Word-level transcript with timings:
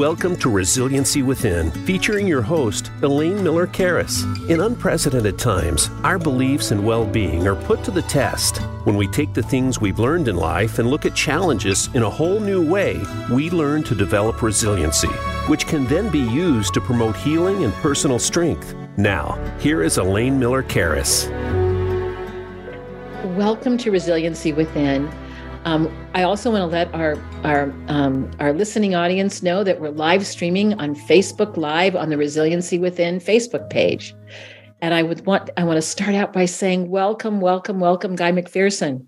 Welcome 0.00 0.36
to 0.36 0.48
Resiliency 0.48 1.22
Within, 1.22 1.70
featuring 1.84 2.26
your 2.26 2.40
host, 2.40 2.90
Elaine 3.02 3.44
Miller 3.44 3.66
Karas. 3.66 4.24
In 4.48 4.62
unprecedented 4.62 5.38
times, 5.38 5.90
our 6.04 6.18
beliefs 6.18 6.70
and 6.70 6.82
well 6.82 7.04
being 7.04 7.46
are 7.46 7.54
put 7.54 7.84
to 7.84 7.90
the 7.90 8.00
test. 8.00 8.62
When 8.84 8.96
we 8.96 9.06
take 9.06 9.34
the 9.34 9.42
things 9.42 9.78
we've 9.78 9.98
learned 9.98 10.26
in 10.26 10.36
life 10.36 10.78
and 10.78 10.88
look 10.88 11.04
at 11.04 11.14
challenges 11.14 11.90
in 11.92 12.02
a 12.02 12.08
whole 12.08 12.40
new 12.40 12.66
way, 12.66 12.98
we 13.30 13.50
learn 13.50 13.82
to 13.82 13.94
develop 13.94 14.40
resiliency, 14.40 15.10
which 15.48 15.66
can 15.66 15.84
then 15.84 16.08
be 16.08 16.20
used 16.20 16.72
to 16.72 16.80
promote 16.80 17.14
healing 17.14 17.64
and 17.64 17.74
personal 17.74 18.18
strength. 18.18 18.74
Now, 18.96 19.38
here 19.60 19.82
is 19.82 19.98
Elaine 19.98 20.38
Miller 20.38 20.62
Karas. 20.62 21.28
Welcome 23.36 23.76
to 23.76 23.90
Resiliency 23.90 24.54
Within. 24.54 25.12
Um, 25.66 25.94
I 26.14 26.22
also 26.22 26.50
want 26.50 26.62
to 26.62 26.66
let 26.66 26.92
our 26.94 27.18
our 27.44 27.70
um, 27.88 28.30
our 28.40 28.54
listening 28.54 28.94
audience 28.94 29.42
know 29.42 29.62
that 29.62 29.78
we're 29.78 29.90
live 29.90 30.26
streaming 30.26 30.72
on 30.80 30.94
Facebook 30.94 31.58
Live 31.58 31.94
on 31.94 32.08
the 32.08 32.16
Resiliency 32.16 32.78
Within 32.78 33.18
Facebook 33.18 33.68
page. 33.68 34.14
And 34.80 34.94
I 34.94 35.02
would 35.02 35.26
want 35.26 35.50
I 35.58 35.64
want 35.64 35.76
to 35.76 35.82
start 35.82 36.14
out 36.14 36.32
by 36.32 36.46
saying 36.46 36.88
welcome, 36.88 37.42
welcome, 37.42 37.78
welcome, 37.78 38.16
Guy 38.16 38.32
MacPherson, 38.32 39.06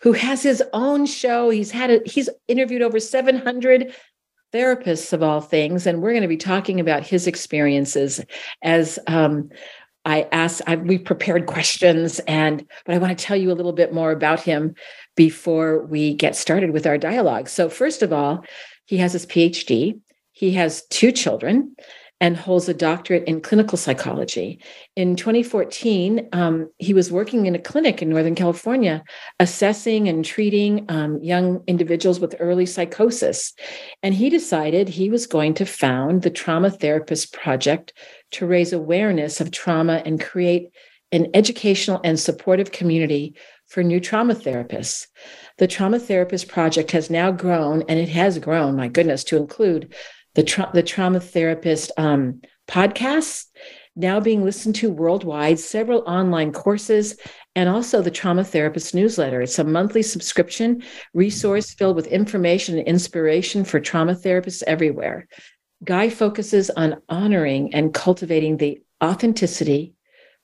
who 0.00 0.12
has 0.12 0.42
his 0.42 0.64
own 0.72 1.06
show. 1.06 1.50
He's 1.50 1.70
had 1.70 1.92
a, 1.92 2.00
he's 2.04 2.28
interviewed 2.48 2.82
over 2.82 2.98
700 2.98 3.94
therapists 4.52 5.12
of 5.12 5.22
all 5.22 5.40
things, 5.40 5.86
and 5.86 6.02
we're 6.02 6.10
going 6.10 6.22
to 6.22 6.28
be 6.28 6.36
talking 6.36 6.80
about 6.80 7.06
his 7.06 7.28
experiences 7.28 8.20
as 8.62 8.98
um, 9.06 9.48
I 10.04 10.28
asked, 10.32 10.62
we 10.82 10.98
prepared 10.98 11.46
questions, 11.46 12.18
and 12.26 12.66
but 12.84 12.94
I 12.94 12.98
want 12.98 13.16
to 13.16 13.24
tell 13.24 13.36
you 13.36 13.52
a 13.52 13.54
little 13.54 13.72
bit 13.72 13.94
more 13.94 14.10
about 14.10 14.40
him 14.40 14.74
before 15.16 15.84
we 15.86 16.14
get 16.14 16.36
started 16.36 16.70
with 16.70 16.86
our 16.86 16.98
dialogue. 16.98 17.48
So, 17.48 17.68
first 17.68 18.02
of 18.02 18.12
all, 18.12 18.44
he 18.86 18.98
has 18.98 19.12
his 19.12 19.26
PhD. 19.26 20.00
He 20.32 20.52
has 20.52 20.84
two 20.90 21.12
children 21.12 21.76
and 22.20 22.36
holds 22.36 22.68
a 22.68 22.74
doctorate 22.74 23.24
in 23.24 23.40
clinical 23.40 23.76
psychology. 23.76 24.60
In 24.96 25.16
2014, 25.16 26.28
um, 26.32 26.70
he 26.78 26.94
was 26.94 27.10
working 27.10 27.46
in 27.46 27.54
a 27.54 27.58
clinic 27.58 28.00
in 28.00 28.08
Northern 28.08 28.34
California, 28.34 29.02
assessing 29.40 30.08
and 30.08 30.24
treating 30.24 30.86
um, 30.88 31.18
young 31.22 31.62
individuals 31.66 32.20
with 32.20 32.36
early 32.38 32.66
psychosis. 32.66 33.52
And 34.02 34.14
he 34.14 34.30
decided 34.30 34.88
he 34.88 35.10
was 35.10 35.26
going 35.26 35.54
to 35.54 35.66
found 35.66 36.22
the 36.22 36.30
Trauma 36.30 36.70
Therapist 36.70 37.32
Project 37.32 37.92
to 38.32 38.46
raise 38.46 38.72
awareness 38.72 39.40
of 39.40 39.50
trauma 39.50 40.00
and 40.06 40.20
create 40.20 40.70
an 41.12 41.28
educational 41.34 42.00
and 42.04 42.18
supportive 42.18 42.72
community 42.72 43.34
for 43.74 43.82
new 43.82 43.98
trauma 43.98 44.36
therapists. 44.36 45.08
The 45.58 45.66
Trauma 45.66 45.98
Therapist 45.98 46.46
Project 46.46 46.92
has 46.92 47.10
now 47.10 47.32
grown, 47.32 47.82
and 47.88 47.98
it 47.98 48.08
has 48.10 48.38
grown, 48.38 48.76
my 48.76 48.86
goodness, 48.86 49.24
to 49.24 49.36
include 49.36 49.92
the, 50.36 50.44
tra- 50.44 50.70
the 50.72 50.82
Trauma 50.84 51.18
Therapist 51.18 51.90
um, 51.96 52.40
podcasts, 52.68 53.46
now 53.96 54.20
being 54.20 54.44
listened 54.44 54.76
to 54.76 54.92
worldwide, 54.92 55.58
several 55.58 56.04
online 56.06 56.52
courses, 56.52 57.16
and 57.56 57.68
also 57.68 58.00
the 58.00 58.12
Trauma 58.12 58.44
Therapist 58.44 58.94
newsletter. 58.94 59.42
It's 59.42 59.58
a 59.58 59.64
monthly 59.64 60.02
subscription 60.02 60.84
resource 61.12 61.74
filled 61.74 61.96
with 61.96 62.06
information 62.06 62.78
and 62.78 62.86
inspiration 62.86 63.64
for 63.64 63.80
trauma 63.80 64.14
therapists 64.14 64.62
everywhere. 64.68 65.26
Guy 65.82 66.10
focuses 66.10 66.70
on 66.70 67.02
honoring 67.08 67.74
and 67.74 67.92
cultivating 67.92 68.56
the 68.56 68.80
authenticity, 69.02 69.93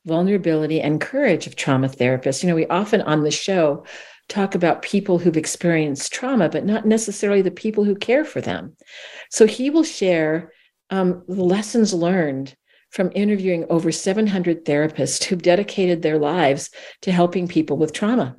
vulnerability, 0.06 0.80
and 0.80 1.00
courage 1.00 1.46
of 1.46 1.56
trauma 1.56 1.88
therapists. 1.88 2.42
You 2.42 2.48
know, 2.48 2.54
we 2.54 2.66
often 2.66 3.02
on 3.02 3.22
the 3.22 3.30
show 3.30 3.84
talk 4.28 4.54
about 4.54 4.82
people 4.82 5.18
who've 5.18 5.36
experienced 5.36 6.12
trauma, 6.12 6.48
but 6.48 6.64
not 6.64 6.86
necessarily 6.86 7.42
the 7.42 7.50
people 7.50 7.84
who 7.84 7.94
care 7.94 8.24
for 8.24 8.40
them. 8.40 8.76
So 9.30 9.46
he 9.46 9.70
will 9.70 9.84
share 9.84 10.52
um, 10.90 11.24
the 11.28 11.44
lessons 11.44 11.92
learned 11.92 12.54
from 12.90 13.12
interviewing 13.14 13.66
over 13.70 13.92
700 13.92 14.64
therapists 14.64 15.24
who've 15.24 15.42
dedicated 15.42 16.02
their 16.02 16.18
lives 16.18 16.70
to 17.02 17.12
helping 17.12 17.46
people 17.46 17.76
with 17.76 17.92
trauma. 17.92 18.36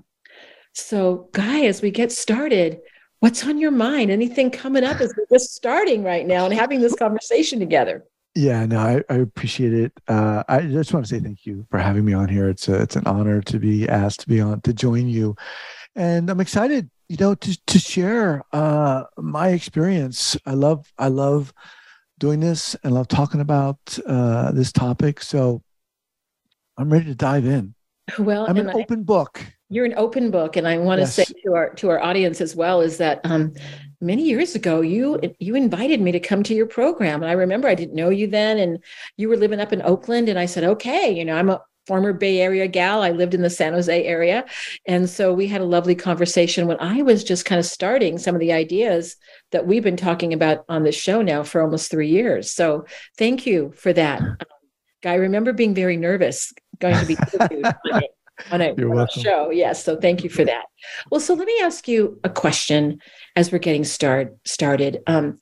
So, 0.74 1.30
Guy, 1.34 1.66
as 1.66 1.82
we 1.82 1.92
get 1.92 2.12
started, 2.12 2.80
what's 3.20 3.46
on 3.46 3.58
your 3.58 3.72
mind? 3.72 4.12
Anything 4.12 4.50
coming 4.52 4.84
up 4.84 5.00
as 5.00 5.14
we're 5.18 5.38
just 5.38 5.54
starting 5.54 6.04
right 6.04 6.26
now 6.26 6.46
and 6.46 6.54
having 6.54 6.82
this 6.82 6.96
conversation 6.96 7.60
together? 7.60 8.06
Yeah, 8.34 8.66
no, 8.66 8.80
I, 8.80 9.04
I 9.10 9.18
appreciate 9.18 9.74
it. 9.74 9.92
Uh, 10.08 10.44
I 10.48 10.62
just 10.62 10.94
want 10.94 11.06
to 11.06 11.10
say 11.10 11.20
thank 11.20 11.46
you 11.46 11.66
for 11.70 11.80
having 11.80 12.06
me 12.06 12.14
on 12.14 12.30
here. 12.30 12.48
It's 12.48 12.70
a, 12.70 12.82
it's 12.82 12.96
an 12.96 13.06
honor 13.06 13.42
to 13.42 13.60
be 13.60 13.90
asked 13.90 14.22
to 14.22 14.30
be 14.30 14.40
on 14.40 14.62
to 14.62 14.74
join 14.74 15.10
you, 15.10 15.36
and 15.98 16.30
I'm 16.30 16.40
excited, 16.40 16.90
you 17.10 17.18
know, 17.18 17.36
to 17.36 17.60
to 17.68 17.80
share 17.80 18.44
uh, 18.54 19.04
my 19.18 19.50
experience. 19.50 20.38
I 20.46 20.54
love 20.54 20.92
I 20.98 21.10
love 21.10 21.54
doing 22.20 22.40
this 22.40 22.74
and 22.86 22.94
love 22.94 23.10
talking 23.10 23.42
about 23.42 23.78
uh, 24.06 24.54
this 24.54 24.72
topic. 24.72 25.22
So 25.22 25.62
I'm 26.78 26.92
ready 26.92 27.06
to 27.06 27.16
dive 27.16 27.46
in. 27.46 27.76
Well, 28.18 28.46
I'm 28.48 28.58
an 28.58 28.70
I, 28.70 28.74
open 28.74 29.04
book. 29.04 29.46
You're 29.68 29.86
an 29.86 29.96
open 29.98 30.32
book, 30.32 30.56
and 30.56 30.66
I 30.66 30.78
want 30.78 31.00
yes. 31.00 31.16
to 31.16 31.26
say 31.26 31.34
to 31.46 31.56
our 31.56 31.70
to 31.72 31.90
our 31.90 32.02
audience 32.02 32.40
as 32.40 32.56
well 32.56 32.80
is 32.80 32.98
that 32.98 33.20
um, 33.26 33.54
many 34.02 34.24
years 34.24 34.50
mm-hmm. 34.50 34.58
ago 34.58 34.82
you 34.82 35.14
mm-hmm. 35.14 35.32
you 35.40 35.56
invited 35.56 36.02
me 36.02 36.12
to 36.12 36.20
come 36.20 36.44
to 36.44 36.54
your 36.54 36.66
program 36.66 37.22
and 37.22 37.30
i 37.30 37.34
remember 37.34 37.68
i 37.68 37.76
didn't 37.76 37.96
know 37.96 38.10
you 38.10 38.28
then 38.28 38.58
and 38.58 38.84
you 39.18 39.30
were 39.30 39.38
living 39.38 39.60
up 39.60 39.72
in 39.72 39.82
oakland 39.84 40.28
and 40.28 40.40
i 40.40 40.46
said 40.46 40.64
okay 40.64 41.12
you 41.12 41.24
know 41.24 41.36
i'm 41.36 41.50
a 41.50 41.62
former 41.88 42.14
bay 42.14 42.40
area 42.40 42.68
gal. 42.68 43.02
I 43.02 43.12
lived 43.12 43.34
in 43.34 43.42
the 43.42 43.50
san 43.50 43.74
jose 43.74 44.06
area. 44.06 44.46
And 44.86 45.10
so 45.10 45.34
we 45.34 45.48
had 45.48 45.62
a 45.62 45.66
lovely 45.66 45.96
conversation 45.96 46.68
when 46.68 46.78
i 46.80 47.02
was 47.02 47.24
just 47.24 47.46
kind 47.46 47.60
of 47.60 47.66
starting 47.66 48.18
some 48.18 48.36
of 48.36 48.40
the 48.40 48.54
ideas 48.54 49.16
that 49.52 49.66
we've 49.66 49.84
been 49.84 49.98
talking 49.98 50.32
about 50.32 50.64
on 50.70 50.84
this 50.84 50.96
show 50.96 51.22
now 51.22 51.44
for 51.44 51.62
almost 51.62 51.92
three 51.92 52.10
years. 52.10 52.52
So 52.52 52.86
thank 53.18 53.46
you 53.46 53.74
for 53.76 53.94
that. 53.94 54.20
Mm-hmm. 54.20 54.32
Um, 54.32 54.48
guy 55.02 55.14
I 55.14 55.16
remember 55.16 55.54
being 55.54 55.74
very 55.74 55.98
nervous 55.98 56.54
going 56.80 56.98
to 56.98 57.06
be 57.06 57.18
on 58.52 58.62
a, 58.62 58.72
on 58.72 59.00
a 59.00 59.08
show. 59.12 59.50
Yes. 59.50 59.84
So 59.84 59.98
thank 59.98 60.24
you 60.24 60.30
for 60.30 60.44
that. 60.46 60.66
Well, 61.12 61.22
so 61.22 61.34
let 61.34 61.48
me 61.48 61.60
ask 61.62 61.88
you 61.88 62.20
a 62.24 62.30
question 62.30 63.00
as 63.36 63.52
we're 63.52 63.60
getting 63.60 63.84
start, 63.84 64.36
started. 64.46 65.02
Um, 65.08 65.40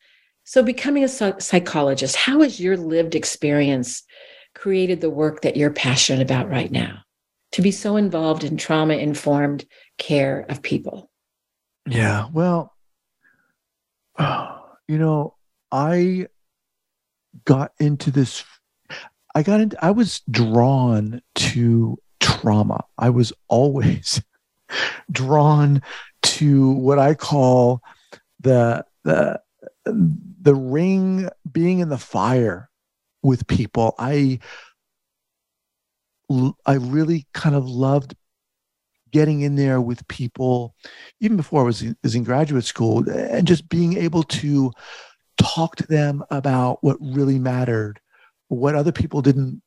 so, 0.49 0.63
becoming 0.63 1.03
a 1.03 1.07
psychologist, 1.07 2.15
how 2.15 2.41
has 2.41 2.59
your 2.59 2.75
lived 2.75 3.13
experience 3.13 4.01
created 4.55 4.99
the 4.99 5.09
work 5.11 5.43
that 5.43 5.55
you're 5.55 5.69
passionate 5.69 6.23
about 6.23 6.49
right 6.49 6.71
now? 6.71 7.03
To 7.51 7.61
be 7.61 7.69
so 7.69 7.97
involved 7.97 8.43
in 8.43 8.57
trauma 8.57 8.95
informed 8.95 9.65
care 9.99 10.47
of 10.49 10.63
people? 10.63 11.11
Yeah. 11.87 12.29
Well, 12.33 12.73
you 14.19 14.97
know, 14.97 15.35
I 15.71 16.29
got 17.45 17.73
into 17.79 18.09
this. 18.09 18.43
I 19.35 19.43
got 19.43 19.61
into, 19.61 19.85
I 19.85 19.91
was 19.91 20.21
drawn 20.31 21.21
to 21.35 21.97
trauma. 22.19 22.83
I 22.97 23.09
was 23.09 23.33
always 23.47 24.21
drawn 25.11 25.81
to 26.21 26.71
what 26.71 26.99
I 26.99 27.13
call 27.15 27.81
the 28.39 28.85
the 29.03 29.41
the 29.85 30.55
ring 30.55 31.29
being 31.51 31.79
in 31.79 31.89
the 31.89 31.97
fire 31.97 32.69
with 33.21 33.47
people. 33.47 33.95
I 33.97 34.39
I 36.65 36.73
really 36.75 37.25
kind 37.33 37.55
of 37.55 37.67
loved 37.67 38.15
getting 39.11 39.41
in 39.41 39.55
there 39.55 39.81
with 39.81 40.07
people, 40.07 40.75
even 41.19 41.35
before 41.37 41.61
I 41.61 41.65
was 41.65 41.81
in, 41.81 41.97
was 42.03 42.15
in 42.15 42.23
graduate 42.23 42.65
school, 42.65 43.09
and 43.09 43.47
just 43.47 43.67
being 43.67 43.97
able 43.97 44.23
to 44.23 44.71
talk 45.41 45.75
to 45.77 45.87
them 45.87 46.23
about 46.29 46.83
what 46.83 46.97
really 46.99 47.39
mattered, 47.39 47.99
what 48.49 48.75
other 48.75 48.91
people 48.91 49.21
didn't 49.21 49.61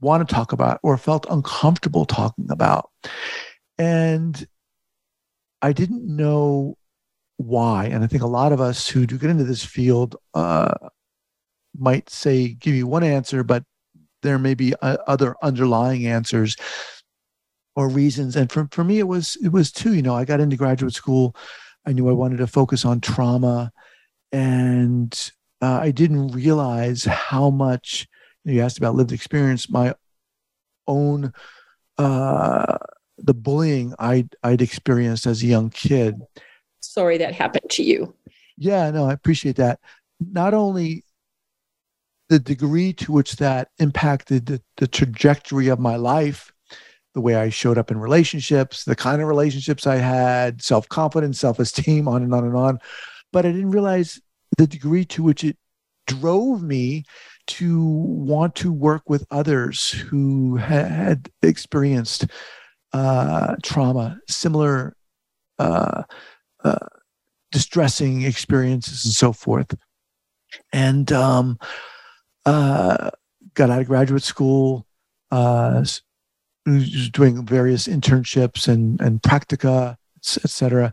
want 0.00 0.26
to 0.26 0.34
talk 0.34 0.52
about 0.52 0.78
or 0.82 0.96
felt 0.96 1.26
uncomfortable 1.30 2.04
talking 2.04 2.50
about. 2.50 2.90
And 3.78 4.46
I 5.62 5.72
didn't 5.72 6.04
know 6.04 6.76
why. 7.38 7.86
And 7.86 8.04
I 8.04 8.06
think 8.06 8.22
a 8.22 8.28
lot 8.28 8.52
of 8.52 8.60
us 8.60 8.88
who 8.88 9.06
do 9.06 9.18
get 9.18 9.30
into 9.30 9.44
this 9.44 9.64
field 9.64 10.16
uh, 10.34 10.74
might 11.78 12.08
say, 12.10 12.48
give 12.48 12.74
you 12.74 12.86
one 12.86 13.04
answer, 13.04 13.42
but 13.42 13.64
there 14.22 14.38
may 14.38 14.54
be 14.54 14.74
uh, 14.82 14.96
other 15.06 15.36
underlying 15.42 16.06
answers 16.06 16.56
or 17.74 17.88
reasons. 17.88 18.36
And 18.36 18.50
for, 18.50 18.68
for 18.70 18.84
me, 18.84 18.98
it 18.98 19.08
was, 19.08 19.36
it 19.42 19.48
was 19.48 19.70
two, 19.70 19.94
you 19.94 20.02
know, 20.02 20.14
I 20.14 20.24
got 20.24 20.40
into 20.40 20.56
graduate 20.56 20.94
school. 20.94 21.36
I 21.86 21.92
knew 21.92 22.08
I 22.08 22.12
wanted 22.12 22.38
to 22.38 22.46
focus 22.46 22.84
on 22.84 23.00
trauma 23.00 23.70
and 24.32 25.30
uh, 25.62 25.78
I 25.80 25.90
didn't 25.90 26.28
realize 26.28 27.04
how 27.04 27.50
much 27.50 28.08
you 28.46 28.62
asked 28.62 28.78
about 28.78 28.94
lived 28.94 29.12
experience, 29.12 29.68
my 29.68 29.94
own 30.86 31.32
uh, 31.98 32.78
the 33.18 33.34
bullying 33.34 33.94
I'd 33.98 34.34
I'd 34.42 34.62
experienced 34.62 35.26
as 35.26 35.42
a 35.42 35.46
young 35.46 35.70
kid. 35.70 36.20
Sorry 36.80 37.18
that 37.18 37.34
happened 37.34 37.70
to 37.70 37.82
you. 37.82 38.14
Yeah, 38.56 38.90
no, 38.90 39.06
I 39.06 39.12
appreciate 39.12 39.56
that. 39.56 39.80
Not 40.20 40.54
only 40.54 41.04
the 42.28 42.38
degree 42.38 42.92
to 42.94 43.12
which 43.12 43.36
that 43.36 43.68
impacted 43.78 44.46
the, 44.46 44.62
the 44.76 44.86
trajectory 44.86 45.68
of 45.68 45.78
my 45.78 45.96
life, 45.96 46.52
the 47.14 47.20
way 47.20 47.34
I 47.34 47.48
showed 47.50 47.78
up 47.78 47.90
in 47.90 47.98
relationships, 47.98 48.84
the 48.84 48.96
kind 48.96 49.22
of 49.22 49.28
relationships 49.28 49.86
I 49.86 49.96
had, 49.96 50.62
self 50.62 50.88
confidence, 50.88 51.40
self 51.40 51.58
esteem, 51.58 52.08
on 52.08 52.22
and 52.22 52.34
on 52.34 52.44
and 52.44 52.56
on. 52.56 52.78
But 53.32 53.46
I 53.46 53.52
didn't 53.52 53.70
realize 53.70 54.20
the 54.56 54.66
degree 54.66 55.04
to 55.06 55.22
which 55.22 55.44
it 55.44 55.56
drove 56.06 56.62
me 56.62 57.04
to 57.46 57.84
want 57.84 58.54
to 58.56 58.72
work 58.72 59.08
with 59.08 59.26
others 59.30 59.90
who 59.90 60.56
had 60.56 61.30
experienced 61.42 62.26
uh, 62.92 63.56
trauma, 63.62 64.18
similar 64.28 64.96
uh, 65.58 66.02
uh, 66.64 66.86
distressing 67.52 68.22
experiences, 68.22 69.04
and 69.04 69.14
so 69.14 69.32
forth. 69.32 69.74
And 70.72 71.10
um, 71.12 71.58
uh, 72.44 73.10
got 73.54 73.70
out 73.70 73.80
of 73.80 73.86
graduate 73.86 74.22
school, 74.22 74.86
uh, 75.30 75.84
doing 76.64 77.44
various 77.46 77.86
internships 77.86 78.68
and 78.68 79.00
and 79.00 79.22
practica, 79.22 79.96
etc. 80.18 80.92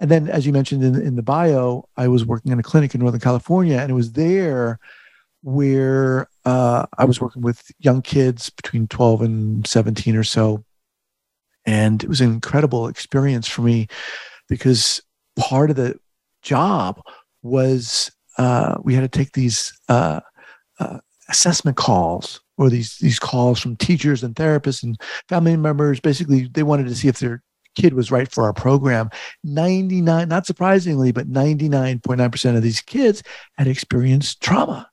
And 0.00 0.10
then, 0.10 0.28
as 0.28 0.46
you 0.46 0.52
mentioned 0.52 0.82
in, 0.82 1.00
in 1.00 1.16
the 1.16 1.22
bio, 1.22 1.88
I 1.96 2.08
was 2.08 2.24
working 2.24 2.52
in 2.52 2.58
a 2.58 2.62
clinic 2.62 2.94
in 2.94 3.00
Northern 3.00 3.20
California, 3.20 3.78
and 3.78 3.90
it 3.90 3.94
was 3.94 4.12
there 4.12 4.78
where 5.46 6.26
uh, 6.44 6.86
I 6.98 7.04
was 7.04 7.20
working 7.20 7.40
with 7.40 7.70
young 7.78 8.02
kids 8.02 8.50
between 8.50 8.88
12 8.88 9.22
and 9.22 9.64
17 9.64 10.16
or 10.16 10.24
so. 10.24 10.64
And 11.64 12.02
it 12.02 12.08
was 12.08 12.20
an 12.20 12.32
incredible 12.32 12.88
experience 12.88 13.46
for 13.46 13.62
me 13.62 13.86
because 14.48 15.00
part 15.36 15.70
of 15.70 15.76
the 15.76 16.00
job 16.42 17.00
was 17.44 18.10
uh, 18.38 18.78
we 18.82 18.92
had 18.92 19.02
to 19.02 19.18
take 19.18 19.34
these 19.34 19.72
uh, 19.88 20.18
uh, 20.80 20.98
assessment 21.28 21.76
calls 21.76 22.40
or 22.58 22.68
these 22.68 22.98
these 22.98 23.20
calls 23.20 23.60
from 23.60 23.76
teachers 23.76 24.24
and 24.24 24.34
therapists 24.34 24.82
and 24.82 25.00
family 25.28 25.56
members. 25.56 26.00
Basically, 26.00 26.48
they 26.48 26.64
wanted 26.64 26.88
to 26.88 26.94
see 26.96 27.06
if 27.06 27.20
their 27.20 27.40
kid 27.76 27.94
was 27.94 28.10
right 28.10 28.30
for 28.32 28.42
our 28.42 28.52
program. 28.52 29.10
99, 29.44 30.28
not 30.28 30.44
surprisingly, 30.44 31.12
but 31.12 31.30
99.9% 31.30 32.56
of 32.56 32.62
these 32.64 32.80
kids 32.80 33.22
had 33.56 33.68
experienced 33.68 34.40
trauma, 34.40 34.90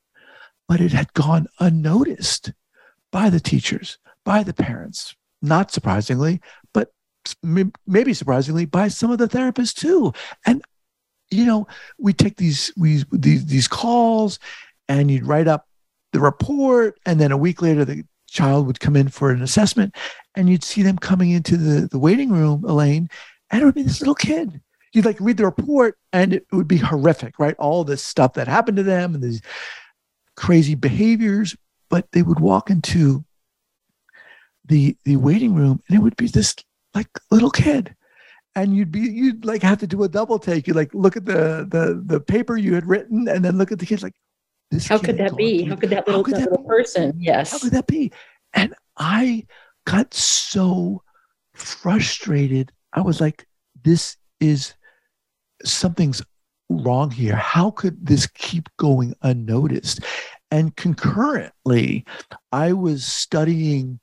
but 0.67 0.81
it 0.81 0.91
had 0.91 1.13
gone 1.13 1.47
unnoticed 1.59 2.53
by 3.11 3.29
the 3.29 3.39
teachers, 3.39 3.97
by 4.25 4.43
the 4.43 4.53
parents, 4.53 5.15
not 5.41 5.71
surprisingly, 5.71 6.41
but 6.73 6.91
maybe 7.85 8.13
surprisingly 8.13 8.65
by 8.65 8.87
some 8.87 9.11
of 9.11 9.17
the 9.17 9.27
therapists 9.27 9.73
too. 9.73 10.13
And 10.45 10.63
you 11.31 11.45
know, 11.45 11.67
we 11.97 12.13
take 12.13 12.37
these 12.37 12.71
we 12.77 13.03
these 13.11 13.45
these 13.45 13.67
calls 13.67 14.39
and 14.87 15.09
you'd 15.09 15.25
write 15.25 15.47
up 15.47 15.67
the 16.11 16.19
report 16.19 16.99
and 17.05 17.19
then 17.19 17.31
a 17.31 17.37
week 17.37 17.61
later 17.61 17.83
the 17.83 18.03
child 18.27 18.67
would 18.67 18.79
come 18.79 18.95
in 18.95 19.07
for 19.07 19.31
an 19.31 19.41
assessment 19.41 19.95
and 20.35 20.49
you'd 20.49 20.63
see 20.63 20.81
them 20.81 20.97
coming 20.97 21.31
into 21.31 21.55
the, 21.57 21.87
the 21.87 21.99
waiting 21.99 22.31
room, 22.31 22.63
Elaine, 22.65 23.09
and 23.51 23.61
it 23.61 23.65
would 23.65 23.75
be 23.75 23.83
this 23.83 24.01
little 24.01 24.15
kid. 24.15 24.59
You'd 24.93 25.05
like 25.05 25.17
read 25.19 25.37
the 25.37 25.45
report 25.45 25.97
and 26.11 26.33
it 26.33 26.45
would 26.51 26.67
be 26.67 26.77
horrific, 26.77 27.39
right? 27.39 27.55
All 27.57 27.83
this 27.83 28.03
stuff 28.03 28.33
that 28.33 28.47
happened 28.47 28.77
to 28.77 28.83
them 28.83 29.15
and 29.15 29.23
these 29.23 29.41
crazy 30.35 30.75
behaviors, 30.75 31.55
but 31.89 32.11
they 32.11 32.21
would 32.21 32.39
walk 32.39 32.69
into 32.69 33.25
the 34.65 34.95
the 35.03 35.17
waiting 35.17 35.53
room 35.53 35.81
and 35.87 35.97
it 35.97 36.01
would 36.01 36.15
be 36.15 36.27
this 36.27 36.55
like 36.93 37.07
little 37.31 37.51
kid 37.51 37.93
and 38.55 38.73
you'd 38.73 38.91
be 38.91 39.01
you'd 39.01 39.43
like 39.43 39.61
have 39.61 39.79
to 39.79 39.87
do 39.87 40.03
a 40.03 40.07
double 40.07 40.39
take 40.39 40.67
you'd 40.67 40.75
like 40.77 40.93
look 40.93 41.17
at 41.17 41.25
the 41.25 41.67
the 41.69 42.01
the 42.05 42.21
paper 42.21 42.55
you 42.55 42.73
had 42.73 42.87
written 42.87 43.27
and 43.27 43.43
then 43.43 43.57
look 43.57 43.73
at 43.73 43.79
the 43.79 43.85
kids 43.85 44.01
like 44.01 44.13
this 44.73 44.87
how 44.87 44.97
could 44.97 45.17
that 45.19 45.37
be? 45.37 45.63
How 45.63 45.75
could 45.75 45.91
that 45.91 46.07
little, 46.07 46.23
could 46.23 46.35
that 46.35 46.49
little 46.49 46.65
person? 46.65 47.13
Yes. 47.19 47.51
How 47.51 47.59
could 47.59 47.73
that 47.73 47.85
be? 47.85 48.11
And 48.53 48.73
I 48.97 49.45
got 49.85 50.13
so 50.13 51.03
frustrated. 51.53 52.71
I 52.91 53.01
was 53.01 53.21
like, 53.21 53.45
this 53.83 54.17
is 54.39 54.73
something's 55.63 56.23
wrong 56.69 57.11
here. 57.11 57.35
How 57.35 57.71
could 57.71 58.05
this 58.05 58.27
keep 58.27 58.69
going 58.77 59.15
unnoticed? 59.21 60.01
And 60.51 60.75
concurrently, 60.75 62.05
I 62.51 62.73
was 62.73 63.05
studying 63.05 63.99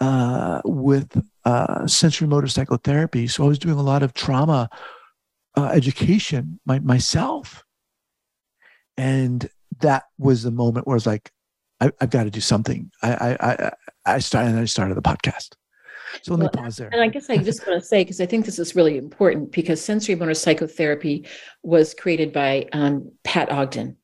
uh, 0.00 0.60
with 0.64 1.22
uh, 1.44 1.82
sensorimotor 1.82 2.50
psychotherapy. 2.50 3.28
So 3.28 3.44
I 3.44 3.48
was 3.48 3.58
doing 3.58 3.78
a 3.78 3.82
lot 3.82 4.02
of 4.02 4.14
trauma 4.14 4.68
uh, 5.56 5.66
education 5.66 6.58
my, 6.64 6.78
myself. 6.80 7.62
And 8.96 9.48
that 9.80 10.04
was 10.18 10.42
the 10.42 10.50
moment 10.50 10.86
where 10.86 10.94
I 10.94 10.96
was 10.96 11.06
like, 11.06 11.30
I, 11.80 11.90
have 12.00 12.10
got 12.10 12.24
to 12.24 12.30
do 12.30 12.40
something. 12.40 12.90
I, 13.02 13.12
I, 13.12 13.52
I, 13.52 13.72
I 14.06 14.18
started, 14.18 14.50
and 14.50 14.60
I 14.60 14.64
started 14.64 14.96
the 14.96 15.02
podcast. 15.02 15.50
So 16.20 16.34
let 16.34 16.40
well, 16.40 16.50
me 16.54 16.62
pause 16.64 16.76
there. 16.76 16.90
And 16.92 17.00
I 17.00 17.08
guess 17.08 17.30
I 17.30 17.38
just 17.38 17.66
want 17.66 17.80
to 17.80 17.86
say, 17.86 18.02
because 18.04 18.20
I 18.20 18.26
think 18.26 18.44
this 18.44 18.58
is 18.58 18.76
really 18.76 18.98
important, 18.98 19.52
because 19.52 19.80
sensorimotor 19.80 20.36
psychotherapy 20.36 21.26
was 21.62 21.94
created 21.94 22.32
by 22.32 22.68
um, 22.72 23.10
Pat 23.24 23.50
Ogden, 23.50 23.96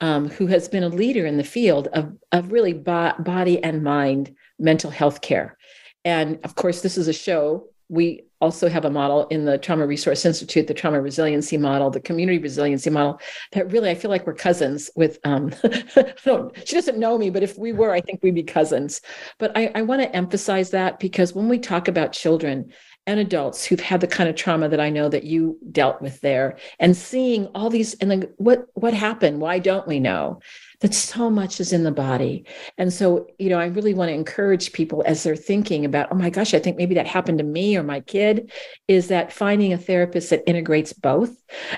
um, 0.00 0.28
who 0.28 0.46
has 0.48 0.68
been 0.68 0.82
a 0.82 0.88
leader 0.88 1.24
in 1.24 1.36
the 1.36 1.44
field 1.44 1.88
of, 1.92 2.12
of 2.32 2.50
really 2.50 2.72
bo- 2.72 3.14
body 3.20 3.62
and 3.62 3.84
mind 3.84 4.34
mental 4.58 4.90
health 4.90 5.20
care. 5.20 5.56
And 6.04 6.40
of 6.44 6.56
course, 6.56 6.82
this 6.82 6.98
is 6.98 7.06
a 7.06 7.12
show. 7.12 7.68
We 7.92 8.24
also 8.40 8.70
have 8.70 8.86
a 8.86 8.90
model 8.90 9.26
in 9.28 9.44
the 9.44 9.58
Trauma 9.58 9.86
Resource 9.86 10.24
Institute, 10.24 10.66
the 10.66 10.72
trauma 10.72 11.00
resiliency 11.00 11.58
model, 11.58 11.90
the 11.90 12.00
community 12.00 12.38
resiliency 12.38 12.88
model, 12.88 13.20
that 13.52 13.70
really 13.70 13.90
I 13.90 13.94
feel 13.94 14.10
like 14.10 14.26
we're 14.26 14.32
cousins 14.32 14.90
with 14.96 15.18
um 15.24 15.52
she 16.64 16.74
doesn't 16.74 16.98
know 16.98 17.18
me, 17.18 17.28
but 17.28 17.42
if 17.42 17.58
we 17.58 17.72
were, 17.72 17.92
I 17.92 18.00
think 18.00 18.22
we'd 18.22 18.34
be 18.34 18.42
cousins. 18.42 19.02
But 19.38 19.52
I, 19.54 19.70
I 19.74 19.82
want 19.82 20.00
to 20.00 20.16
emphasize 20.16 20.70
that 20.70 21.00
because 21.00 21.34
when 21.34 21.50
we 21.50 21.58
talk 21.58 21.86
about 21.86 22.12
children 22.12 22.72
and 23.06 23.20
adults 23.20 23.64
who've 23.64 23.80
had 23.80 24.00
the 24.00 24.06
kind 24.06 24.30
of 24.30 24.36
trauma 24.36 24.68
that 24.68 24.80
I 24.80 24.88
know 24.88 25.08
that 25.08 25.24
you 25.24 25.58
dealt 25.70 26.00
with 26.00 26.20
there 26.20 26.56
and 26.78 26.96
seeing 26.96 27.46
all 27.54 27.68
these 27.68 27.94
and 27.94 28.10
then 28.10 28.28
what 28.38 28.68
what 28.74 28.94
happened? 28.94 29.40
Why 29.40 29.58
don't 29.58 29.86
we 29.86 30.00
know? 30.00 30.40
That 30.82 30.94
so 30.94 31.30
much 31.30 31.60
is 31.60 31.72
in 31.72 31.84
the 31.84 31.92
body. 31.92 32.44
And 32.76 32.92
so, 32.92 33.28
you 33.38 33.48
know, 33.48 33.58
I 33.58 33.66
really 33.66 33.94
want 33.94 34.08
to 34.08 34.14
encourage 34.14 34.72
people 34.72 35.02
as 35.06 35.22
they're 35.22 35.36
thinking 35.36 35.84
about, 35.84 36.08
oh 36.10 36.16
my 36.16 36.28
gosh, 36.28 36.54
I 36.54 36.58
think 36.58 36.76
maybe 36.76 36.96
that 36.96 37.06
happened 37.06 37.38
to 37.38 37.44
me 37.44 37.76
or 37.76 37.84
my 37.84 38.00
kid, 38.00 38.50
is 38.88 39.08
that 39.08 39.32
finding 39.32 39.72
a 39.72 39.78
therapist 39.78 40.30
that 40.30 40.42
integrates 40.46 40.92
both. 40.92 41.30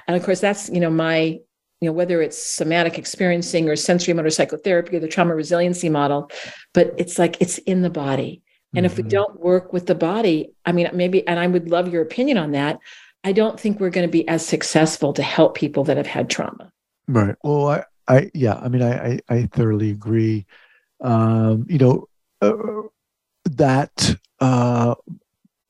And 0.09 0.17
of 0.17 0.25
course, 0.25 0.41
that's, 0.41 0.71
you 0.71 0.81
know, 0.81 0.91
my 0.91 1.39
you 1.81 1.91
know 1.91 1.93
whether 1.93 2.23
it's 2.23 2.43
somatic 2.43 2.97
experiencing 2.97 3.69
or 3.69 3.75
sensorimotor 3.75 4.33
psychotherapy 4.33 4.97
or 4.97 5.00
the 5.00 5.09
trauma 5.09 5.35
resiliency 5.35 5.90
model 5.90 6.31
but 6.73 6.95
it's 6.97 7.19
like 7.19 7.37
it's 7.40 7.59
in 7.59 7.83
the 7.83 7.90
body 7.90 8.43
and 8.75 8.78
mm-hmm. 8.78 8.87
if 8.87 8.97
we 8.97 9.02
mm-hmm. 9.02 9.11
don't 9.11 9.40
work 9.40 9.73
with 9.75 9.87
the 9.87 9.95
body 9.95 10.50
i 10.64 10.73
mean 10.73 10.88
maybe 10.95 11.26
and 11.28 11.38
i 11.38 11.47
would 11.47 11.69
love 11.69 11.93
your 11.93 12.00
opinion 12.00 12.38
on 12.38 12.52
that 12.52 12.78
i 13.23 13.33
don't 13.33 13.61
think 13.61 13.78
we're 13.78 13.90
going 13.90 14.07
to 14.07 14.11
be 14.11 14.26
as 14.28 14.47
successful 14.47 15.12
to 15.12 15.23
help 15.23 15.55
people 15.55 15.85
that 15.85 15.99
have 15.99 16.07
had 16.07 16.31
trauma 16.31 16.73
right 17.07 17.35
well 17.43 17.69
i 17.69 17.85
I 18.08 18.30
yeah, 18.34 18.54
I 18.54 18.68
mean, 18.68 18.82
I 18.82 19.06
I, 19.06 19.20
I 19.28 19.46
thoroughly 19.46 19.90
agree. 19.90 20.46
Um, 21.00 21.66
you 21.68 21.78
know, 21.78 22.08
uh, 22.40 22.88
that 23.44 24.16
uh, 24.40 24.94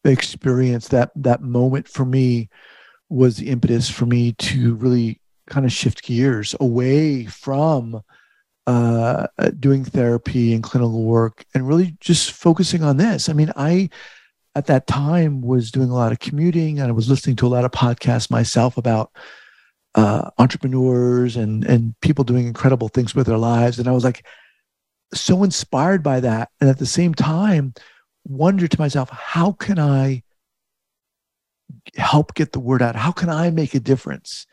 experience, 0.04 0.88
that 0.88 1.10
that 1.16 1.42
moment 1.42 1.88
for 1.88 2.04
me, 2.04 2.48
was 3.08 3.36
the 3.36 3.48
impetus 3.48 3.88
for 3.88 4.06
me 4.06 4.32
to 4.32 4.74
really 4.74 5.20
kind 5.46 5.66
of 5.66 5.72
shift 5.72 6.02
gears 6.02 6.54
away 6.60 7.26
from 7.26 8.02
uh, 8.66 9.26
doing 9.60 9.84
therapy 9.84 10.54
and 10.54 10.62
clinical 10.62 11.04
work 11.04 11.44
and 11.54 11.68
really 11.68 11.96
just 12.00 12.32
focusing 12.32 12.82
on 12.82 12.96
this. 12.96 13.28
I 13.28 13.34
mean, 13.34 13.52
I 13.56 13.90
at 14.54 14.66
that 14.66 14.86
time 14.86 15.40
was 15.42 15.70
doing 15.70 15.90
a 15.90 15.94
lot 15.94 16.12
of 16.12 16.20
commuting 16.20 16.78
and 16.78 16.88
I 16.88 16.92
was 16.92 17.08
listening 17.08 17.36
to 17.36 17.46
a 17.46 17.48
lot 17.48 17.64
of 17.64 17.72
podcasts 17.72 18.30
myself 18.30 18.76
about 18.76 19.10
uh, 19.94 20.30
entrepreneurs 20.38 21.36
and 21.36 21.64
and 21.64 21.94
people 22.00 22.24
doing 22.24 22.46
incredible 22.46 22.88
things 22.88 23.14
with 23.14 23.26
their 23.26 23.38
lives, 23.38 23.78
and 23.78 23.88
I 23.88 23.92
was 23.92 24.04
like 24.04 24.26
so 25.12 25.44
inspired 25.44 26.02
by 26.02 26.20
that, 26.20 26.50
and 26.60 26.68
at 26.68 26.78
the 26.78 26.86
same 26.86 27.14
time, 27.14 27.74
wondered 28.24 28.70
to 28.72 28.80
myself, 28.80 29.10
how 29.10 29.52
can 29.52 29.78
I 29.78 30.22
help 31.96 32.34
get 32.34 32.52
the 32.52 32.60
word 32.60 32.82
out? 32.82 32.96
How 32.96 33.12
can 33.12 33.28
I 33.28 33.50
make 33.50 33.74
a 33.74 33.80
difference? 33.80 34.46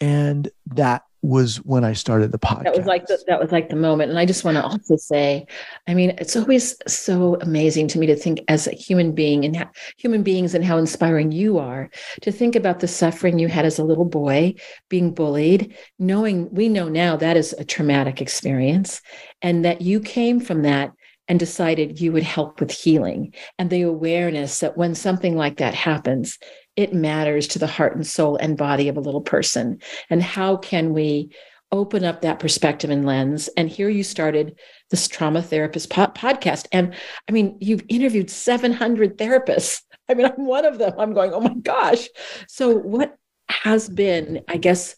And 0.00 0.48
that 0.66 1.02
was 1.22 1.56
when 1.58 1.84
I 1.84 1.92
started 1.92 2.32
the 2.32 2.38
podcast. 2.38 2.64
That 2.64 2.76
was 2.76 2.86
like 2.86 3.06
the, 3.06 3.22
that 3.26 3.40
was 3.40 3.52
like 3.52 3.68
the 3.68 3.76
moment. 3.76 4.10
And 4.10 4.18
I 4.18 4.24
just 4.24 4.44
want 4.44 4.56
to 4.56 4.62
also 4.62 4.96
say, 4.96 5.46
I 5.86 5.94
mean, 5.94 6.10
it's 6.18 6.36
always 6.36 6.76
so 6.86 7.36
amazing 7.40 7.88
to 7.88 7.98
me 7.98 8.06
to 8.06 8.16
think 8.16 8.40
as 8.48 8.66
a 8.66 8.72
human 8.72 9.12
being 9.12 9.44
and 9.44 9.56
ha- 9.56 9.70
human 9.98 10.22
beings 10.22 10.54
and 10.54 10.64
how 10.64 10.78
inspiring 10.78 11.30
you 11.30 11.58
are 11.58 11.90
to 12.22 12.32
think 12.32 12.56
about 12.56 12.80
the 12.80 12.88
suffering 12.88 13.38
you 13.38 13.48
had 13.48 13.66
as 13.66 13.78
a 13.78 13.84
little 13.84 14.06
boy, 14.06 14.54
being 14.88 15.12
bullied, 15.12 15.76
knowing 15.98 16.52
we 16.52 16.68
know 16.68 16.88
now 16.88 17.16
that 17.16 17.36
is 17.36 17.52
a 17.54 17.64
traumatic 17.64 18.22
experience, 18.22 19.02
and 19.42 19.64
that 19.64 19.82
you 19.82 20.00
came 20.00 20.40
from 20.40 20.62
that 20.62 20.92
and 21.28 21.38
decided 21.38 22.00
you 22.00 22.10
would 22.10 22.24
help 22.24 22.58
with 22.58 22.72
healing 22.72 23.32
and 23.58 23.70
the 23.70 23.82
awareness 23.82 24.58
that 24.58 24.76
when 24.76 24.96
something 24.96 25.36
like 25.36 25.58
that 25.58 25.74
happens, 25.74 26.38
it 26.80 26.94
matters 26.94 27.46
to 27.48 27.58
the 27.58 27.66
heart 27.66 27.94
and 27.94 28.06
soul 28.06 28.36
and 28.36 28.56
body 28.56 28.88
of 28.88 28.96
a 28.96 29.00
little 29.00 29.20
person. 29.20 29.80
And 30.08 30.22
how 30.22 30.56
can 30.56 30.92
we 30.92 31.30
open 31.72 32.04
up 32.04 32.22
that 32.22 32.38
perspective 32.40 32.90
and 32.90 33.04
lens? 33.04 33.48
And 33.56 33.68
here 33.68 33.88
you 33.88 34.02
started 34.02 34.58
this 34.88 35.06
trauma 35.06 35.42
therapist 35.42 35.90
po- 35.90 36.06
podcast. 36.06 36.66
And 36.72 36.94
i 37.28 37.32
mean 37.32 37.56
you've 37.60 37.84
interviewed 37.88 38.30
700 38.30 39.18
therapists. 39.18 39.82
I 40.08 40.14
mean 40.14 40.26
i'm 40.26 40.46
one 40.46 40.64
of 40.64 40.78
them. 40.78 40.94
I'm 40.98 41.12
going 41.12 41.32
oh 41.32 41.40
my 41.40 41.54
gosh. 41.54 42.08
So 42.48 42.76
what 42.76 43.16
has 43.48 43.88
been 43.88 44.42
i 44.48 44.56
guess 44.56 44.94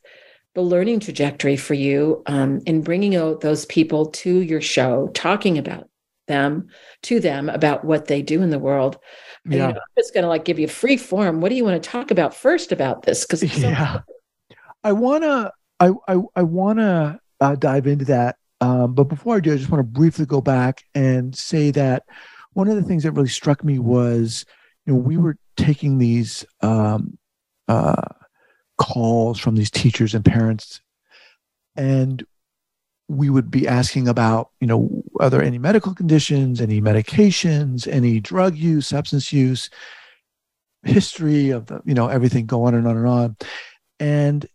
the 0.55 0.61
learning 0.61 1.01
trajectory 1.01 1.57
for 1.57 1.73
you 1.73 2.23
um, 2.27 2.61
in 2.67 2.83
bringing 2.83 3.17
out 3.17 3.41
those 3.41 3.65
people 3.65 4.07
to 4.07 4.41
your 4.41 4.61
show 4.61 5.09
talking 5.15 5.57
about 5.57 5.89
them 6.29 6.69
to 7.03 7.19
them 7.21 7.49
about 7.49 7.85
what 7.85 8.07
they 8.07 8.23
do 8.23 8.43
in 8.43 8.51
the 8.51 8.59
world 8.59 8.99
yeah. 9.45 9.53
You 9.53 9.59
know, 9.75 9.81
i'm 9.81 9.95
just 9.99 10.15
going 10.15 10.23
to 10.23 10.29
like 10.29 10.45
give 10.45 10.59
you 10.59 10.69
free 10.69 10.97
form. 10.97 11.41
What 11.41 11.49
do 11.49 11.55
you 11.55 11.65
want 11.65 11.83
to 11.83 11.89
talk 11.89 12.11
about 12.11 12.35
first 12.35 12.73
about 12.73 13.03
this? 13.03 13.25
Because 13.25 13.41
so 13.41 13.69
yeah. 13.69 14.01
i 14.85 14.93
want 14.93 15.25
to 15.25 15.53
i 15.81 15.91
i, 16.09 16.19
I 16.37 16.43
want 16.43 16.79
to 16.79 17.19
uh, 17.41 17.57
dive 17.57 17.87
into 17.87 18.05
that 18.07 18.37
um, 18.61 18.95
but 18.95 19.05
before 19.05 19.37
i 19.37 19.41
do 19.41 19.53
i 19.53 19.57
just 19.57 19.71
want 19.71 19.81
to 19.81 19.91
briefly 20.01 20.27
go 20.27 20.41
back 20.41 20.85
and 20.95 21.37
say 21.37 21.71
that 21.73 22.05
one 22.53 22.69
of 22.69 22.77
the 22.77 22.83
things 22.83 23.03
that 23.03 23.13
really 23.13 23.29
struck 23.29 23.65
me 23.65 23.79
was 23.79 24.45
you 24.87 24.93
know 24.93 24.99
we 24.99 25.17
were 25.17 25.37
taking 25.57 25.99
these 25.99 26.45
um, 26.61 27.19
uh, 27.69 28.09
calls 28.79 29.39
from 29.39 29.55
these 29.55 29.71
teachers 29.71 30.15
and 30.15 30.25
parents 30.25 30.81
and 31.77 32.25
we 33.13 33.29
would 33.29 33.51
be 33.51 33.69
asking 33.69 34.09
about 34.09 34.51
you 34.61 34.67
know 34.67 35.03
are 35.21 35.29
there 35.29 35.43
any 35.43 35.59
medical 35.59 35.95
conditions 35.95 36.61
any 36.61 36.81
medications 36.81 37.87
any 37.87 38.19
drug 38.21 38.57
use 38.57 38.87
substance 38.87 39.33
use 39.33 39.69
history 40.83 41.51
of 41.51 41.67
the 41.67 41.81
you 41.85 41.95
know 41.95 42.09
everything 42.09 42.47
go 42.47 42.65
on 42.65 42.75
and 42.75 42.87
on 42.87 42.97
and 42.97 43.07
on. 43.07 43.37
And 44.01 44.47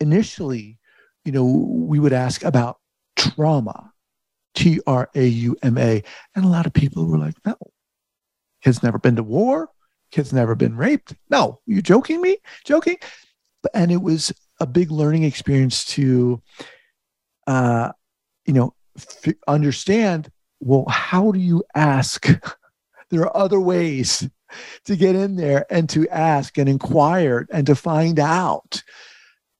initially 0.00 0.78
you 1.24 1.32
know 1.32 1.44
we 1.44 1.98
would 1.98 2.12
ask 2.12 2.44
about 2.44 2.78
trauma 3.16 3.92
t-r-a-u-m-a 4.54 6.02
and 6.34 6.44
a 6.44 6.48
lot 6.48 6.66
of 6.66 6.72
people 6.72 7.06
were 7.06 7.18
like 7.18 7.34
no 7.46 7.56
kids 8.62 8.82
never 8.82 8.98
been 8.98 9.16
to 9.16 9.22
war. 9.22 9.68
Kids 10.10 10.32
never 10.32 10.54
been 10.54 10.76
raped. 10.76 11.14
No 11.30 11.60
you 11.66 11.82
joking 11.82 12.20
me? 12.20 12.38
Joking? 12.64 12.96
And 13.74 13.90
it 13.90 14.02
was 14.02 14.32
a 14.60 14.66
big 14.66 14.90
learning 14.90 15.24
experience 15.24 15.84
to 15.86 16.42
uh, 17.48 17.90
you 18.46 18.52
know, 18.52 18.74
f- 18.96 19.34
understand 19.48 20.30
well, 20.60 20.84
how 20.88 21.32
do 21.32 21.38
you 21.38 21.64
ask? 21.74 22.26
there 23.10 23.22
are 23.22 23.36
other 23.36 23.58
ways 23.58 24.28
to 24.84 24.96
get 24.96 25.14
in 25.14 25.36
there 25.36 25.66
and 25.70 25.88
to 25.90 26.08
ask 26.08 26.58
and 26.58 26.68
inquire 26.68 27.46
and 27.50 27.66
to 27.66 27.74
find 27.74 28.18
out. 28.18 28.82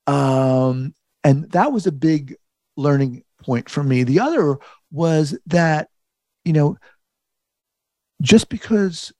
Um, 0.07 0.95
and 1.25 1.50
that 1.52 1.73
was 1.73 1.87
a 1.87 1.92
big 1.92 2.37
learning 2.76 3.23
point 3.42 3.68
for 3.68 3.83
me. 3.83 4.02
The 4.02 4.21
other 4.21 4.59
was 4.90 5.38
that, 5.47 5.88
you 6.45 6.52
know, 6.52 6.76
just 8.21 8.49
because 8.49 9.12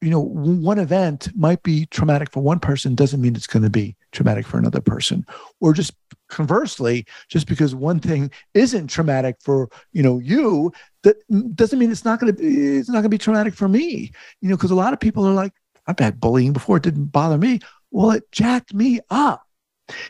you 0.00 0.08
know 0.08 0.20
one 0.20 0.78
event 0.78 1.28
might 1.36 1.62
be 1.62 1.84
traumatic 1.86 2.32
for 2.32 2.42
one 2.42 2.58
person 2.58 2.94
doesn't 2.94 3.20
mean 3.20 3.36
it's 3.36 3.46
going 3.46 3.62
to 3.62 3.70
be 3.70 3.96
traumatic 4.12 4.46
for 4.46 4.58
another 4.58 4.80
person. 4.80 5.24
Or 5.60 5.72
just 5.72 5.92
conversely 6.28 7.06
just 7.28 7.46
because 7.46 7.74
one 7.74 7.98
thing 7.98 8.30
isn't 8.54 8.86
traumatic 8.86 9.36
for 9.40 9.68
you 9.92 10.02
know 10.02 10.20
you 10.20 10.72
that 11.02 11.16
doesn't 11.56 11.78
mean 11.78 11.90
it's 11.90 12.04
not 12.04 12.20
going 12.20 12.32
to 12.32 12.40
be 12.40 12.78
it's 12.78 12.88
not 12.88 12.94
going 12.94 13.04
to 13.04 13.08
be 13.08 13.18
traumatic 13.18 13.54
for 13.54 13.68
me. 13.68 14.12
You 14.40 14.48
know 14.48 14.56
because 14.56 14.70
a 14.70 14.76
lot 14.76 14.92
of 14.92 15.00
people 15.00 15.26
are 15.26 15.34
like 15.34 15.52
i've 15.86 15.98
had 15.98 16.20
bullying 16.20 16.52
before 16.52 16.76
it 16.76 16.82
didn't 16.82 17.06
bother 17.06 17.38
me. 17.38 17.60
Well 17.90 18.12
it 18.12 18.30
jacked 18.32 18.74
me 18.74 19.00
up 19.10 19.44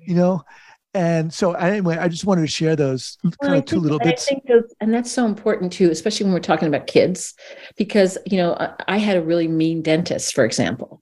you 0.02 0.14
know? 0.14 0.42
And 0.92 1.32
so 1.32 1.52
anyway 1.52 1.96
i 1.98 2.08
just 2.08 2.24
wanted 2.24 2.40
to 2.40 2.46
share 2.48 2.74
those 2.74 3.16
well, 3.22 3.32
kind 3.40 3.54
of 3.54 3.64
two 3.64 3.78
little 3.78 4.00
bits. 4.00 4.28
those, 4.48 4.74
and 4.80 4.92
that's 4.92 5.10
so 5.10 5.24
important 5.24 5.72
too 5.72 5.88
especially 5.88 6.24
when 6.24 6.32
we're 6.32 6.40
talking 6.40 6.66
about 6.66 6.88
kids 6.88 7.34
because 7.76 8.18
you 8.26 8.36
know 8.36 8.54
i, 8.54 8.74
I 8.88 8.98
had 8.98 9.16
a 9.16 9.22
really 9.22 9.46
mean 9.46 9.82
dentist 9.82 10.34
for 10.34 10.44
example 10.44 11.00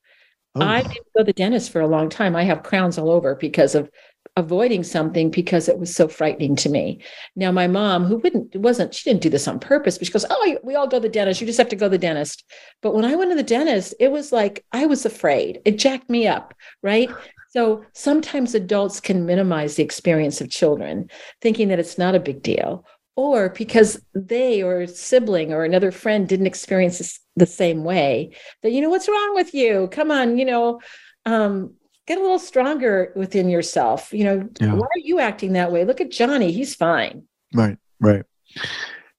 oh. 0.55 0.62
i 0.62 0.83
didn't 0.83 1.07
go 1.17 1.21
to 1.21 1.25
the 1.25 1.33
dentist 1.33 1.71
for 1.71 1.81
a 1.81 1.87
long 1.87 2.09
time 2.09 2.35
i 2.37 2.45
have 2.45 2.62
crowns 2.62 2.99
all 2.99 3.11
over 3.11 3.35
because 3.35 3.75
of 3.75 3.90
avoiding 4.38 4.85
something 4.85 5.31
because 5.31 5.69
it 5.69 5.78
was 5.78 5.95
so 5.95 6.07
frightening 6.07 6.55
to 6.55 6.69
me. 6.69 7.02
Now, 7.35 7.50
my 7.50 7.67
mom, 7.67 8.05
who 8.05 8.19
wouldn't, 8.19 8.55
wasn't, 8.55 8.95
she 8.95 9.11
didn't 9.11 9.23
do 9.23 9.31
this 9.31 9.49
on 9.49 9.59
purpose, 9.59 9.99
but 9.99 10.07
she 10.07 10.12
goes, 10.12 10.25
Oh, 10.31 10.59
we 10.62 10.76
all 10.76 10.87
go 10.87 10.99
to 10.99 11.02
the 11.02 11.09
dentist. 11.09 11.40
You 11.40 11.47
just 11.47 11.59
have 11.59 11.69
to 11.71 11.76
go 11.76 11.87
to 11.87 11.90
the 11.90 11.99
dentist. 11.99 12.45
But 12.81 12.95
when 12.95 13.05
I 13.05 13.17
went 13.17 13.33
to 13.33 13.37
the 13.37 13.43
dentist, 13.43 13.95
it 13.99 14.12
was 14.12 14.31
like 14.31 14.64
I 14.71 14.87
was 14.87 15.05
afraid. 15.05 15.61
It 15.64 15.78
jacked 15.78 16.09
me 16.09 16.26
up, 16.26 16.55
right? 16.83 17.11
So 17.50 17.83
sometimes 17.95 18.55
adults 18.55 19.00
can 19.00 19.25
minimize 19.25 19.75
the 19.75 19.83
experience 19.83 20.43
of 20.43 20.50
children, 20.50 21.09
thinking 21.40 21.69
that 21.69 21.78
it's 21.78 21.97
not 21.97 22.14
a 22.14 22.21
big 22.21 22.43
deal, 22.43 22.85
or 23.18 23.48
because 23.48 24.00
they 24.14 24.62
or 24.62 24.82
a 24.82 24.87
sibling 24.87 25.52
or 25.52 25.64
another 25.64 25.90
friend 25.90 26.28
didn't 26.28 26.46
experience 26.46 26.98
this 26.98 27.18
the 27.34 27.46
same 27.46 27.82
way, 27.82 28.30
that, 28.62 28.70
you 28.70 28.80
know, 28.80 28.88
what's 28.88 29.08
wrong 29.08 29.34
with 29.34 29.52
you? 29.52 29.88
Come 29.90 30.12
on, 30.12 30.38
you 30.38 30.44
know, 30.44 30.80
um, 31.26 31.75
get 32.06 32.16
a 32.16 32.20
little 32.20 32.38
stronger 32.38 33.12
within 33.16 33.48
yourself. 33.48 34.12
You 34.12 34.22
know, 34.22 34.48
yeah. 34.60 34.72
why 34.72 34.87
are 34.87 35.02
you 35.02 35.18
acting 35.18 35.54
that 35.54 35.72
way? 35.72 35.84
Look 35.84 36.00
at 36.00 36.12
Johnny, 36.12 36.52
he's 36.52 36.76
fine. 36.76 37.25
Right, 37.52 37.76
right. 37.98 38.22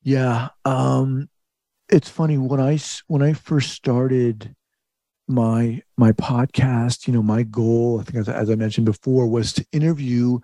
Yeah. 0.01 0.47
Um, 0.63 1.27
it's 1.89 2.07
funny 2.07 2.37
when 2.37 2.61
I 2.61 2.79
when 3.07 3.21
I 3.21 3.33
first 3.33 3.71
started 3.71 4.55
my 5.27 5.81
my 5.97 6.11
podcast 6.13 7.05
you 7.05 7.13
know 7.13 7.21
my 7.21 7.43
goal 7.43 7.99
i 7.99 8.03
think 8.03 8.17
as, 8.17 8.27
as 8.27 8.49
i 8.49 8.55
mentioned 8.55 8.83
before 8.83 9.27
was 9.27 9.53
to 9.53 9.63
interview 9.71 10.39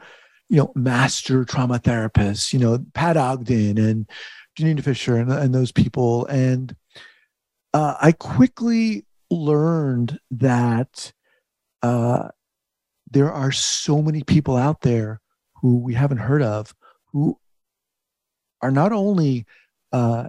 you 0.49 0.57
know 0.57 0.71
master 0.75 1.43
trauma 1.43 1.79
therapists 1.79 2.53
you 2.53 2.59
know 2.59 2.83
pat 2.93 3.17
ogden 3.17 3.77
and 3.77 4.09
janina 4.55 4.81
fisher 4.81 5.17
and, 5.17 5.31
and 5.31 5.53
those 5.53 5.71
people 5.71 6.25
and 6.27 6.75
uh, 7.73 7.95
i 8.01 8.11
quickly 8.11 9.05
learned 9.31 10.19
that 10.31 11.11
uh, 11.81 12.29
there 13.11 13.31
are 13.31 13.51
so 13.51 14.01
many 14.01 14.23
people 14.23 14.55
out 14.55 14.81
there 14.81 15.19
who 15.61 15.77
we 15.77 15.93
haven't 15.93 16.17
heard 16.17 16.41
of 16.41 16.73
who 17.11 17.37
are 18.61 18.71
not 18.71 18.91
only 18.91 19.45
uh, 19.91 20.27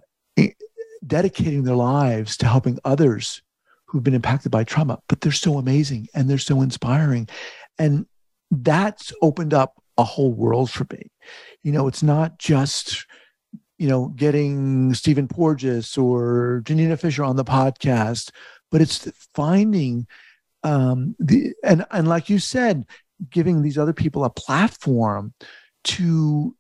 dedicating 1.07 1.65
their 1.65 1.77
lives 1.77 2.37
to 2.37 2.47
helping 2.47 2.79
others 2.85 3.43
who've 3.87 4.03
been 4.03 4.15
impacted 4.15 4.51
by 4.51 4.65
trauma, 4.65 4.99
but 5.09 5.21
they're 5.21 5.33
so 5.33 5.59
amazing 5.59 6.09
and 6.15 6.29
they're 6.29 6.39
so 6.39 6.61
inspiring. 6.61 7.29
And 7.79 8.07
that's 8.51 9.13
opened 9.23 9.55
up 9.55 9.81
a 9.99 10.05
whole 10.05 10.33
world 10.33 10.71
for 10.71 10.87
me. 10.93 11.11
You 11.63 11.73
know, 11.73 11.87
it's 11.87 12.03
not 12.03 12.39
just, 12.39 13.07
you 13.79 13.89
know, 13.89 14.09
getting 14.09 14.95
Stephen 14.95 15.29
Porges 15.29 15.97
or 15.97 16.63
Janina 16.65 16.97
Fisher 16.97 17.25
on 17.25 17.37
the 17.37 17.45
podcast, 17.45 18.31
but 18.71 18.81
it's 18.81 19.11
finding 19.35 20.07
um, 20.63 21.15
the 21.19 21.55
and 21.63 21.85
and 21.91 22.09
like 22.09 22.29
you 22.29 22.39
said, 22.39 22.87
giving 23.31 23.63
these 23.63 23.79
other 23.79 23.93
people 23.93 24.25
a 24.25 24.31
platform 24.31 25.33
to 25.85 26.57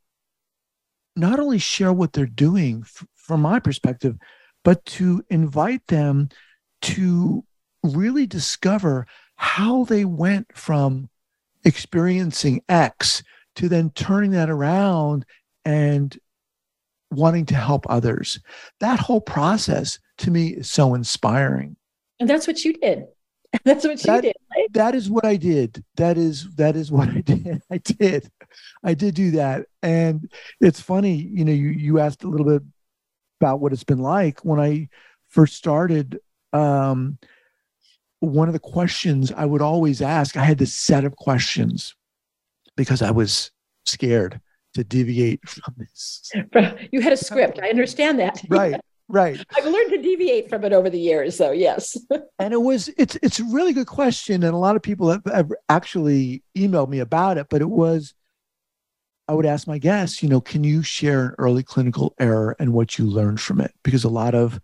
not 1.16 1.40
only 1.40 1.58
share 1.58 1.92
what 1.92 2.12
they're 2.12 2.26
doing 2.26 2.82
f- 2.84 3.06
from 3.14 3.40
my 3.40 3.58
perspective, 3.58 4.16
but 4.64 4.84
to 4.84 5.24
invite 5.30 5.86
them 5.88 6.28
to 6.82 7.44
really 7.82 8.26
discover 8.26 9.06
how 9.36 9.84
they 9.84 10.04
went 10.04 10.46
from 10.56 11.08
experiencing 11.66 12.62
X 12.68 13.22
to 13.56 13.68
then 13.68 13.90
turning 13.90 14.30
that 14.30 14.48
around 14.48 15.26
and 15.64 16.16
wanting 17.10 17.44
to 17.46 17.56
help 17.56 17.84
others. 17.88 18.38
That 18.80 19.00
whole 19.00 19.20
process 19.20 19.98
to 20.18 20.30
me 20.30 20.48
is 20.48 20.70
so 20.70 20.94
inspiring. 20.94 21.76
And 22.20 22.30
that's 22.30 22.46
what 22.46 22.64
you 22.64 22.72
did. 22.72 23.06
That's 23.64 23.86
what 23.86 23.98
that, 24.02 24.16
you 24.16 24.22
did. 24.22 24.36
Right? 24.54 24.72
That 24.72 24.94
is 24.94 25.08
what 25.08 25.24
I 25.24 25.36
did. 25.36 25.82
That 25.96 26.18
is 26.18 26.48
that 26.56 26.76
is 26.76 26.90
what 26.90 27.08
I 27.08 27.20
did. 27.24 27.62
I 27.70 27.78
did. 27.78 28.30
I 28.84 28.92
did 28.92 29.14
do 29.14 29.30
that. 29.32 29.66
And 29.82 30.30
it's 30.60 30.80
funny, 30.80 31.14
you 31.14 31.44
know, 31.44 31.52
you 31.52 31.68
you 31.68 31.98
asked 32.00 32.24
a 32.24 32.28
little 32.28 32.44
bit 32.44 32.62
about 33.40 33.60
what 33.60 33.72
it's 33.72 33.84
been 33.84 34.00
like 34.00 34.40
when 34.40 34.60
I 34.60 34.88
first 35.28 35.54
started 35.54 36.18
um, 36.52 37.18
one 38.20 38.48
of 38.48 38.54
the 38.54 38.60
questions 38.60 39.32
I 39.32 39.44
would 39.44 39.62
always 39.62 40.00
ask, 40.00 40.36
I 40.36 40.44
had 40.44 40.58
this 40.58 40.74
set 40.74 41.04
of 41.04 41.16
questions 41.16 41.94
because 42.76 43.02
I 43.02 43.10
was 43.10 43.50
scared 43.84 44.40
to 44.74 44.84
deviate 44.84 45.46
from 45.48 45.74
this. 45.78 46.30
You 46.92 47.00
had 47.00 47.12
a 47.12 47.16
script. 47.16 47.58
I 47.62 47.70
understand 47.70 48.18
that. 48.20 48.42
Right. 48.48 48.80
Right. 49.08 49.40
I've 49.56 49.64
learned 49.64 49.90
to 49.90 50.02
deviate 50.02 50.48
from 50.48 50.64
it 50.64 50.72
over 50.72 50.90
the 50.90 50.98
years. 50.98 51.36
So 51.36 51.52
yes. 51.52 51.96
and 52.40 52.52
it 52.52 52.60
was 52.60 52.88
it's 52.96 53.16
it's 53.22 53.38
a 53.38 53.44
really 53.44 53.72
good 53.72 53.86
question. 53.86 54.42
And 54.42 54.52
a 54.52 54.58
lot 54.58 54.74
of 54.74 54.82
people 54.82 55.10
have, 55.10 55.22
have 55.32 55.52
actually 55.68 56.42
emailed 56.56 56.88
me 56.88 56.98
about 56.98 57.38
it, 57.38 57.46
but 57.48 57.60
it 57.60 57.70
was 57.70 58.14
I 59.28 59.34
would 59.34 59.46
ask 59.46 59.68
my 59.68 59.78
guests, 59.78 60.22
you 60.22 60.28
know, 60.28 60.40
can 60.40 60.64
you 60.64 60.82
share 60.82 61.26
an 61.26 61.34
early 61.38 61.62
clinical 61.62 62.14
error 62.18 62.56
and 62.58 62.72
what 62.72 62.98
you 62.98 63.06
learned 63.06 63.40
from 63.40 63.60
it? 63.60 63.72
Because 63.84 64.02
a 64.02 64.08
lot 64.08 64.34
of 64.34 64.60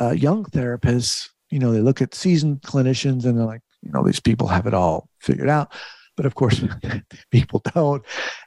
uh, 0.00 0.10
young 0.10 0.44
therapists 0.44 1.30
you 1.50 1.58
know, 1.58 1.72
they 1.72 1.80
look 1.80 2.02
at 2.02 2.14
seasoned 2.14 2.62
clinicians 2.62 3.24
and 3.24 3.38
they're 3.38 3.46
like, 3.46 3.62
you 3.82 3.92
know, 3.92 4.02
these 4.02 4.20
people 4.20 4.48
have 4.48 4.66
it 4.66 4.74
all 4.74 5.08
figured 5.20 5.48
out. 5.48 5.72
But 6.16 6.26
of 6.26 6.34
course, 6.34 6.62
people 7.30 7.62
don't. 7.74 8.04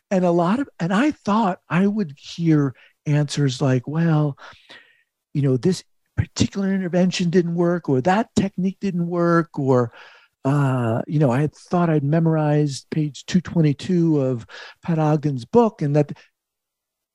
And 0.10 0.26
a 0.26 0.32
lot 0.32 0.60
of, 0.60 0.70
and 0.80 0.94
I 0.94 1.12
thought 1.12 1.60
I 1.70 1.86
would 1.88 2.14
hear 2.18 2.74
answers 3.06 3.62
like, 3.62 3.88
well, 3.88 4.38
you 5.34 5.42
know, 5.42 5.58
this 5.58 5.84
particular 6.16 6.74
intervention 6.74 7.30
didn't 7.30 7.56
work, 7.56 7.90
or 7.90 8.02
that 8.02 8.30
technique 8.36 8.78
didn't 8.80 9.08
work, 9.08 9.60
or, 9.60 9.92
uh, 10.46 11.02
you 11.08 11.20
know, 11.20 11.30
I 11.30 11.42
had 11.42 11.54
thought 11.54 11.90
I'd 11.90 12.04
memorized 12.04 12.90
page 12.90 13.26
222 13.28 14.22
of 14.22 14.48
Pat 14.82 14.98
Ogden's 14.98 15.46
book, 15.46 15.82
and 15.82 15.96
that 15.96 16.12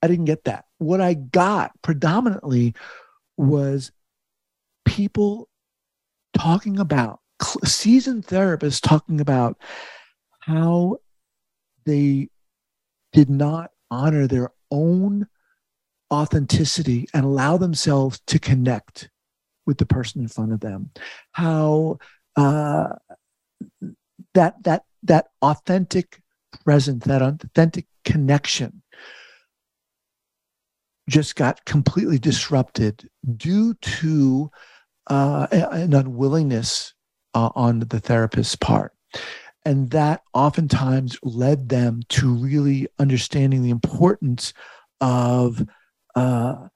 I 0.03 0.09
didn't 0.09 0.27
get 0.27 0.45
that. 0.45 0.67
What 0.79 1.01
I 1.01 1.15
got 1.15 1.73
predominantly 1.83 2.75
was 3.37 3.91
people 4.85 5.49
talking 6.33 6.79
about 6.79 7.21
seasoned 7.65 8.27
therapists 8.27 8.81
talking 8.81 9.21
about 9.21 9.59
how 10.41 10.97
they 11.85 12.29
did 13.13 13.29
not 13.29 13.71
honor 13.91 14.27
their 14.27 14.51
own 14.71 15.27
authenticity 16.13 17.09
and 17.15 17.25
allow 17.25 17.57
themselves 17.57 18.21
to 18.27 18.39
connect 18.39 19.09
with 19.67 19.79
the 19.79 19.87
person 19.87 20.21
in 20.21 20.29
front 20.29 20.53
of 20.53 20.61
them. 20.61 20.91
How 21.33 21.99
uh, 22.37 22.95
that 24.35 24.63
that 24.63 24.85
that 25.05 25.29
authentic 25.41 26.21
presence 26.65 27.05
that 27.05 27.23
authentic 27.23 27.87
connection 28.05 28.83
just 31.09 31.35
got 31.35 31.65
completely 31.65 32.19
disrupted 32.19 33.09
due 33.37 33.75
to 33.75 34.51
uh, 35.09 35.47
an 35.51 35.95
unwillingness 35.95 36.95
uh, 37.35 37.51
on 37.55 37.81
the 37.81 38.01
therapist's 38.01 38.57
part. 38.57 38.93
And 39.65 39.91
that 39.91 40.23
oftentimes 40.35 41.17
led 41.23 41.69
them 41.69 42.03
to 42.11 42.35
really 42.35 42.89
understanding 42.99 43.63
the 43.63 43.71
importance 43.71 44.53
of, 45.01 45.65
uh, 46.17 46.69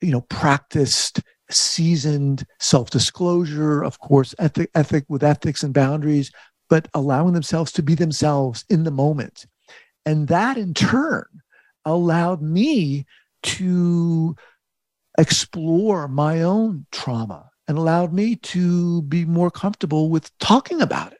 you 0.00 0.12
know, 0.12 0.22
practiced, 0.22 1.20
seasoned 1.50 2.44
self 2.58 2.90
disclosure, 2.90 3.82
of 3.82 3.98
course, 3.98 4.34
ethic, 4.38 4.70
ethic 4.74 5.04
with 5.08 5.22
ethics 5.22 5.62
and 5.62 5.74
boundaries, 5.74 6.32
but 6.70 6.88
allowing 6.94 7.34
themselves 7.34 7.70
to 7.72 7.82
be 7.82 7.94
themselves 7.94 8.64
in 8.70 8.84
the 8.84 8.90
moment. 8.90 9.46
And 10.06 10.28
that 10.28 10.56
in 10.56 10.72
turn 10.72 11.26
allowed 11.84 12.40
me 12.40 13.04
to 13.42 14.36
explore 15.18 16.08
my 16.08 16.42
own 16.42 16.86
trauma 16.92 17.50
and 17.68 17.78
allowed 17.78 18.12
me 18.12 18.36
to 18.36 19.02
be 19.02 19.24
more 19.24 19.50
comfortable 19.50 20.10
with 20.10 20.36
talking 20.38 20.80
about 20.80 21.12
it. 21.12 21.18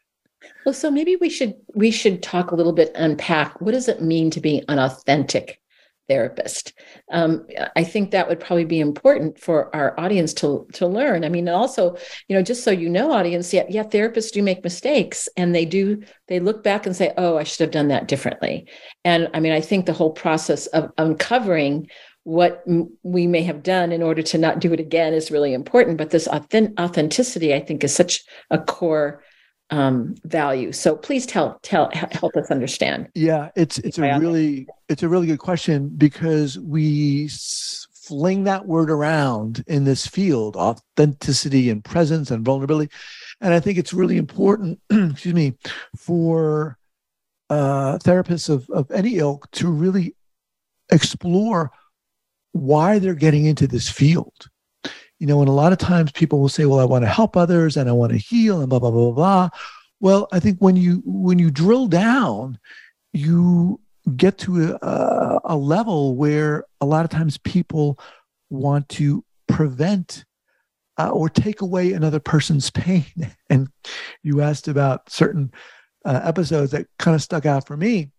Well, 0.65 0.75
so 0.75 0.91
maybe 0.91 1.17
we 1.17 1.31
should 1.31 1.55
we 1.75 1.91
should 1.91 2.23
talk 2.23 2.51
a 2.51 2.55
little 2.55 2.73
bit 2.73 2.93
unpack 2.95 3.61
what 3.61 3.73
does 3.73 3.89
it 3.89 4.03
mean 4.03 4.31
to 4.31 4.41
be 4.41 4.63
an 4.69 4.79
authentic 4.79 5.61
therapist. 6.09 6.73
Um, 7.11 7.47
I 7.75 7.83
think 7.85 8.11
that 8.11 8.29
would 8.29 8.41
probably 8.41 8.65
be 8.65 8.81
important 8.81 9.41
for 9.41 9.75
our 9.75 9.99
audience 9.99 10.33
to 10.35 10.67
to 10.75 10.87
learn. 10.87 11.25
I 11.25 11.29
mean, 11.29 11.49
also, 11.49 11.97
you 12.29 12.37
know, 12.37 12.43
just 12.43 12.65
so 12.65 12.71
you 12.71 12.89
know, 12.89 13.13
audience, 13.13 13.53
yeah, 13.53 13.65
yeah, 13.69 13.83
therapists 13.83 14.33
do 14.33 14.43
make 14.43 14.63
mistakes, 14.63 15.29
and 15.37 15.55
they 15.55 15.65
do 15.65 16.03
they 16.29 16.41
look 16.41 16.63
back 16.63 16.87
and 16.87 16.95
say, 16.95 17.13
"Oh, 17.17 17.37
I 17.37 17.45
should 17.45 17.61
have 17.61 17.71
done 17.73 17.89
that 17.89 18.09
differently." 18.09 18.69
And 19.05 19.29
I 19.35 19.41
mean, 19.41 19.53
I 19.53 19.61
think 19.61 19.87
the 19.87 19.93
whole 19.93 20.13
process 20.13 20.67
of 20.69 20.91
uncovering 20.99 21.89
what 22.27 22.65
we 23.05 23.25
may 23.29 23.45
have 23.45 23.63
done 23.63 23.93
in 23.93 24.03
order 24.03 24.21
to 24.21 24.37
not 24.37 24.59
do 24.59 24.73
it 24.73 24.81
again 24.81 25.15
is 25.15 25.31
really 25.31 25.55
important. 25.55 25.97
But 25.97 26.11
this 26.11 26.27
authentic, 26.27 26.79
authenticity, 26.81 27.55
I 27.55 27.61
think, 27.61 27.85
is 27.85 27.95
such 27.95 28.25
a 28.51 28.59
core 28.59 29.23
um, 29.71 30.17
value. 30.25 30.73
So 30.73 30.97
please 30.97 31.25
tell 31.25 31.61
tell 31.63 31.89
help 31.93 32.37
us 32.37 32.51
understand. 32.51 33.11
Yeah, 33.15 33.51
it's 33.55 33.79
it's 33.79 33.99
a 33.99 34.19
really 34.19 34.67
it's 34.89 35.05
a 35.05 35.09
really 35.09 35.29
good 35.29 35.39
question 35.39 35.89
because 35.97 36.59
we 36.59 37.29
fling 37.93 38.43
that 38.45 38.67
word 38.67 38.91
around 38.91 39.63
in 39.69 39.85
this 39.85 40.05
field, 40.05 40.57
authenticity 40.57 41.71
and 41.71 41.85
presence 41.85 42.33
and 42.33 42.45
vulnerability, 42.45 42.93
and 43.41 43.55
I 43.55 43.61
think 43.61 43.79
it's 43.79 43.93
really 43.93 44.17
important. 44.17 44.81
excuse 44.91 45.35
me, 45.35 45.55
for 45.97 46.77
uh, 47.51 47.99
therapists 47.99 48.49
of 48.49 48.69
of 48.71 48.91
any 48.91 49.19
ilk 49.19 49.49
to 49.53 49.71
really 49.71 50.17
explore 50.91 51.71
why 52.57 52.99
they're 52.99 53.15
getting 53.15 53.47
into 53.47 53.67
this 53.67 53.89
field. 53.89 54.49
You 55.19 55.27
know, 55.27 55.41
and 55.41 55.49
a 55.49 55.53
lot 55.53 55.73
of 55.73 55.79
times 55.79 56.13
people 56.13 56.41
will 56.41 56.49
say, 56.49 56.67
well, 56.67 56.81
I 56.81 56.85
want 56.85 57.05
to 57.05 57.09
help 57.09 57.37
others 57.37 57.77
and 57.77 57.89
I 57.89 57.93
want 57.93 58.13
to 58.13 58.19
heal 58.19 58.61
and 58.61 58.69
blah, 58.69 58.79
blah, 58.79 58.91
blah, 58.91 59.11
blah, 59.11 59.15
blah. 59.15 59.49
Well, 60.01 60.29
I 60.31 60.41
think 60.41 60.59
when 60.59 60.77
you 60.77 61.03
when 61.07 61.39
you 61.39 61.51
drill 61.51 61.87
down, 61.87 62.59
you 63.13 63.81
get 64.15 64.39
to 64.39 64.79
a, 64.83 65.41
a 65.45 65.57
level 65.57 66.17
where 66.17 66.65
a 66.81 66.87
lot 66.87 67.05
of 67.05 67.11
times 67.11 67.39
people 67.39 67.99
want 68.51 68.89
to 68.91 69.25
prevent 69.49 70.25
uh, 70.99 71.11
or 71.11 71.29
take 71.29 71.61
away 71.61 71.93
another 71.93 72.21
person's 72.21 72.71
pain. 72.71 73.05
And 73.51 73.69
you 74.23 74.43
asked 74.43 74.69
about 74.69 75.11
certain 75.11 75.51
uh, 76.05 76.21
episodes 76.23 76.73
that 76.73 76.87
kind 76.99 77.15
of 77.15 77.23
stuck 77.23 77.47
out 77.47 77.67
for 77.67 77.77
me, 77.77 78.11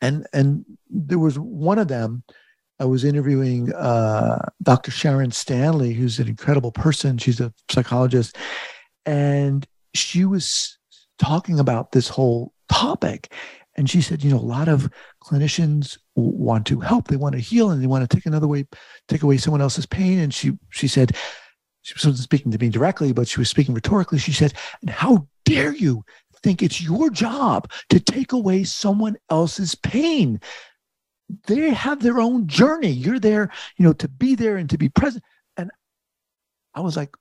and 0.00 0.26
and 0.32 0.64
there 0.88 1.18
was 1.18 1.38
one 1.38 1.78
of 1.78 1.88
them 1.88 2.24
I 2.80 2.84
was 2.84 3.04
interviewing 3.04 3.72
uh, 3.74 4.48
Dr. 4.62 4.90
Sharon 4.90 5.32
Stanley, 5.32 5.92
who's 5.92 6.18
an 6.18 6.28
incredible 6.28 6.72
person. 6.72 7.18
She's 7.18 7.40
a 7.40 7.52
psychologist. 7.70 8.36
And 9.04 9.66
she 9.94 10.24
was 10.24 10.78
talking 11.18 11.58
about 11.58 11.92
this 11.92 12.08
whole 12.08 12.52
topic. 12.68 13.32
And 13.76 13.88
she 13.88 14.00
said, 14.00 14.22
you 14.22 14.30
know, 14.30 14.38
a 14.38 14.40
lot 14.40 14.68
of 14.68 14.90
clinicians 15.22 15.98
want 16.14 16.66
to 16.66 16.80
help, 16.80 17.08
they 17.08 17.16
want 17.16 17.34
to 17.34 17.40
heal, 17.40 17.70
and 17.70 17.82
they 17.82 17.86
want 17.86 18.08
to 18.08 18.16
take 18.16 18.26
another 18.26 18.48
way, 18.48 18.66
take 19.06 19.22
away 19.22 19.36
someone 19.36 19.60
else's 19.60 19.86
pain. 19.86 20.18
And 20.18 20.34
she 20.34 20.58
she 20.70 20.88
said, 20.88 21.16
she 21.82 21.94
wasn't 21.94 22.18
speaking 22.18 22.52
to 22.52 22.58
me 22.58 22.68
directly, 22.68 23.12
but 23.12 23.28
she 23.28 23.40
was 23.40 23.48
speaking 23.48 23.74
rhetorically. 23.74 24.18
She 24.18 24.32
said, 24.32 24.52
and 24.80 24.90
how 24.90 25.28
dare 25.44 25.74
you 25.74 26.04
think 26.42 26.62
it's 26.62 26.82
your 26.82 27.08
job 27.10 27.70
to 27.90 28.00
take 28.00 28.32
away 28.32 28.64
someone 28.64 29.16
else's 29.30 29.74
pain? 29.74 30.40
They 31.46 31.70
have 31.70 32.02
their 32.02 32.20
own 32.20 32.46
journey. 32.46 32.90
You're 32.90 33.18
there, 33.18 33.50
you 33.76 33.84
know, 33.84 33.92
to 33.94 34.08
be 34.08 34.34
there 34.34 34.56
and 34.56 34.68
to 34.70 34.78
be 34.78 34.88
present. 34.88 35.24
And 35.56 35.70
I 36.74 36.80
was 36.80 36.96
like, 36.96 37.14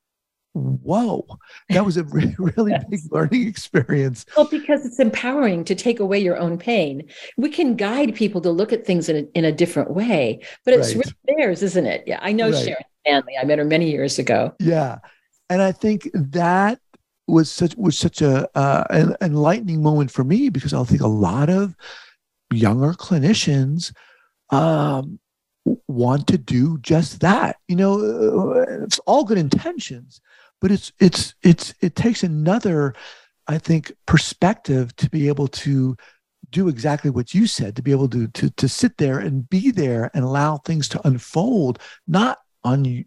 whoa, 0.53 1.25
that 1.69 1.85
was 1.85 1.97
a 1.97 2.03
really, 2.05 2.35
really 2.39 2.71
yes. 2.71 2.85
big 2.89 2.99
learning 3.11 3.47
experience. 3.47 4.25
Well, 4.35 4.47
because 4.47 4.85
it's 4.85 4.99
empowering 4.99 5.63
to 5.65 5.75
take 5.75 5.99
away 5.99 6.19
your 6.19 6.37
own 6.37 6.57
pain. 6.57 7.07
We 7.37 7.49
can 7.49 7.75
guide 7.75 8.15
people 8.15 8.41
to 8.41 8.49
look 8.49 8.73
at 8.73 8.85
things 8.85 9.09
in 9.09 9.17
a, 9.17 9.37
in 9.37 9.45
a 9.45 9.51
different 9.51 9.91
way, 9.91 10.41
but 10.65 10.73
it's 10.73 10.95
right. 10.95 11.05
really 11.05 11.37
theirs, 11.37 11.63
isn't 11.63 11.85
it? 11.85 12.03
Yeah, 12.07 12.19
I 12.21 12.31
know 12.31 12.49
right. 12.49 12.63
Sharon 12.63 12.83
Stanley. 13.05 13.33
I 13.39 13.45
met 13.45 13.59
her 13.59 13.65
many 13.65 13.89
years 13.91 14.19
ago. 14.19 14.53
Yeah, 14.59 14.99
and 15.49 15.61
I 15.61 15.71
think 15.71 16.09
that 16.13 16.79
was 17.27 17.51
such 17.51 17.75
was 17.75 17.97
such 17.97 18.21
a 18.21 18.47
uh, 18.57 18.85
an 18.89 19.15
enlightening 19.21 19.83
moment 19.83 20.11
for 20.11 20.23
me 20.23 20.49
because 20.49 20.73
I 20.73 20.83
think 20.83 21.01
a 21.01 21.07
lot 21.07 21.49
of 21.49 21.75
younger 22.51 22.93
clinicians 22.93 23.93
um, 24.49 25.19
want 25.87 26.27
to 26.27 26.37
do 26.37 26.77
just 26.79 27.19
that. 27.21 27.57
You 27.67 27.75
know, 27.75 27.99
uh, 27.99 28.83
it's 28.83 28.99
all 28.99 29.23
good 29.23 29.37
intentions, 29.37 30.21
but 30.61 30.71
it's 30.71 30.91
it's 30.99 31.35
it's 31.43 31.73
it 31.81 31.95
takes 31.95 32.23
another, 32.23 32.93
I 33.47 33.57
think, 33.57 33.91
perspective 34.05 34.95
to 34.97 35.09
be 35.09 35.27
able 35.27 35.47
to 35.49 35.95
do 36.51 36.69
exactly 36.69 37.09
what 37.09 37.33
you 37.33 37.45
said 37.45 37.75
to 37.75 37.81
be 37.81 37.91
able 37.91 38.07
to 38.07 38.27
to 38.29 38.49
to 38.51 38.69
sit 38.69 38.97
there 38.97 39.19
and 39.19 39.49
be 39.49 39.71
there 39.71 40.09
and 40.13 40.23
allow 40.23 40.57
things 40.57 40.87
to 40.87 41.07
unfold 41.07 41.79
not 42.07 42.39
on 42.63 42.83
the 42.83 43.05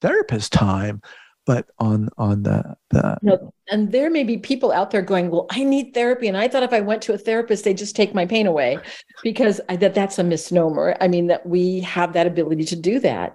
therapist 0.00 0.52
time 0.52 1.02
but 1.46 1.66
on 1.78 2.08
on 2.18 2.42
the 2.42 2.76
the 2.90 3.16
no, 3.22 3.52
and 3.68 3.90
there 3.92 4.10
may 4.10 4.24
be 4.24 4.36
people 4.36 4.72
out 4.72 4.90
there 4.90 5.02
going 5.02 5.30
well 5.30 5.46
i 5.50 5.64
need 5.64 5.92
therapy. 5.94 6.28
And 6.28 6.36
i 6.36 6.48
thought 6.48 6.62
if 6.62 6.72
i 6.72 6.80
went 6.80 7.02
to 7.02 7.14
a 7.14 7.18
therapist 7.18 7.64
they'd 7.64 7.78
just 7.78 7.96
take 7.96 8.14
my 8.14 8.26
pain 8.26 8.46
away 8.46 8.78
because 9.22 9.60
I, 9.68 9.76
that 9.76 9.94
that's 9.94 10.18
a 10.18 10.24
misnomer. 10.24 10.96
I 11.00 11.08
mean 11.08 11.26
that 11.28 11.46
we 11.46 11.80
have 11.80 12.12
that 12.12 12.26
ability 12.26 12.64
to 12.66 12.76
do 12.76 13.00
that. 13.00 13.34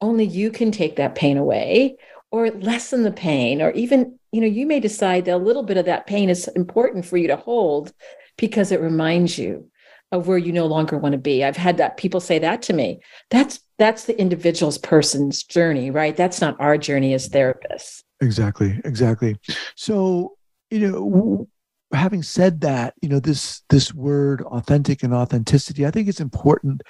Only 0.00 0.24
you 0.24 0.50
can 0.50 0.70
take 0.70 0.96
that 0.96 1.14
pain 1.14 1.38
away 1.38 1.96
or 2.30 2.50
lessen 2.50 3.02
the 3.02 3.10
pain 3.10 3.62
or 3.62 3.70
even 3.72 4.18
you 4.32 4.40
know 4.40 4.46
you 4.46 4.66
may 4.66 4.80
decide 4.80 5.24
that 5.24 5.34
a 5.34 5.38
little 5.38 5.62
bit 5.62 5.78
of 5.78 5.86
that 5.86 6.06
pain 6.06 6.28
is 6.28 6.48
important 6.48 7.06
for 7.06 7.16
you 7.16 7.28
to 7.28 7.36
hold 7.36 7.92
because 8.36 8.70
it 8.70 8.80
reminds 8.80 9.38
you 9.38 9.68
of 10.12 10.26
where 10.26 10.38
you 10.38 10.52
no 10.52 10.66
longer 10.66 10.96
want 10.96 11.12
to 11.12 11.18
be. 11.18 11.44
I've 11.44 11.56
had 11.56 11.76
that 11.78 11.96
people 11.96 12.20
say 12.20 12.38
that 12.38 12.62
to 12.62 12.72
me. 12.72 13.00
That's 13.30 13.60
that's 13.78 14.04
the 14.04 14.18
individual's 14.18 14.78
person's 14.78 15.42
journey, 15.42 15.90
right? 15.90 16.16
That's 16.16 16.40
not 16.40 16.56
our 16.60 16.78
journey 16.78 17.14
as 17.14 17.28
therapists. 17.28 18.02
Exactly, 18.20 18.80
exactly. 18.84 19.36
So, 19.76 20.36
you 20.70 20.90
know, 20.90 21.48
having 21.92 22.22
said 22.22 22.62
that, 22.62 22.94
you 23.02 23.08
know, 23.08 23.20
this 23.20 23.62
this 23.68 23.94
word 23.94 24.42
authentic 24.42 25.02
and 25.02 25.14
authenticity, 25.14 25.86
I 25.86 25.90
think 25.90 26.08
it's 26.08 26.20
important 26.20 26.82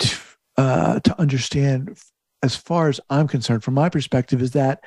to 0.00 0.16
uh, 0.56 1.00
to 1.00 1.20
understand 1.20 1.98
as 2.42 2.56
far 2.56 2.88
as 2.88 3.00
I'm 3.08 3.28
concerned, 3.28 3.62
from 3.62 3.74
my 3.74 3.88
perspective, 3.88 4.42
is 4.42 4.52
that 4.52 4.82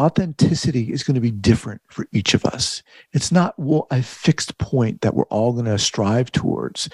authenticity 0.00 0.92
is 0.92 1.02
going 1.02 1.14
to 1.14 1.20
be 1.20 1.30
different 1.30 1.82
for 1.90 2.06
each 2.12 2.32
of 2.34 2.44
us. 2.44 2.82
It's 3.12 3.30
not 3.30 3.54
well, 3.58 3.86
a 3.90 4.02
fixed 4.02 4.56
point 4.58 5.02
that 5.02 5.14
we're 5.14 5.24
all 5.24 5.52
going 5.52 5.66
to 5.66 5.78
strive 5.78 6.32
towards. 6.32 6.88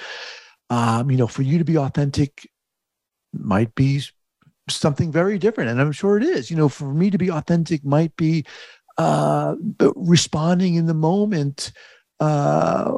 Um, 0.70 1.10
you 1.10 1.16
know, 1.16 1.28
for 1.28 1.42
you 1.42 1.58
to 1.58 1.64
be 1.64 1.78
authentic 1.78 2.50
might 3.32 3.72
be 3.74 4.02
something 4.68 5.12
very 5.12 5.38
different. 5.38 5.70
And 5.70 5.80
I'm 5.80 5.92
sure 5.92 6.16
it 6.16 6.24
is. 6.24 6.50
You 6.50 6.56
know, 6.56 6.68
for 6.68 6.92
me 6.92 7.10
to 7.10 7.18
be 7.18 7.30
authentic 7.30 7.84
might 7.84 8.14
be 8.16 8.44
uh, 8.98 9.54
responding 9.94 10.74
in 10.74 10.86
the 10.86 10.94
moment 10.94 11.70
uh, 12.18 12.90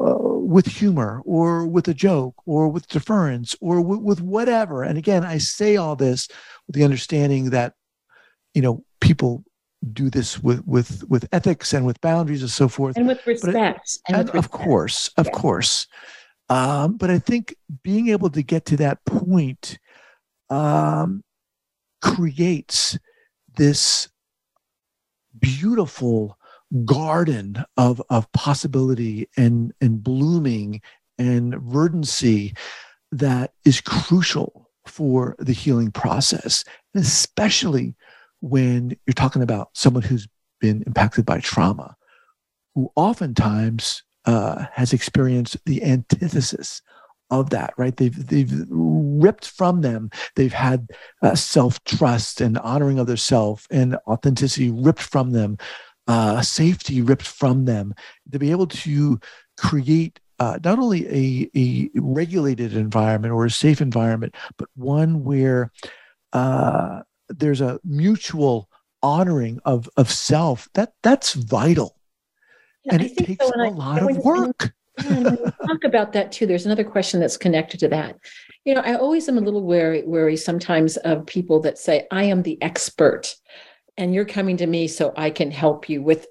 with 0.57 0.67
humor 0.67 1.21
or 1.25 1.67
with 1.67 1.89
a 1.89 1.95
joke 1.95 2.37
or 2.47 2.69
with 2.69 2.89
deference 2.89 3.55
or 3.61 3.77
w- 3.83 4.01
with 4.01 4.21
whatever. 4.21 4.83
And 4.83 4.97
again, 4.97 5.25
I 5.25 5.39
say 5.39 5.77
all 5.77 5.97
this 5.97 6.29
with 6.67 6.77
the 6.77 6.85
understanding 6.85 7.51
that, 7.51 7.75
you 8.55 8.63
know, 8.63 8.85
people 9.01 9.45
do 9.93 10.11
this 10.11 10.43
with 10.43 10.67
with 10.67 11.09
with 11.09 11.29
ethics 11.33 11.73
and 11.73 11.87
with 11.87 12.01
boundaries 12.01 12.43
and 12.43 12.51
so 12.51 12.69
forth. 12.69 12.97
And 12.97 13.07
with 13.07 13.25
respect 13.27 13.99
and, 14.09 14.17
and 14.17 14.27
with 14.31 14.37
of 14.37 14.51
course 14.51 15.09
of 15.17 15.27
yeah. 15.27 15.33
course. 15.33 15.87
Um, 16.51 16.97
but 16.97 17.11
i 17.11 17.19
think 17.19 17.55
being 17.83 18.09
able 18.09 18.31
to 18.31 18.43
get 18.43 18.65
to 18.67 18.77
that 18.79 19.05
point 19.05 19.79
um, 20.49 21.23
creates 22.01 22.99
this 23.57 24.09
beautiful 25.39 26.39
garden 26.85 27.63
of 27.77 28.03
of 28.11 28.31
possibility 28.33 29.29
and 29.37 29.73
and 29.81 30.03
blooming 30.03 30.81
and 31.19 31.55
verdancy 31.63 32.55
that 33.13 33.53
is 33.65 33.81
crucial 33.81 34.71
for 34.87 35.35
the 35.39 35.53
healing 35.53 35.91
process 35.91 36.65
especially 36.95 37.95
when 38.41 38.97
you're 39.07 39.15
talking 39.15 39.43
about 39.43 39.71
someone 39.75 40.03
who's 40.03 40.29
been 40.61 40.83
impacted 40.87 41.25
by 41.25 41.41
trauma 41.41 41.97
who 42.75 42.91
oftentimes 42.97 44.03
uh, 44.25 44.67
has 44.73 44.93
experienced 44.93 45.57
the 45.67 45.83
antithesis 45.83 46.83
of 47.31 47.51
that 47.51 47.75
right? 47.77 47.97
They've 47.97 48.27
they've 48.27 48.53
ripped 48.71 49.49
from 49.49 49.83
them. 49.83 50.11
They've 50.35 50.53
had 50.53 50.89
uh, 51.23 51.35
self-trust 51.35 52.41
and 52.41 52.57
honoring 52.59 52.99
of 52.99 53.07
their 53.07 53.19
self 53.19 53.67
and 53.71 53.97
authenticity 54.07 54.71
ripped 54.71 55.03
from 55.03 55.33
them 55.33 55.59
uh, 56.09 56.41
safety 56.41 57.03
ripped 57.03 57.27
from 57.27 57.67
them 57.67 57.95
to 58.33 58.39
be 58.39 58.51
able 58.51 58.67
to 58.67 59.21
create 59.59 60.19
uh, 60.39 60.59
not 60.65 60.79
only 60.79 61.07
a, 61.09 61.51
a 61.55 61.91
regulated 61.95 62.75
environment 62.75 63.33
or 63.33 63.45
a 63.45 63.51
safe 63.51 63.81
environment 63.81 64.35
but 64.57 64.69
one 64.75 65.23
where 65.23 65.71
uh, 66.33 67.03
there's 67.29 67.61
a 67.61 67.79
mutual 67.85 68.69
honoring 69.03 69.61
of 69.65 69.89
of 69.97 70.11
self 70.11 70.69
that 70.75 70.93
that's 71.03 71.35
vital 71.35 71.97
yeah, 72.85 72.95
and 72.95 73.03
I 73.03 73.07
it 73.07 73.17
takes 73.17 73.47
so, 73.47 73.53
a 73.55 73.71
lot 73.71 74.03
of 74.03 74.17
work 74.19 74.73
talk 75.67 75.85
about 75.85 76.13
that 76.13 76.33
too. 76.33 76.47
There's 76.47 76.67
another 76.67 76.85
question 76.85 77.21
that's 77.21 77.37
connected 77.37 77.81
to 77.81 77.89
that. 77.89 78.17
You 78.65 78.75
know, 78.75 78.81
I 78.81 78.97
always 78.97 79.29
am 79.29 79.39
a 79.39 79.41
little 79.41 79.63
wary, 79.63 80.03
wary 80.05 80.37
sometimes 80.37 80.97
of 80.99 81.27
people 81.27 81.61
that 81.61 81.79
say, 81.79 82.07
I 82.11 82.25
am 82.25 82.43
the 82.43 82.61
expert 82.63 83.35
and 83.97 84.15
you're 84.15 84.25
coming 84.25 84.57
to 84.59 84.67
me 84.67 84.89
so 84.89 85.13
I 85.17 85.31
can 85.31 85.51
help 85.51 85.89
you 85.89 86.03
with 86.03 86.27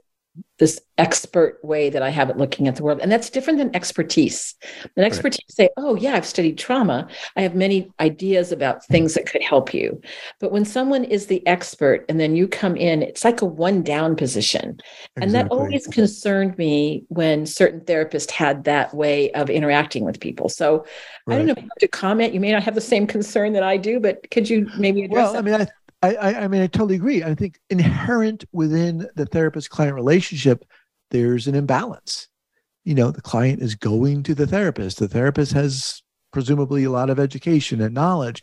this 0.60 0.82
expert 0.98 1.60
way 1.64 1.90
that 1.90 2.02
I 2.02 2.10
have 2.10 2.30
it 2.30 2.38
looking 2.38 2.68
at 2.68 2.76
the 2.76 2.84
world. 2.84 3.00
And 3.02 3.12
that's 3.12 3.30
different 3.30 3.60
than 3.60 3.76
expertise. 3.76 4.56
An 4.96 5.04
expertise 5.04 5.46
right. 5.50 5.68
say, 5.68 5.70
oh, 5.78 5.96
yeah, 5.96 6.14
I've 6.14 6.26
studied 6.26 6.58
trauma. 6.58 7.08
I 7.36 7.42
have 7.42 7.54
many 7.54 7.92
ideas 8.00 8.52
about 8.52 8.84
things 8.86 9.14
that 9.14 9.28
could 9.28 9.44
help 9.44 9.74
you. 9.74 10.02
But 10.40 10.52
when 10.52 10.66
someone 10.66 11.04
is 11.04 11.28
the 11.28 11.46
expert 11.46 12.06
and 12.10 12.20
then 12.20 12.36
you 12.36 12.48
come 12.48 12.76
in, 12.76 13.04
it's 13.04 13.24
like 13.24 13.42
a 13.42 13.46
one 13.46 13.84
down 13.84 14.16
position. 14.16 14.80
Exactly. 14.80 15.24
And 15.24 15.34
that 15.36 15.48
always 15.50 15.86
concerned 15.88 16.58
me 16.58 17.06
when 17.10 17.46
certain 17.46 17.82
therapists 17.82 18.32
had 18.32 18.64
that 18.64 18.94
way 18.96 19.32
of 19.34 19.50
interacting 19.52 20.06
with 20.06 20.20
people. 20.20 20.50
So 20.50 20.86
right. 21.28 21.36
I 21.36 21.38
don't 21.38 21.46
know 21.46 21.52
if 21.52 21.64
you 21.64 21.70
have 21.70 21.80
to 21.80 21.88
comment. 21.88 22.34
You 22.34 22.40
may 22.40 22.52
not 22.52 22.64
have 22.64 22.76
the 22.76 22.82
same 22.82 23.06
concern 23.06 23.54
that 23.54 23.64
I 23.64 23.78
do, 23.78 24.00
but 24.00 24.30
could 24.32 24.50
you 24.50 24.68
maybe 24.78 25.04
address 25.04 25.34
well, 25.34 25.34
that? 25.34 25.40
I 25.40 25.42
mean, 25.44 25.62
I, 25.62 25.68
I, 26.16 26.44
I 26.44 26.48
mean, 26.48 26.62
I 26.62 26.68
totally 26.68 26.96
agree. 26.96 27.24
I 27.24 27.36
think 27.36 27.60
inherent 27.70 28.46
within 28.52 29.08
the 29.16 29.26
therapist 29.26 29.70
client 29.70 29.96
relationship, 29.96 30.66
there's 31.12 31.48
an 31.48 31.56
imbalance. 31.56 32.28
You 32.84 32.96
know, 32.96 33.12
the 33.12 33.22
client 33.22 33.62
is 33.62 33.76
going 33.76 34.24
to 34.24 34.36
the 34.36 34.48
therapist. 34.48 35.00
The 35.00 35.08
therapist 35.08 35.52
has 35.54 36.02
presumably 36.32 36.84
a 36.84 36.92
lot 36.92 37.10
of 37.10 37.20
education 37.20 37.82
and 37.82 37.94
knowledge, 37.94 38.42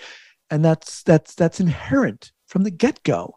and 0.50 0.64
that's 0.64 1.02
that's 1.02 1.34
that's 1.34 1.60
inherent 1.60 2.32
from 2.46 2.64
the 2.64 2.70
get 2.70 3.02
go. 3.02 3.36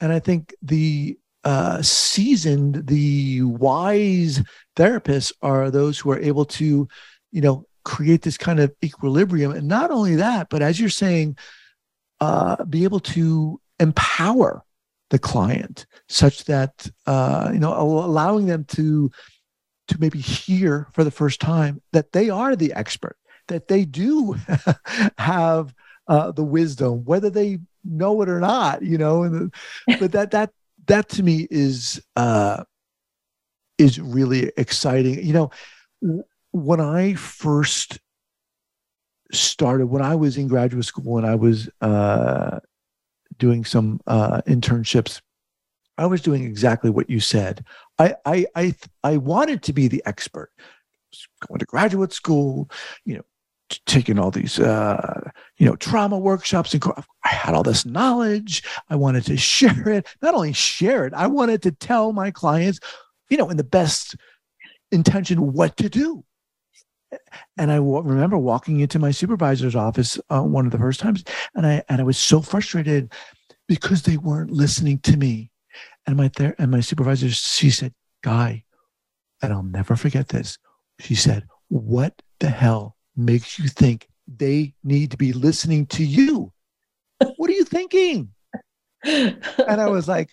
And 0.00 0.12
I 0.12 0.18
think 0.18 0.54
the 0.62 1.18
uh, 1.44 1.80
seasoned, 1.82 2.86
the 2.86 3.42
wise 3.42 4.42
therapists 4.76 5.32
are 5.42 5.70
those 5.70 5.98
who 5.98 6.10
are 6.10 6.18
able 6.18 6.44
to, 6.44 6.88
you 7.30 7.40
know, 7.40 7.66
create 7.84 8.22
this 8.22 8.36
kind 8.36 8.60
of 8.60 8.74
equilibrium. 8.84 9.52
And 9.52 9.68
not 9.68 9.90
only 9.90 10.16
that, 10.16 10.48
but 10.50 10.62
as 10.62 10.78
you're 10.78 10.90
saying, 10.90 11.36
uh, 12.20 12.64
be 12.64 12.84
able 12.84 13.00
to 13.00 13.60
empower 13.80 14.62
the 15.10 15.18
client 15.18 15.86
such 16.08 16.44
that 16.44 16.90
uh, 17.06 17.50
you 17.52 17.58
know 17.58 17.72
allowing 17.74 18.46
them 18.46 18.64
to 18.64 19.10
to 19.88 19.98
maybe 19.98 20.18
hear 20.18 20.86
for 20.92 21.02
the 21.02 21.10
first 21.10 21.40
time 21.40 21.80
that 21.92 22.12
they 22.12 22.28
are 22.28 22.54
the 22.54 22.72
expert 22.74 23.16
that 23.48 23.68
they 23.68 23.84
do 23.84 24.36
have 25.18 25.74
uh, 26.08 26.30
the 26.32 26.44
wisdom 26.44 27.04
whether 27.04 27.30
they 27.30 27.58
know 27.84 28.20
it 28.20 28.28
or 28.28 28.40
not 28.40 28.82
you 28.82 28.98
know 28.98 29.22
and 29.22 29.54
but 29.98 30.12
that 30.12 30.30
that 30.30 30.50
that 30.86 31.08
to 31.08 31.22
me 31.22 31.46
is 31.50 32.02
uh 32.16 32.62
is 33.78 34.00
really 34.00 34.50
exciting. 34.56 35.24
You 35.24 35.32
know 35.32 35.50
when 36.52 36.80
i 36.80 37.14
first 37.14 37.98
started 39.30 39.86
when 39.86 40.02
I 40.02 40.14
was 40.14 40.36
in 40.36 40.48
graduate 40.48 40.84
school 40.84 41.18
and 41.18 41.26
I 41.26 41.34
was 41.34 41.68
uh, 41.80 42.60
doing 43.38 43.64
some 43.64 44.00
uh, 44.06 44.42
internships, 44.46 45.20
I 45.96 46.06
was 46.06 46.20
doing 46.20 46.44
exactly 46.44 46.90
what 46.90 47.10
you 47.10 47.20
said. 47.20 47.64
I 47.98 48.14
I 48.24 48.46
I, 48.54 48.74
I 49.02 49.16
wanted 49.16 49.62
to 49.64 49.72
be 49.72 49.88
the 49.88 50.02
expert. 50.06 50.50
Going 51.46 51.58
to 51.58 51.66
graduate 51.66 52.12
school, 52.12 52.70
you 53.04 53.16
know, 53.16 53.24
taking 53.86 54.18
all 54.18 54.30
these 54.30 54.58
uh, 54.58 55.30
you 55.56 55.66
know 55.66 55.76
trauma 55.76 56.18
workshops 56.18 56.72
and 56.74 56.82
I 57.24 57.28
had 57.28 57.54
all 57.54 57.62
this 57.62 57.84
knowledge. 57.84 58.62
I 58.88 58.96
wanted 58.96 59.24
to 59.26 59.36
share 59.38 59.88
it. 59.88 60.06
Not 60.22 60.34
only 60.34 60.52
share 60.52 61.06
it, 61.06 61.14
I 61.14 61.26
wanted 61.26 61.62
to 61.62 61.72
tell 61.72 62.12
my 62.12 62.30
clients, 62.30 62.80
you 63.28 63.36
know, 63.36 63.50
in 63.50 63.56
the 63.56 63.64
best 63.64 64.16
intention 64.90 65.52
what 65.52 65.76
to 65.76 65.88
do 65.88 66.24
and 67.56 67.70
I 67.72 67.76
w- 67.76 68.00
remember 68.00 68.38
walking 68.38 68.80
into 68.80 68.98
my 68.98 69.10
supervisor's 69.10 69.76
office 69.76 70.18
uh, 70.30 70.42
one 70.42 70.66
of 70.66 70.72
the 70.72 70.78
first 70.78 71.00
times, 71.00 71.24
and 71.54 71.66
I 71.66 71.82
and 71.88 72.00
I 72.00 72.04
was 72.04 72.18
so 72.18 72.40
frustrated 72.40 73.12
because 73.66 74.02
they 74.02 74.16
weren't 74.16 74.50
listening 74.50 74.98
to 75.00 75.16
me. 75.16 75.50
And 76.06 76.16
my 76.16 76.28
ther- 76.28 76.54
and 76.58 76.70
my 76.70 76.80
supervisor, 76.80 77.30
she 77.30 77.70
said, 77.70 77.94
"Guy," 78.22 78.64
and 79.42 79.52
I'll 79.52 79.62
never 79.62 79.96
forget 79.96 80.28
this. 80.28 80.58
She 81.00 81.14
said, 81.14 81.46
"What 81.68 82.20
the 82.40 82.50
hell 82.50 82.96
makes 83.16 83.58
you 83.58 83.68
think 83.68 84.08
they 84.26 84.74
need 84.84 85.10
to 85.10 85.16
be 85.16 85.32
listening 85.32 85.86
to 85.86 86.04
you? 86.04 86.52
What 87.36 87.50
are 87.50 87.54
you 87.54 87.64
thinking?" 87.64 88.30
and 89.04 89.80
I 89.80 89.86
was 89.88 90.08
like, 90.08 90.30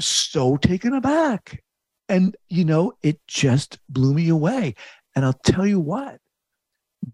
so 0.00 0.56
taken 0.56 0.94
aback. 0.94 1.62
And, 2.08 2.36
you 2.48 2.64
know, 2.64 2.92
it 3.02 3.20
just 3.26 3.78
blew 3.88 4.14
me 4.14 4.28
away. 4.28 4.74
And 5.18 5.26
I'll 5.26 5.32
tell 5.32 5.66
you 5.66 5.80
what, 5.80 6.20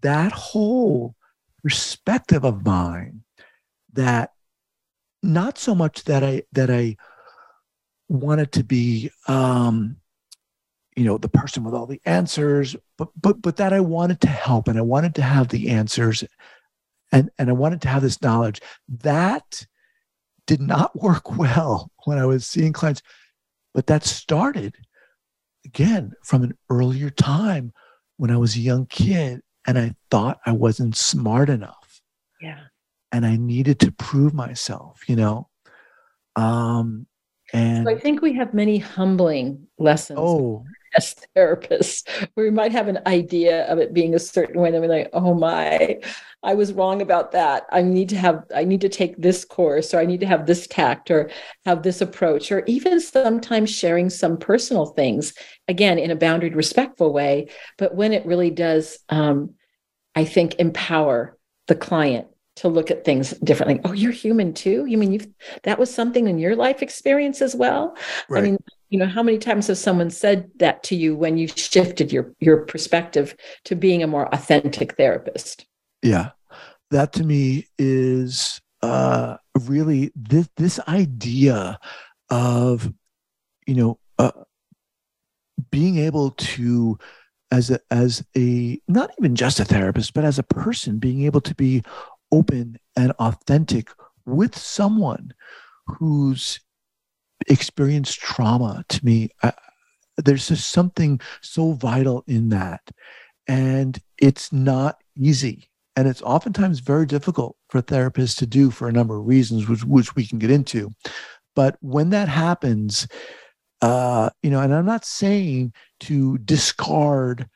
that 0.03 0.31
whole 0.31 1.15
perspective 1.63 2.45
of 2.45 2.63
mine 2.63 3.23
that 3.93 4.33
not 5.23 5.57
so 5.57 5.73
much 5.73 6.03
that 6.03 6.23
I 6.23 6.43
that 6.51 6.69
I 6.69 6.97
wanted 8.07 8.51
to 8.51 8.63
be 8.63 9.09
um 9.27 9.95
you 10.95 11.03
know 11.03 11.17
the 11.17 11.29
person 11.29 11.63
with 11.63 11.73
all 11.73 11.87
the 11.87 11.99
answers 12.05 12.75
but 12.95 13.07
but 13.19 13.41
but 13.41 13.55
that 13.55 13.73
I 13.73 13.79
wanted 13.79 14.21
to 14.21 14.27
help 14.27 14.67
and 14.67 14.77
I 14.77 14.83
wanted 14.83 15.15
to 15.15 15.23
have 15.23 15.47
the 15.47 15.69
answers 15.71 16.23
and 17.11 17.31
and 17.39 17.49
I 17.49 17.53
wanted 17.53 17.81
to 17.81 17.87
have 17.87 18.03
this 18.03 18.21
knowledge. 18.21 18.61
That 18.87 19.65
did 20.45 20.61
not 20.61 20.95
work 21.01 21.39
well 21.39 21.89
when 22.03 22.19
I 22.19 22.27
was 22.27 22.45
seeing 22.45 22.71
clients 22.71 23.01
but 23.73 23.87
that 23.87 24.03
started 24.03 24.75
again 25.65 26.13
from 26.21 26.43
an 26.43 26.55
earlier 26.69 27.09
time 27.09 27.73
when 28.17 28.31
I 28.31 28.37
was 28.37 28.55
a 28.55 28.59
young 28.59 28.85
kid 28.85 29.41
and 29.67 29.77
I 29.77 29.95
thought 30.11 30.39
I 30.45 30.51
wasn't 30.51 30.95
smart 30.95 31.49
enough. 31.49 32.01
Yeah. 32.41 32.59
And 33.11 33.25
I 33.25 33.35
needed 33.35 33.79
to 33.79 33.91
prove 33.91 34.33
myself, 34.33 35.07
you 35.07 35.15
know. 35.15 35.49
Um 36.35 37.07
and 37.53 37.85
so 37.85 37.95
I 37.95 37.99
think 37.99 38.21
we 38.21 38.33
have 38.33 38.53
many 38.53 38.77
humbling 38.77 39.67
lessons. 39.77 40.19
Oh, 40.21 40.65
as 40.95 41.15
therapists, 41.35 42.07
where 42.33 42.45
we 42.45 42.51
might 42.51 42.71
have 42.71 42.87
an 42.87 42.99
idea 43.05 43.65
of 43.65 43.79
it 43.79 43.93
being 43.93 44.15
a 44.15 44.19
certain 44.19 44.61
way, 44.61 44.69
and 44.69 44.81
we're 44.81 44.87
like, 44.87 45.09
oh 45.13 45.33
my, 45.33 45.99
I 46.43 46.53
was 46.53 46.73
wrong 46.73 47.01
about 47.01 47.31
that. 47.31 47.65
I 47.71 47.81
need 47.81 48.09
to 48.09 48.17
have, 48.17 48.43
I 48.55 48.63
need 48.63 48.81
to 48.81 48.89
take 48.89 49.17
this 49.17 49.45
course, 49.45 49.93
or 49.93 49.99
I 49.99 50.05
need 50.05 50.19
to 50.19 50.27
have 50.27 50.45
this 50.45 50.67
tact, 50.67 51.11
or 51.11 51.29
have 51.65 51.83
this 51.83 52.01
approach, 52.01 52.51
or 52.51 52.63
even 52.65 52.99
sometimes 52.99 53.69
sharing 53.69 54.09
some 54.09 54.37
personal 54.37 54.87
things, 54.87 55.33
again, 55.67 55.97
in 55.97 56.11
a 56.11 56.15
boundaried, 56.15 56.55
respectful 56.55 57.11
way. 57.11 57.49
But 57.77 57.95
when 57.95 58.13
it 58.13 58.25
really 58.25 58.51
does, 58.51 58.99
um, 59.09 59.55
I 60.15 60.25
think, 60.25 60.55
empower 60.59 61.37
the 61.67 61.75
client 61.75 62.27
to 62.57 62.69
look 62.69 62.89
at 62.89 63.03
things 63.03 63.31
differently. 63.39 63.81
Oh, 63.83 63.91
you're 63.91 64.11
human 64.11 64.53
too. 64.53 64.85
You 64.85 64.97
mean 64.97 65.11
you've 65.11 65.27
that 65.63 65.77
was 65.77 65.93
something 65.93 66.27
in 66.27 66.37
your 66.37 66.55
life 66.55 66.81
experience 66.81 67.41
as 67.41 67.55
well? 67.55 67.97
Right. 68.29 68.39
I 68.39 68.43
mean, 68.43 68.57
you 68.95 68.99
know, 68.99 69.07
how 69.07 69.23
many 69.23 69.37
times 69.37 69.67
has 69.67 69.77
someone 69.77 70.09
said 70.09 70.49
that 70.55 70.81
to 70.83 70.95
you 70.95 71.17
when 71.17 71.37
you 71.37 71.49
shifted 71.49 72.13
your 72.13 72.33
your 72.39 72.59
perspective 72.59 73.35
to 73.65 73.75
being 73.75 74.01
a 74.01 74.07
more 74.07 74.33
authentic 74.33 74.95
therapist? 74.95 75.65
Yeah. 76.01 76.29
That 76.91 77.11
to 77.13 77.25
me 77.25 77.67
is 77.77 78.61
uh 78.81 79.35
really 79.65 80.13
this 80.15 80.47
this 80.55 80.79
idea 80.87 81.77
of 82.29 82.93
you 83.67 83.75
know 83.75 83.99
uh, 84.17 84.31
being 85.71 85.97
able 85.97 86.31
to 86.31 86.97
as 87.51 87.71
a 87.71 87.81
as 87.91 88.25
a 88.37 88.79
not 88.87 89.11
even 89.19 89.35
just 89.35 89.59
a 89.59 89.65
therapist 89.65 90.13
but 90.13 90.23
as 90.23 90.39
a 90.39 90.43
person 90.43 90.99
being 90.99 91.23
able 91.23 91.41
to 91.41 91.53
be 91.53 91.83
open 92.31 92.79
and 92.95 93.11
authentic 93.19 93.89
with 94.25 94.57
someone 94.57 95.33
who's 95.85 96.61
experienced 97.47 98.19
trauma 98.19 98.83
to 98.89 99.05
me. 99.05 99.29
I, 99.43 99.53
there's 100.17 100.47
just 100.47 100.71
something 100.71 101.19
so 101.41 101.73
vital 101.73 102.23
in 102.27 102.49
that. 102.49 102.81
And 103.47 103.99
it's 104.17 104.51
not 104.51 105.01
easy. 105.17 105.69
And 105.95 106.07
it's 106.07 106.21
oftentimes 106.21 106.79
very 106.79 107.05
difficult 107.05 107.55
for 107.69 107.81
therapists 107.81 108.37
to 108.37 108.45
do 108.45 108.71
for 108.71 108.87
a 108.87 108.93
number 108.93 109.17
of 109.17 109.27
reasons 109.27 109.67
which, 109.67 109.83
which 109.83 110.15
we 110.15 110.25
can 110.25 110.39
get 110.39 110.51
into. 110.51 110.91
But 111.55 111.77
when 111.81 112.09
that 112.09 112.27
happens 112.27 113.07
uh, 113.81 114.29
you 114.41 114.49
know 114.49 114.61
and 114.61 114.73
i'm 114.73 114.85
not 114.85 115.05
saying 115.05 115.73
to 115.99 116.37
discard 116.39 117.47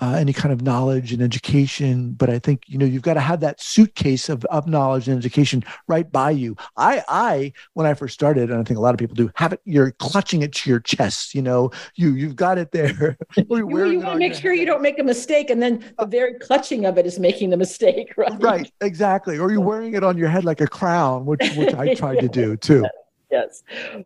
uh, 0.00 0.16
any 0.18 0.32
kind 0.32 0.52
of 0.52 0.62
knowledge 0.62 1.12
and 1.12 1.22
education 1.22 2.12
but 2.12 2.30
i 2.30 2.38
think 2.38 2.62
you 2.66 2.78
know 2.78 2.86
you've 2.86 3.02
got 3.02 3.14
to 3.14 3.20
have 3.20 3.40
that 3.40 3.60
suitcase 3.60 4.28
of, 4.28 4.44
of 4.46 4.66
knowledge 4.66 5.08
and 5.08 5.18
education 5.18 5.62
right 5.88 6.10
by 6.10 6.30
you. 6.30 6.56
I 6.76 7.02
i 7.08 7.52
when 7.74 7.86
i 7.86 7.94
first 7.94 8.14
started 8.14 8.50
and 8.50 8.60
i 8.60 8.62
think 8.64 8.78
a 8.78 8.80
lot 8.80 8.94
of 8.94 8.98
people 8.98 9.14
do 9.14 9.30
have 9.34 9.52
it 9.52 9.60
you're 9.64 9.92
clutching 9.92 10.42
it 10.42 10.52
to 10.54 10.70
your 10.70 10.80
chest 10.80 11.32
you 11.34 11.42
know? 11.42 11.70
You 11.94 12.14
you've 12.14 12.36
got 12.36 12.58
it 12.58 12.72
there. 12.72 13.16
You, 13.36 13.68
you 13.68 14.00
want 14.00 14.14
to 14.14 14.18
make 14.18 14.34
sure 14.34 14.52
you 14.52 14.66
don't 14.66 14.82
make 14.82 14.98
a 14.98 15.02
mistake 15.02 15.50
and 15.50 15.62
then 15.62 15.84
the 15.98 16.06
very 16.06 16.34
clutching 16.34 16.84
of 16.86 16.98
it 16.98 17.06
is 17.06 17.18
making 17.18 17.50
the 17.50 17.56
mistake 17.56 18.12
right? 18.16 18.42
Right 18.42 18.72
exactly. 18.80 19.38
Or 19.38 19.50
you're 19.50 19.60
wearing 19.60 19.94
it 19.94 20.04
on 20.04 20.16
your 20.16 20.28
head 20.28 20.44
like 20.44 20.60
a 20.60 20.66
crown 20.66 21.24
which 21.26 21.54
which 21.56 21.74
i 21.74 21.94
tried 21.94 22.20
to 22.20 22.28
do 22.28 22.56
too 22.56 22.84
yes. 23.32 23.62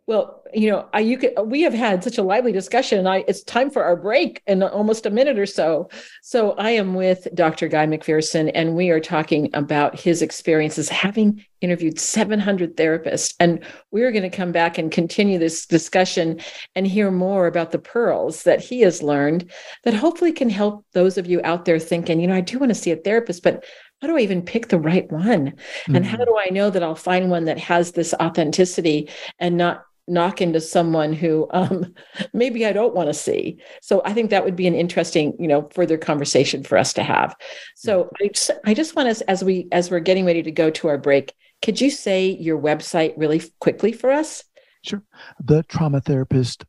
Well, 0.07 0.43
you 0.53 0.71
know, 0.71 0.87
I, 0.93 1.01
you 1.01 1.17
could, 1.17 1.33
we 1.45 1.61
have 1.61 1.73
had 1.73 2.03
such 2.03 2.17
a 2.17 2.23
lively 2.23 2.53
discussion 2.53 3.05
I, 3.05 3.25
it's 3.27 3.43
time 3.43 3.69
for 3.69 3.83
our 3.83 3.97
break 3.97 4.41
in 4.47 4.63
almost 4.63 5.05
a 5.05 5.09
minute 5.09 5.37
or 5.37 5.45
so. 5.45 5.89
So 6.23 6.53
I 6.53 6.71
am 6.71 6.95
with 6.95 7.27
Dr. 7.35 7.67
Guy 7.67 7.85
MacPherson 7.85 8.49
and 8.55 8.75
we 8.75 8.89
are 8.89 9.01
talking 9.01 9.49
about 9.53 9.99
his 9.99 10.21
experiences 10.21 10.89
having 10.89 11.43
interviewed 11.61 11.99
700 11.99 12.77
therapists. 12.77 13.35
And 13.39 13.63
we're 13.91 14.11
going 14.11 14.29
to 14.29 14.35
come 14.35 14.51
back 14.51 14.77
and 14.77 14.91
continue 14.91 15.37
this 15.37 15.65
discussion 15.65 16.39
and 16.75 16.87
hear 16.87 17.11
more 17.11 17.47
about 17.47 17.71
the 17.71 17.79
pearls 17.79 18.43
that 18.43 18.61
he 18.61 18.81
has 18.81 19.03
learned 19.03 19.51
that 19.83 19.93
hopefully 19.93 20.31
can 20.31 20.49
help 20.49 20.85
those 20.93 21.17
of 21.17 21.27
you 21.27 21.41
out 21.43 21.65
there 21.65 21.79
thinking, 21.79 22.19
you 22.21 22.27
know, 22.27 22.35
I 22.35 22.41
do 22.41 22.59
want 22.59 22.69
to 22.69 22.75
see 22.75 22.91
a 22.91 22.95
therapist, 22.95 23.43
but 23.43 23.65
how 24.01 24.07
do 24.07 24.17
I 24.17 24.21
even 24.21 24.41
pick 24.41 24.67
the 24.67 24.79
right 24.79 25.11
one? 25.11 25.51
Mm-hmm. 25.51 25.95
And 25.95 26.05
how 26.05 26.17
mm-hmm. 26.17 26.25
do 26.25 26.37
I 26.37 26.49
know 26.51 26.69
that 26.69 26.83
I'll 26.83 26.95
find 26.95 27.29
one 27.29 27.45
that 27.45 27.59
has 27.59 27.93
this 27.93 28.13
authenticity 28.15 29.09
and 29.39 29.57
not 29.57 29.83
knock 30.07 30.41
into 30.41 30.61
someone 30.61 31.11
who 31.13 31.47
um, 31.51 31.93
maybe 32.33 32.65
I 32.65 32.71
don't 32.71 32.95
want 32.95 33.09
to 33.09 33.13
see. 33.13 33.59
So 33.81 34.01
I 34.05 34.13
think 34.13 34.29
that 34.29 34.45
would 34.45 34.55
be 34.55 34.67
an 34.67 34.75
interesting, 34.75 35.35
you 35.39 35.47
know, 35.47 35.67
further 35.73 35.97
conversation 35.97 36.63
for 36.63 36.77
us 36.77 36.93
to 36.93 37.03
have. 37.03 37.35
So 37.75 38.09
I 38.21 38.27
just, 38.27 38.51
I 38.65 38.73
just 38.73 38.95
want 38.95 39.09
us 39.09 39.21
as 39.21 39.43
we 39.43 39.67
as 39.71 39.91
we're 39.91 39.99
getting 39.99 40.25
ready 40.25 40.43
to 40.43 40.51
go 40.51 40.69
to 40.69 40.87
our 40.87 40.97
break, 40.97 41.33
could 41.61 41.81
you 41.81 41.89
say 41.89 42.29
your 42.29 42.59
website 42.59 43.13
really 43.17 43.41
quickly 43.59 43.91
for 43.91 44.11
us? 44.11 44.43
Sure. 44.83 45.03
The 45.43 45.63
traumatherapist 45.63 46.63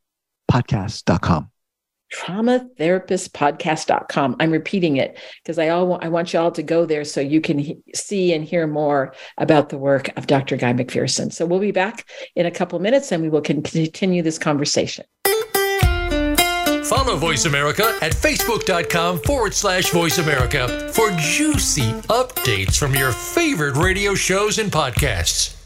podcast.com 0.51 1.51
traumatherapistpodcast.com. 2.15 4.37
I'm 4.41 4.51
repeating 4.51 4.97
it 4.97 5.19
because 5.43 5.59
I 5.59 5.69
all 5.69 5.99
I 6.03 6.09
want 6.09 6.33
you 6.33 6.41
all 6.41 6.51
to 6.53 6.63
go 6.63 6.87
there 6.87 7.05
so 7.05 7.21
you 7.21 7.41
can 7.41 7.59
he- 7.59 7.79
see 7.95 8.33
and 8.33 8.45
hear 8.45 8.67
more 8.67 9.15
about 9.37 9.69
the 9.69 9.79
work 9.79 10.11
of 10.17 10.27
Dr. 10.27 10.57
Guy 10.57 10.73
MacPherson. 10.73 11.33
So 11.33 11.47
we'll 11.47 11.61
be 11.61 11.73
back 11.73 12.07
in 12.35 12.47
a 12.47 12.51
couple 12.51 12.79
minutes 12.79 13.13
and 13.13 13.23
we 13.23 13.29
will 13.29 13.43
continue 13.43 14.23
this 14.23 14.39
conversation. 14.39 15.05
Follow 16.85 17.17
Voice 17.17 17.45
America 17.45 17.99
at 18.01 18.13
facebook.com 18.13 19.21
forward 19.21 19.53
slash 19.53 19.91
voice 19.91 20.17
America 20.17 20.91
for 20.95 21.11
juicy 21.19 21.93
updates 22.09 22.79
from 22.79 22.95
your 22.95 23.13
favorite 23.13 23.77
radio 23.77 24.15
shows 24.15 24.59
and 24.59 24.73
podcasts. 24.73 25.58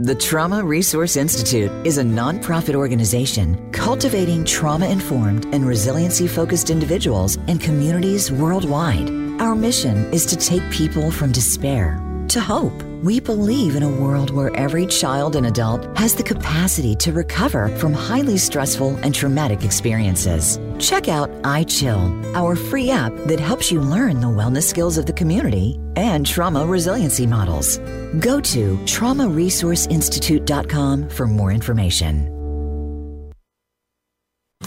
The 0.00 0.14
Trauma 0.16 0.64
Resource 0.64 1.16
Institute 1.16 1.70
is 1.86 1.98
a 1.98 2.02
nonprofit 2.02 2.74
organization 2.74 3.70
cultivating 3.70 4.44
trauma 4.44 4.88
informed 4.88 5.44
and 5.54 5.64
resiliency 5.64 6.26
focused 6.26 6.68
individuals 6.68 7.36
and 7.46 7.60
communities 7.60 8.32
worldwide. 8.32 9.08
Our 9.40 9.54
mission 9.54 10.12
is 10.12 10.26
to 10.26 10.36
take 10.36 10.68
people 10.72 11.12
from 11.12 11.30
despair 11.30 12.02
to 12.26 12.40
hope. 12.40 12.74
We 13.04 13.20
believe 13.20 13.76
in 13.76 13.82
a 13.82 13.88
world 13.88 14.30
where 14.30 14.56
every 14.56 14.86
child 14.86 15.36
and 15.36 15.44
adult 15.44 15.94
has 15.98 16.14
the 16.14 16.22
capacity 16.22 16.96
to 16.96 17.12
recover 17.12 17.68
from 17.76 17.92
highly 17.92 18.38
stressful 18.38 18.96
and 19.02 19.14
traumatic 19.14 19.62
experiences. 19.62 20.58
Check 20.78 21.06
out 21.06 21.30
iChill, 21.42 22.34
our 22.34 22.56
free 22.56 22.90
app 22.90 23.12
that 23.26 23.38
helps 23.38 23.70
you 23.70 23.82
learn 23.82 24.20
the 24.20 24.26
wellness 24.26 24.62
skills 24.62 24.96
of 24.96 25.04
the 25.04 25.12
community 25.12 25.78
and 25.96 26.24
trauma 26.24 26.64
resiliency 26.64 27.26
models. 27.26 27.76
Go 28.20 28.40
to 28.40 28.78
traumaresourceinstitute.com 28.78 31.08
for 31.10 31.26
more 31.26 31.52
information. 31.52 32.33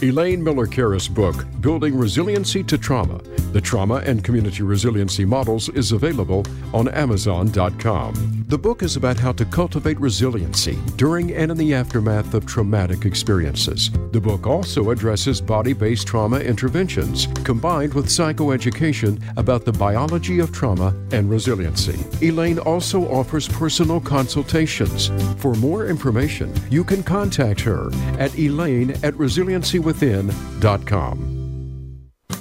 Elaine 0.03 0.43
Miller 0.43 0.67
Karas' 0.67 1.09
book, 1.09 1.45
Building 1.59 1.97
Resiliency 1.97 2.63
to 2.63 2.77
Trauma 2.77 3.17
The 3.51 3.61
Trauma 3.61 3.95
and 3.95 4.23
Community 4.23 4.61
Resiliency 4.61 5.25
Models, 5.25 5.69
is 5.69 5.91
available 5.91 6.45
on 6.71 6.87
Amazon.com. 6.89 8.45
The 8.47 8.57
book 8.57 8.81
is 8.81 8.95
about 8.95 9.19
how 9.19 9.33
to 9.33 9.43
cultivate 9.43 9.99
resiliency 9.99 10.77
during 10.95 11.33
and 11.33 11.51
in 11.51 11.57
the 11.57 11.73
aftermath 11.73 12.33
of 12.33 12.45
traumatic 12.45 13.03
experiences. 13.03 13.91
The 14.11 14.21
book 14.21 14.47
also 14.47 14.91
addresses 14.91 15.41
body 15.41 15.73
based 15.73 16.07
trauma 16.07 16.39
interventions 16.39 17.27
combined 17.43 17.93
with 17.93 18.05
psychoeducation 18.05 19.21
about 19.35 19.65
the 19.65 19.73
biology 19.73 20.39
of 20.39 20.53
trauma 20.53 20.95
and 21.11 21.29
resiliency. 21.29 21.99
Elaine 22.25 22.59
also 22.59 23.05
offers 23.09 23.49
personal 23.49 23.99
consultations. 23.99 25.11
For 25.41 25.53
more 25.55 25.87
information, 25.87 26.53
you 26.69 26.85
can 26.85 27.03
contact 27.03 27.59
her 27.61 27.89
at 28.17 28.33
elaine 28.39 28.91
at 29.03 29.13
resiliency 29.17 29.79
within.com. 29.87 31.37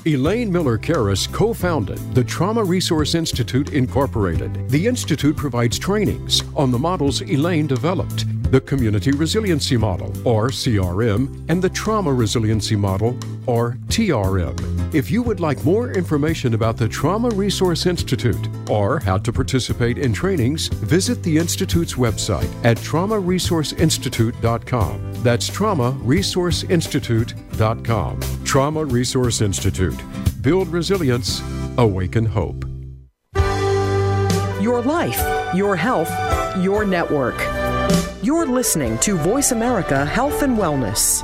Elaine 0.04 0.52
Miller 0.52 0.78
Karas 0.78 1.32
co 1.32 1.52
founded 1.54 1.98
the 2.14 2.22
Trauma 2.22 2.62
Resource 2.62 3.14
Institute, 3.14 3.72
Incorporated. 3.72 4.68
The 4.68 4.86
Institute 4.86 5.36
provides 5.36 5.78
trainings 5.78 6.42
on 6.54 6.70
the 6.70 6.78
models 6.78 7.22
Elaine 7.22 7.66
developed 7.68 8.24
the 8.50 8.60
Community 8.60 9.12
Resiliency 9.12 9.76
Model, 9.76 10.12
or 10.26 10.48
CRM, 10.48 11.44
and 11.48 11.62
the 11.62 11.70
Trauma 11.70 12.12
Resiliency 12.12 12.74
Model, 12.76 13.16
or 13.46 13.78
TRM. 13.88 14.94
If 14.94 15.10
you 15.10 15.22
would 15.22 15.40
like 15.40 15.64
more 15.64 15.90
information 15.90 16.54
about 16.54 16.76
the 16.76 16.86
Trauma 16.88 17.30
Resource 17.30 17.86
Institute 17.86 18.48
or 18.70 19.00
how 19.00 19.18
to 19.18 19.32
participate 19.32 19.98
in 19.98 20.12
trainings, 20.12 20.68
visit 20.68 21.20
the 21.22 21.38
Institute's 21.38 21.94
website 21.94 22.48
at 22.64 22.76
traumaresourceinstitute.com. 22.78 25.12
That's 25.22 25.48
traumaresourceinstitute.com. 25.50 28.20
Trauma 28.44 28.84
Resource 28.84 29.40
Institute. 29.40 30.02
Build 30.40 30.68
resilience, 30.68 31.42
awaken 31.78 32.26
hope. 32.26 32.64
Your 34.62 34.82
life, 34.82 35.20
your 35.54 35.76
health, 35.76 36.10
your 36.62 36.84
network. 36.84 37.55
You're 38.22 38.46
listening 38.46 38.98
to 38.98 39.16
Voice 39.16 39.52
America 39.52 40.04
Health 40.04 40.42
and 40.42 40.58
Wellness. 40.58 41.22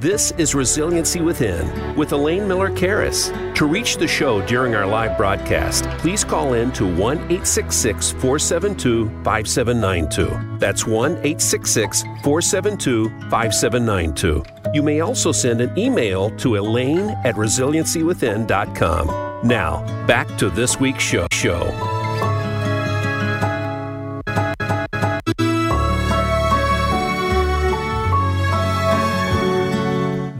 This 0.00 0.32
is 0.38 0.54
Resiliency 0.54 1.20
Within 1.20 1.94
with 1.94 2.12
Elaine 2.12 2.48
Miller 2.48 2.70
Karas. 2.70 3.30
To 3.54 3.66
reach 3.66 3.98
the 3.98 4.08
show 4.08 4.40
during 4.46 4.74
our 4.74 4.86
live 4.86 5.18
broadcast, 5.18 5.84
please 5.98 6.24
call 6.24 6.54
in 6.54 6.72
to 6.72 6.86
1 6.86 7.18
866 7.18 8.12
472 8.12 9.10
5792. 9.22 10.58
That's 10.58 10.86
1 10.86 11.12
866 11.12 12.02
472 12.22 13.10
5792. 13.28 14.59
You 14.72 14.82
may 14.82 15.00
also 15.00 15.32
send 15.32 15.60
an 15.60 15.76
email 15.76 16.30
to 16.38 16.56
elaine 16.56 17.10
at 17.24 17.34
resiliencywithin.com. 17.34 19.48
Now, 19.48 20.06
back 20.06 20.28
to 20.38 20.50
this 20.50 20.78
week's 20.78 21.02
show. 21.02 21.26
show. 21.32 21.89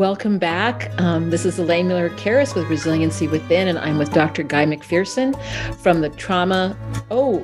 Welcome 0.00 0.38
back. 0.38 0.98
Um, 0.98 1.28
this 1.28 1.44
is 1.44 1.58
Elaine 1.58 1.86
Miller 1.86 2.08
Karas 2.08 2.54
with 2.54 2.70
Resiliency 2.70 3.28
Within, 3.28 3.68
and 3.68 3.78
I'm 3.78 3.98
with 3.98 4.10
Dr. 4.14 4.42
Guy 4.42 4.64
MacPherson 4.64 5.38
from 5.76 6.00
the 6.00 6.08
Trauma, 6.08 6.74
oh, 7.10 7.40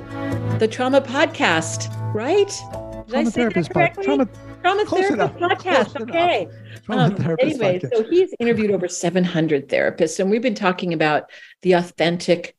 the 0.57 0.67
Trauma 0.67 0.99
Podcast, 0.99 1.87
right? 2.15 2.47
Did 2.47 3.09
trauma 3.09 3.11
I 3.13 3.23
say 3.25 3.29
therapist 3.29 3.69
that 3.69 3.73
correctly? 3.75 4.05
Trauma, 4.05 4.27
trauma 4.63 4.85
therapist 4.85 5.13
enough, 5.13 5.37
podcast. 5.37 6.01
Okay. 6.01 6.47
Um, 6.89 7.15
anyway, 7.39 7.77
podcast. 7.77 7.95
so 7.95 8.03
he's 8.09 8.33
interviewed 8.39 8.71
over 8.71 8.87
700 8.87 9.69
therapists, 9.69 10.19
and 10.19 10.31
we've 10.31 10.41
been 10.41 10.55
talking 10.55 10.93
about 10.93 11.29
the 11.61 11.73
authentic 11.73 12.55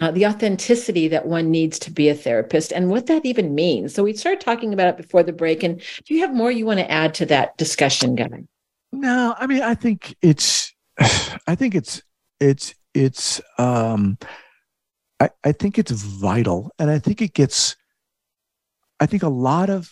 uh, 0.00 0.10
the 0.10 0.24
authenticity 0.24 1.06
that 1.08 1.26
one 1.26 1.50
needs 1.50 1.78
to 1.80 1.90
be 1.90 2.08
a 2.08 2.14
therapist 2.14 2.72
and 2.72 2.88
what 2.88 3.04
that 3.08 3.26
even 3.26 3.54
means. 3.54 3.92
So 3.94 4.04
we 4.04 4.14
started 4.14 4.40
talking 4.40 4.72
about 4.72 4.88
it 4.88 4.96
before 4.96 5.22
the 5.22 5.34
break. 5.34 5.62
And 5.62 5.82
do 6.06 6.14
you 6.14 6.20
have 6.20 6.32
more 6.32 6.50
you 6.50 6.64
want 6.64 6.78
to 6.78 6.90
add 6.90 7.12
to 7.14 7.26
that 7.26 7.58
discussion, 7.58 8.14
Guy? 8.14 8.44
No, 8.92 9.34
I 9.38 9.46
mean, 9.46 9.62
I 9.62 9.74
think 9.74 10.16
it's, 10.22 10.72
I 11.46 11.54
think 11.54 11.74
it's, 11.74 12.02
it's, 12.40 12.74
it's, 12.94 13.40
um, 13.58 14.18
I, 15.20 15.30
I 15.44 15.52
think 15.52 15.78
it's 15.78 15.90
vital. 15.90 16.72
And 16.78 16.90
I 16.90 16.98
think 16.98 17.22
it 17.22 17.34
gets, 17.34 17.76
I 19.00 19.06
think 19.06 19.22
a 19.22 19.28
lot 19.28 19.70
of 19.70 19.90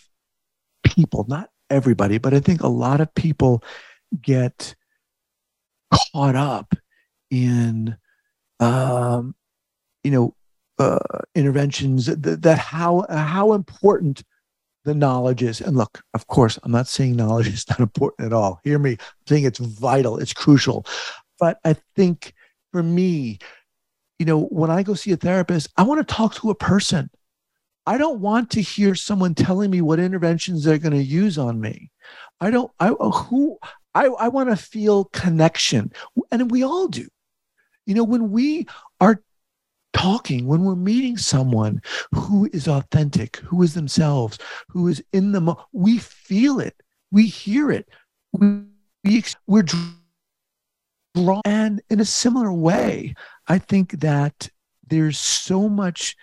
people, 0.85 1.25
not 1.29 1.51
everybody, 1.71 2.19
but 2.19 2.35
I 2.35 2.41
think 2.41 2.63
a 2.63 2.69
lot 2.69 3.01
of 3.01 3.15
people 3.15 3.63
get 4.23 4.75
caught 5.93 6.37
up 6.37 6.75
in, 7.31 7.97
um, 8.61 9.35
you 10.03 10.11
know, 10.11 10.35
uh, 10.79 10.99
interventions 11.35 12.07
that, 12.07 12.43
that 12.43 12.59
how 12.59 13.07
how 13.09 13.53
important 13.55 14.23
the 14.87 14.95
knowledge 14.95 15.43
is. 15.43 15.61
And 15.61 15.77
look, 15.77 16.01
of 16.15 16.27
course, 16.29 16.59
I'm 16.63 16.73
not 16.73 16.89
saying 16.89 17.17
knowledge 17.17 17.49
is 17.53 17.69
not 17.69 17.81
important 17.81 18.27
at 18.27 18.33
all. 18.33 18.61
Hear 18.65 18.79
me. 18.79 18.93
I'm 18.93 19.27
saying 19.27 19.45
it's 19.45 19.59
vital, 19.59 20.19
it's 20.19 20.33
crucial. 20.33 20.87
But 21.39 21.59
I 21.65 21.77
think 21.95 22.33
for 22.73 22.83
me, 22.83 23.39
you 24.19 24.25
know, 24.25 24.45
when 24.45 24.71
I 24.71 24.83
go 24.83 24.95
see 24.95 25.13
a 25.13 25.17
therapist, 25.17 25.69
I 25.77 25.83
want 25.83 26.07
to 26.07 26.15
talk 26.15 26.35
to 26.37 26.51
a 26.51 26.55
person. 26.55 27.11
I 27.85 27.99
don't 27.99 28.21
want 28.21 28.51
to 28.53 28.63
hear 28.63 28.95
someone 28.95 29.35
telling 29.35 29.71
me 29.71 29.81
what 29.81 30.01
interventions 30.01 30.65
they're 30.65 30.79
going 30.79 30.95
to 30.95 31.03
use 31.03 31.37
on 31.37 31.61
me. 31.61 31.91
I 32.41 32.51
don't, 32.51 32.71
I, 32.81 32.89
uh, 32.89 33.11
who, 33.11 33.59
I, 33.95 34.07
I 34.07 34.29
want 34.29 34.49
to 34.49 34.57
feel 34.57 35.05
connection. 35.07 35.93
And 36.31 36.51
we 36.51 36.65
all 36.65 36.89
do. 36.89 37.07
You 37.85 37.95
know, 37.95 38.05
when 38.05 38.31
we 38.31 38.67
are 39.01 39.23
talking, 39.97 40.47
when 40.47 40.63
we're 40.63 40.77
meeting 40.77 41.17
someone 41.17 41.81
who 42.15 42.49
is 42.53 42.69
authentic, 42.69 43.37
who 43.37 43.63
is 43.63 43.73
themselves, 43.73 44.39
who 44.69 44.89
is 44.89 45.03
in 45.13 45.33
the, 45.33 45.41
mo- 45.41 45.65
we 45.73 45.99
feel 45.99 46.61
it, 46.61 46.75
we 47.11 47.27
hear 47.27 47.71
it, 47.71 47.89
we, 48.33 48.65
we 49.05 49.25
we're 49.47 49.65
drawn. 51.15 51.41
And 51.47 51.81
in 51.89 52.01
a 52.01 52.05
similar 52.05 52.53
way, 52.53 53.15
I 53.49 53.59
think 53.59 54.01
that 54.01 54.51
there's 54.87 55.19
so 55.19 55.67
much, 55.67 56.15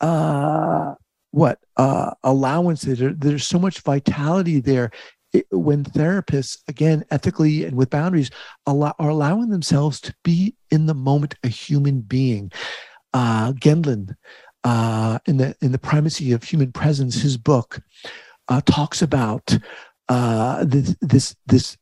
uh, 0.00 0.94
what 1.30 1.60
uh, 1.76 2.10
allowance 2.24 2.82
there, 2.82 3.12
there's 3.12 3.46
so 3.46 3.58
much 3.58 3.80
vitality 3.82 4.58
there 4.58 4.90
it, 5.32 5.46
when 5.50 5.84
therapists 5.84 6.58
again 6.68 7.04
ethically 7.10 7.64
and 7.64 7.76
with 7.76 7.88
boundaries 7.88 8.30
allow, 8.66 8.94
are 8.98 9.08
allowing 9.10 9.48
themselves 9.48 10.00
to 10.00 10.14
be 10.24 10.54
in 10.70 10.86
the 10.86 10.94
moment 10.94 11.36
a 11.42 11.48
human 11.48 12.00
being 12.00 12.52
uh, 13.14 13.52
Gendlin, 13.52 14.14
uh, 14.64 15.18
in 15.26 15.36
the 15.38 15.54
in 15.60 15.72
the 15.72 15.78
primacy 15.78 16.32
of 16.32 16.44
human 16.44 16.72
presence, 16.72 17.20
his 17.20 17.36
book 17.36 17.80
uh, 18.48 18.60
talks 18.64 19.02
about 19.02 19.56
uh, 20.08 20.64
this 20.66 20.96
this 21.00 21.36
this 21.46 21.76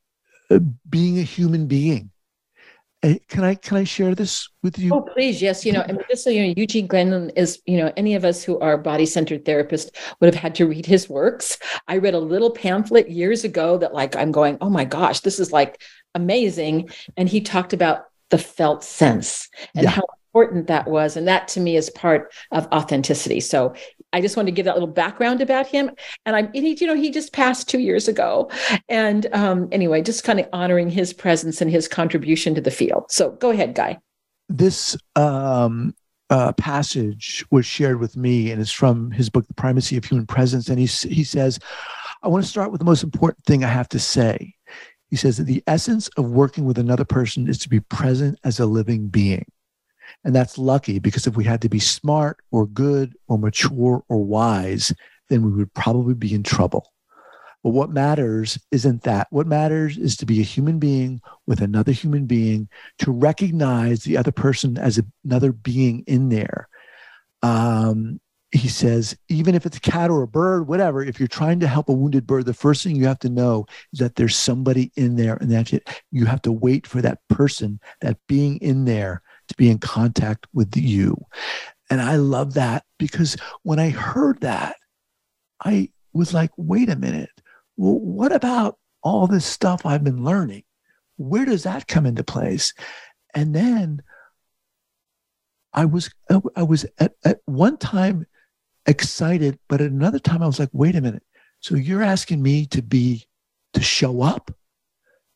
uh, 0.50 0.58
being 0.88 1.18
a 1.18 1.22
human 1.22 1.66
being. 1.66 2.10
Uh, 3.02 3.14
can 3.28 3.44
I 3.44 3.54
can 3.54 3.78
I 3.78 3.84
share 3.84 4.14
this 4.14 4.48
with 4.62 4.78
you? 4.78 4.92
Oh, 4.94 5.00
please, 5.00 5.40
yes. 5.40 5.64
You 5.64 5.72
know, 5.72 5.80
and 5.80 6.02
just 6.10 6.22
so 6.22 6.30
you 6.30 6.46
know, 6.46 6.54
Eugene 6.56 6.86
Gendlin 6.86 7.32
is, 7.34 7.60
you 7.64 7.78
know, 7.78 7.90
any 7.96 8.14
of 8.14 8.26
us 8.26 8.44
who 8.44 8.58
are 8.58 8.76
body 8.76 9.06
centered 9.06 9.46
therapists 9.46 9.90
would 10.20 10.32
have 10.32 10.42
had 10.42 10.54
to 10.56 10.66
read 10.66 10.84
his 10.84 11.08
works. 11.08 11.58
I 11.88 11.96
read 11.96 12.12
a 12.12 12.18
little 12.18 12.50
pamphlet 12.50 13.10
years 13.10 13.42
ago 13.42 13.78
that, 13.78 13.94
like, 13.94 14.16
I'm 14.16 14.32
going, 14.32 14.58
oh 14.60 14.68
my 14.68 14.84
gosh, 14.84 15.20
this 15.20 15.40
is 15.40 15.50
like 15.50 15.80
amazing. 16.14 16.90
And 17.16 17.26
he 17.26 17.40
talked 17.40 17.72
about 17.72 18.04
the 18.28 18.38
felt 18.38 18.84
sense 18.84 19.48
and 19.74 19.84
yeah. 19.84 19.90
how 19.90 20.02
important 20.32 20.68
that 20.68 20.88
was. 20.88 21.16
And 21.16 21.26
that 21.28 21.48
to 21.48 21.60
me 21.60 21.76
is 21.76 21.90
part 21.90 22.32
of 22.52 22.66
authenticity. 22.72 23.40
So 23.40 23.74
I 24.12 24.20
just 24.20 24.36
wanted 24.36 24.46
to 24.46 24.52
give 24.52 24.64
that 24.64 24.74
little 24.74 24.88
background 24.88 25.40
about 25.40 25.66
him. 25.66 25.90
And 26.26 26.36
I'm, 26.36 26.52
he, 26.52 26.76
you 26.80 26.86
know, 26.86 26.94
he 26.94 27.10
just 27.10 27.32
passed 27.32 27.68
two 27.68 27.80
years 27.80 28.08
ago. 28.08 28.50
And 28.88 29.26
um, 29.32 29.68
anyway, 29.72 30.02
just 30.02 30.24
kind 30.24 30.40
of 30.40 30.48
honoring 30.52 30.90
his 30.90 31.12
presence 31.12 31.60
and 31.60 31.70
his 31.70 31.88
contribution 31.88 32.54
to 32.54 32.60
the 32.60 32.70
field. 32.70 33.10
So 33.10 33.32
go 33.32 33.50
ahead, 33.50 33.74
Guy. 33.74 33.98
This 34.48 34.96
um, 35.14 35.94
uh, 36.28 36.52
passage 36.52 37.44
was 37.50 37.64
shared 37.66 38.00
with 38.00 38.16
me, 38.16 38.50
and 38.50 38.60
it's 38.60 38.72
from 38.72 39.12
his 39.12 39.30
book, 39.30 39.46
The 39.46 39.54
Primacy 39.54 39.96
of 39.96 40.04
Human 40.04 40.26
Presence. 40.26 40.68
And 40.68 40.78
he, 40.78 40.86
he 40.86 41.22
says, 41.22 41.60
I 42.22 42.28
want 42.28 42.44
to 42.44 42.50
start 42.50 42.72
with 42.72 42.80
the 42.80 42.84
most 42.84 43.04
important 43.04 43.44
thing 43.46 43.62
I 43.62 43.68
have 43.68 43.88
to 43.90 44.00
say. 44.00 44.54
He 45.08 45.16
says 45.16 45.36
that 45.38 45.44
the 45.44 45.62
essence 45.66 46.08
of 46.16 46.30
working 46.30 46.64
with 46.64 46.78
another 46.78 47.04
person 47.04 47.48
is 47.48 47.58
to 47.58 47.68
be 47.68 47.80
present 47.80 48.38
as 48.44 48.60
a 48.60 48.66
living 48.66 49.08
being. 49.08 49.44
And 50.24 50.34
that's 50.34 50.58
lucky 50.58 50.98
because 50.98 51.26
if 51.26 51.36
we 51.36 51.44
had 51.44 51.62
to 51.62 51.68
be 51.68 51.78
smart 51.78 52.38
or 52.50 52.66
good 52.66 53.14
or 53.28 53.38
mature 53.38 54.02
or 54.08 54.24
wise, 54.24 54.92
then 55.28 55.44
we 55.44 55.52
would 55.52 55.72
probably 55.74 56.14
be 56.14 56.34
in 56.34 56.42
trouble. 56.42 56.92
But 57.62 57.70
what 57.70 57.90
matters 57.90 58.58
isn't 58.70 59.02
that. 59.02 59.26
What 59.30 59.46
matters 59.46 59.98
is 59.98 60.16
to 60.18 60.26
be 60.26 60.40
a 60.40 60.44
human 60.44 60.78
being 60.78 61.20
with 61.46 61.60
another 61.60 61.92
human 61.92 62.26
being, 62.26 62.68
to 62.98 63.12
recognize 63.12 64.02
the 64.02 64.16
other 64.16 64.32
person 64.32 64.78
as 64.78 65.00
another 65.24 65.52
being 65.52 66.02
in 66.06 66.30
there. 66.30 66.68
Um, 67.42 68.20
he 68.52 68.68
says, 68.68 69.16
even 69.28 69.54
if 69.54 69.64
it's 69.64 69.76
a 69.76 69.80
cat 69.80 70.10
or 70.10 70.22
a 70.22 70.28
bird, 70.28 70.66
whatever, 70.66 71.04
if 71.04 71.20
you're 71.20 71.28
trying 71.28 71.60
to 71.60 71.68
help 71.68 71.88
a 71.88 71.92
wounded 71.92 72.26
bird, 72.26 72.46
the 72.46 72.54
first 72.54 72.82
thing 72.82 72.96
you 72.96 73.06
have 73.06 73.20
to 73.20 73.28
know 73.28 73.66
is 73.92 74.00
that 74.00 74.16
there's 74.16 74.36
somebody 74.36 74.90
in 74.96 75.16
there 75.16 75.36
and 75.36 75.50
that 75.52 75.72
you 76.10 76.26
have 76.26 76.42
to 76.42 76.52
wait 76.52 76.86
for 76.86 77.00
that 77.00 77.20
person, 77.28 77.78
that 78.00 78.18
being 78.26 78.56
in 78.56 78.86
there 78.86 79.22
to 79.50 79.56
be 79.56 79.70
in 79.70 79.78
contact 79.78 80.46
with 80.52 80.76
you. 80.76 81.16
And 81.90 82.00
I 82.00 82.16
love 82.16 82.54
that 82.54 82.84
because 82.98 83.36
when 83.62 83.78
I 83.78 83.90
heard 83.90 84.40
that, 84.40 84.76
I 85.62 85.90
was 86.12 86.32
like, 86.32 86.50
wait 86.56 86.88
a 86.88 86.96
minute. 86.96 87.30
Well, 87.76 87.98
what 87.98 88.32
about 88.32 88.78
all 89.02 89.26
this 89.26 89.44
stuff 89.44 89.84
I've 89.84 90.04
been 90.04 90.24
learning? 90.24 90.62
Where 91.16 91.44
does 91.44 91.64
that 91.64 91.88
come 91.88 92.06
into 92.06 92.24
place? 92.24 92.72
And 93.34 93.54
then 93.54 94.02
I 95.72 95.84
was 95.84 96.10
I 96.56 96.62
was 96.62 96.86
at, 96.98 97.12
at 97.24 97.40
one 97.44 97.76
time 97.76 98.26
excited, 98.86 99.58
but 99.68 99.80
at 99.80 99.90
another 99.90 100.18
time 100.18 100.42
I 100.42 100.46
was 100.46 100.58
like, 100.58 100.70
wait 100.72 100.96
a 100.96 101.00
minute. 101.00 101.22
So 101.60 101.74
you're 101.74 102.02
asking 102.02 102.42
me 102.42 102.66
to 102.66 102.82
be 102.82 103.26
to 103.74 103.82
show 103.82 104.22
up, 104.22 104.50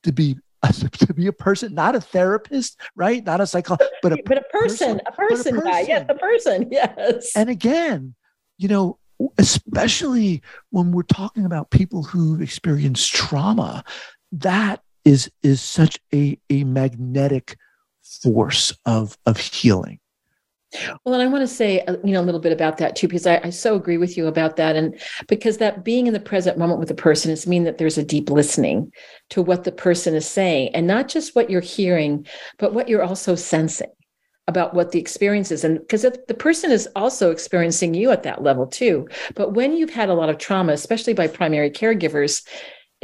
to 0.03 0.13
be 0.13 0.39
to 0.99 1.15
be 1.15 1.27
a 1.27 1.33
person, 1.33 1.75
not 1.75 1.95
a 1.95 2.01
therapist, 2.01 2.81
right? 2.97 3.25
Not 3.25 3.41
a 3.41 3.47
psychologist, 3.47 3.93
but 4.03 4.13
a, 4.13 4.19
but 4.25 4.39
a 4.39 4.43
person, 4.43 4.99
person 4.99 5.01
a 5.07 5.13
person, 5.13 5.59
a 5.59 5.61
person. 5.61 5.87
yes, 5.89 6.07
a 6.09 6.15
person, 6.15 6.69
yes. 6.71 7.33
And 7.37 7.51
again, 7.51 8.15
you 8.59 8.69
know, 8.69 8.99
especially 9.39 10.43
when 10.71 10.93
we're 10.93 11.03
talking 11.03 11.45
about 11.45 11.71
people 11.71 12.03
who've 12.03 12.43
experienced 12.43 13.13
trauma, 13.13 13.85
that 14.33 14.83
is 15.05 15.31
is 15.43 15.61
such 15.61 15.99
a 16.13 16.39
a 16.51 16.65
magnetic 16.65 17.57
force 18.23 18.73
of 18.87 19.17
of 19.27 19.39
healing. 19.39 19.99
Well, 21.05 21.15
and 21.15 21.23
I 21.23 21.27
want 21.27 21.43
to 21.43 21.55
say, 21.55 21.81
uh, 21.81 21.97
you 22.05 22.13
know, 22.13 22.21
a 22.21 22.25
little 22.25 22.41
bit 22.41 22.53
about 22.53 22.79
that 22.79 22.97
too, 22.97 23.07
because 23.09 23.27
I, 23.27 23.41
I, 23.45 23.51
so 23.51 23.75
agree 23.75 23.97
with 23.97 24.17
you 24.17 24.27
about 24.27 24.57
that. 24.57 24.77
And 24.77 24.99
because 25.29 25.59
that 25.59 25.85
being 25.85 26.07
in 26.07 26.13
the 26.13 26.21
present 26.21 26.59
moment 26.59 26.81
with 26.81 26.89
the 26.89 26.95
person 26.95 27.31
is 27.31 27.47
mean 27.47 27.65
that 27.65 27.79
there's 27.79 27.99
a 27.99 28.05
deep 28.05 28.31
listening 28.31 28.93
to 29.31 29.43
what 29.43 29.65
the 29.65 29.73
person 29.73 30.15
is 30.15 30.27
saying 30.27 30.75
and 30.75 30.87
not 30.87 31.09
just 31.09 31.35
what 31.35 31.51
you're 31.51 31.61
hearing, 31.61 32.27
but 32.59 32.75
what 32.75 32.89
you're 32.89 33.03
also 33.03 33.35
sensing 33.35 33.91
about 34.47 34.75
what 34.75 34.93
the 34.93 34.99
experience 34.99 35.51
is. 35.51 35.65
And 35.65 35.79
because 35.79 36.03
the 36.03 36.35
person 36.35 36.71
is 36.71 36.89
also 36.95 37.31
experiencing 37.31 37.95
you 37.95 38.11
at 38.11 38.25
that 38.25 38.43
level 38.43 38.67
too. 38.67 39.09
But 39.35 39.55
when 39.55 39.77
you've 39.77 39.91
had 39.91 40.11
a 40.11 40.15
lot 40.15 40.29
of 40.29 40.39
trauma, 40.39 40.73
especially 40.73 41.15
by 41.15 41.29
primary 41.29 41.71
caregivers, 41.71 42.47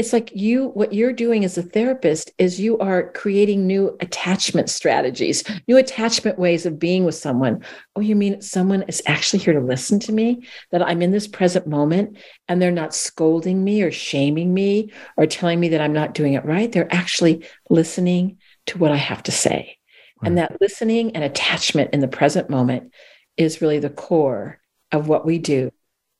it's 0.01 0.15
like 0.15 0.35
you 0.35 0.69
what 0.69 0.95
you're 0.95 1.13
doing 1.13 1.45
as 1.45 1.59
a 1.59 1.63
therapist 1.63 2.33
is 2.39 2.59
you 2.59 2.79
are 2.79 3.13
creating 3.13 3.67
new 3.67 3.95
attachment 4.01 4.71
strategies 4.71 5.45
new 5.69 5.77
attachment 5.77 6.39
ways 6.39 6.65
of 6.65 6.79
being 6.79 7.05
with 7.05 7.15
someone. 7.15 7.63
Oh 7.95 8.01
you 8.01 8.17
mean 8.17 8.41
someone 8.41 8.83
is 8.89 9.03
actually 9.05 9.41
here 9.41 9.53
to 9.53 9.61
listen 9.61 10.01
to 10.01 10.13
me? 10.13 10.47
That 10.71 10.81
i'm 10.81 11.03
in 11.03 11.11
this 11.11 11.29
present 11.29 11.67
moment 11.67 12.17
and 12.49 12.63
they're 12.63 12.71
not 12.71 12.95
scolding 12.95 13.63
me 13.63 13.83
or 13.83 13.91
shaming 13.91 14.55
me 14.55 14.91
or 15.19 15.27
telling 15.27 15.61
me 15.61 15.69
that 15.69 15.83
i'm 15.83 15.93
not 15.93 16.15
doing 16.15 16.33
it 16.33 16.47
right. 16.47 16.73
They're 16.73 16.93
actually 16.93 17.45
listening 17.69 18.39
to 18.67 18.79
what 18.79 18.93
i 18.93 18.97
have 18.97 19.23
to 19.25 19.33
say. 19.33 19.77
Right. 20.23 20.29
and 20.29 20.39
that 20.39 20.63
listening 20.63 21.15
and 21.15 21.23
attachment 21.23 21.91
in 21.93 22.01
the 22.01 22.09
present 22.09 22.49
moment 22.49 22.95
is 23.37 23.61
really 23.61 23.81
the 23.81 23.91
core 23.91 24.61
of 24.93 25.09
what 25.09 25.27
we 25.27 25.39
do 25.39 25.73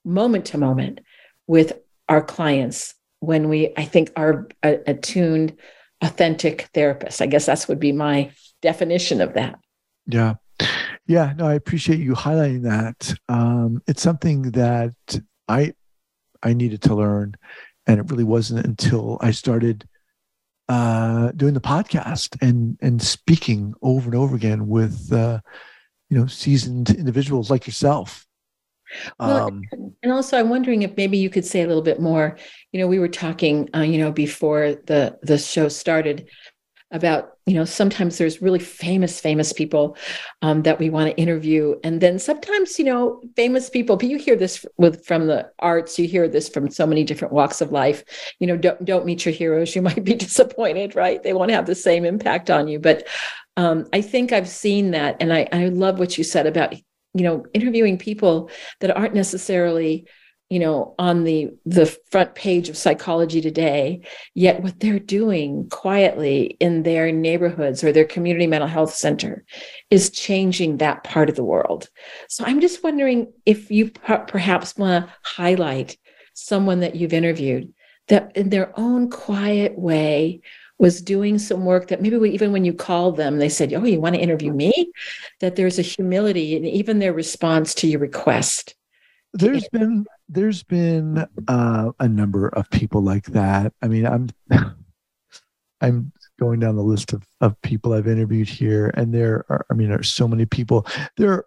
moment 0.05 0.45
to 0.47 0.59
moment 0.59 1.01
with 1.47 1.79
our 2.11 2.23
clients 2.23 2.95
when 3.21 3.49
we, 3.49 3.73
I 3.77 3.85
think, 3.85 4.11
are 4.17 4.49
attuned, 4.63 5.57
authentic 6.03 6.69
therapists. 6.75 7.21
I 7.21 7.27
guess 7.27 7.47
that's 7.47 7.69
would 7.69 7.81
be 7.81 7.93
my 7.93 8.33
definition 8.63 9.21
of 9.21 9.35
that. 9.35 9.59
Yeah. 10.07 10.35
Yeah, 11.07 11.33
no, 11.37 11.47
I 11.47 11.55
appreciate 11.55 12.01
you 12.01 12.13
highlighting 12.13 12.63
that. 12.63 13.15
Um, 13.29 13.83
it's 13.87 14.03
something 14.03 14.43
that 14.53 14.95
I 15.49 15.73
I 16.43 16.53
needed 16.53 16.83
to 16.83 16.95
learn, 16.95 17.35
and 17.87 17.99
it 17.99 18.11
really 18.11 18.25
wasn't 18.25 18.65
until 18.65 19.19
I 19.21 19.33
started 19.33 19.89
uh, 20.69 21.33
doing 21.33 21.55
the 21.55 21.61
podcast 21.61 22.41
and 22.41 22.79
and 22.81 23.03
speaking 23.03 23.75
over 23.83 24.07
and 24.07 24.15
over 24.15 24.37
again 24.37 24.69
with 24.69 25.13
uh, 25.13 25.41
you 26.11 26.19
know 26.19 26.27
seasoned 26.27 26.91
individuals 26.91 27.51
like 27.51 27.67
yourself 27.67 28.25
well, 29.19 29.49
um, 29.49 29.63
and 30.03 30.13
also, 30.13 30.39
I'm 30.39 30.49
wondering 30.49 30.83
if 30.83 30.97
maybe 30.97 31.19
you 31.19 31.31
could 31.31 31.45
say 31.45 31.63
a 31.63 31.67
little 31.67 31.83
bit 31.83 32.01
more. 32.01 32.37
You 32.73 32.81
know, 32.81 32.87
we 32.87 32.99
were 32.99 33.09
talking, 33.09 33.69
uh, 33.75 33.81
you 33.81 33.99
know, 33.99 34.13
before 34.13 34.75
the 34.87 35.19
the 35.23 35.39
show 35.39 35.69
started 35.69 36.29
about 36.93 37.37
you 37.47 37.55
know 37.55 37.65
sometimes 37.65 38.19
there's 38.19 38.43
really 38.43 38.59
famous 38.59 39.21
famous 39.21 39.53
people 39.53 39.97
um, 40.43 40.63
that 40.63 40.79
we 40.79 40.91
want 40.91 41.09
to 41.09 41.21
interview 41.21 41.75
and 41.85 42.01
then 42.01 42.19
sometimes 42.19 42.79
you 42.79 42.85
know 42.85 43.21
famous 43.37 43.71
people 43.71 43.97
but 43.97 44.09
you 44.09 44.19
hear 44.19 44.35
this 44.35 44.67
with 44.77 45.05
from 45.07 45.27
the 45.27 45.49
arts 45.61 45.99
you 45.99 46.09
hear 46.09 46.27
this 46.27 46.49
from 46.49 46.69
so 46.69 46.87
many 46.87 47.05
different 47.05 47.33
walks 47.33 47.61
of 47.61 47.71
life 47.71 48.03
you 48.41 48.47
know 48.47 48.57
don't 48.57 48.85
don't 48.85 49.07
meet 49.07 49.25
your 49.25 49.35
heroes 49.35 49.75
you 49.77 49.83
might 49.89 50.05
be 50.05 50.15
disappointed 50.15 50.97
right 50.97 51.23
they 51.23 51.33
won't 51.33 51.51
have 51.51 51.67
the 51.67 51.75
same 51.75 52.05
impact 52.05 52.51
on 52.51 52.67
you 52.67 52.79
but 52.79 53.07
um, 53.57 53.87
i 53.93 54.01
think 54.01 54.33
i've 54.33 54.49
seen 54.49 54.91
that 54.91 55.17
and 55.21 55.33
I, 55.33 55.49
I 55.53 55.67
love 55.67 55.99
what 55.99 56.19
you 56.19 56.25
said 56.25 56.47
about 56.47 56.75
you 57.15 57.25
know 57.25 57.45
interviewing 57.55 57.99
people 57.99 58.51
that 58.81 58.97
aren't 58.97 59.15
necessarily 59.15 60.07
you 60.49 60.59
know 60.59 60.95
on 60.99 61.25
the 61.25 61.51
the 61.65 61.87
front 62.11 62.35
page 62.35 62.69
of 62.69 62.77
psychology 62.77 63.41
today 63.41 64.03
yet 64.35 64.63
what 64.63 64.79
they're 64.81 64.99
doing 64.99 65.69
quietly 65.71 66.57
in 66.61 66.83
their 66.83 67.13
neighborhoods 67.13 67.83
or 67.83 67.93
their 67.93 68.05
community 68.05 68.47
mental 68.47 68.69
health 68.69 68.93
center 68.93 69.45
is 69.91 70.11
changing 70.11 70.77
that 70.77 71.05
part 71.05 71.29
of 71.29 71.37
the 71.37 71.45
world. 71.45 71.89
So 72.29 72.45
i'm 72.45 72.61
just 72.61 72.83
wondering 72.83 73.33
if 73.47 73.71
you 73.71 73.91
perhaps 73.91 74.77
want 74.77 75.07
to 75.07 75.15
highlight 75.23 75.97
someone 76.35 76.81
that 76.81 76.97
you've 76.97 77.13
interviewed 77.13 77.73
that 78.09 78.37
in 78.37 78.51
their 78.51 78.79
own 78.79 79.09
quiet 79.09 79.79
way 79.79 80.41
was 80.81 81.03
doing 81.03 81.39
some 81.39 81.67
work 81.67 81.89
that 81.89 82.01
maybe 82.01 82.17
we, 82.17 82.31
even 82.31 82.53
when 82.53 82.65
you 82.65 82.73
called 82.73 83.19
them, 83.19 83.39
they 83.39 83.51
said, 83.51 83.73
Oh, 83.75 83.85
you 83.85 84.01
want 84.01 84.15
to 84.15 84.21
interview 84.21 84.51
me? 84.51 84.91
That 85.41 85.55
there's 85.55 85.79
a 85.79 85.83
humility 85.83 86.57
in 86.57 86.65
even 86.65 86.99
their 86.99 87.13
response 87.13 87.75
to 87.77 87.87
your 87.87 88.01
request. 88.01 88.75
There's 89.35 89.69
been 89.69 90.07
there's 90.29 90.63
been 90.65 91.27
uh, 91.47 91.93
a 92.01 92.09
number 92.09 92.49
of 92.49 92.69
people 92.71 93.03
like 93.03 93.27
that. 93.27 93.73
I 93.83 93.89
mean, 93.89 94.07
I'm 94.07 94.29
I'm 95.83 96.13
going 96.41 96.61
down 96.61 96.77
the 96.77 96.83
list 96.83 97.13
of, 97.13 97.25
of 97.43 97.61
people 97.63 97.93
I've 97.93 98.09
interviewed 98.09 98.49
here, 98.49 98.91
and 98.95 99.15
there 99.15 99.45
are 99.51 99.67
I 99.71 99.75
mean, 99.75 99.91
there 99.91 100.01
are 100.01 100.03
so 100.03 100.27
many 100.27 100.47
people. 100.47 100.87
There 101.19 101.45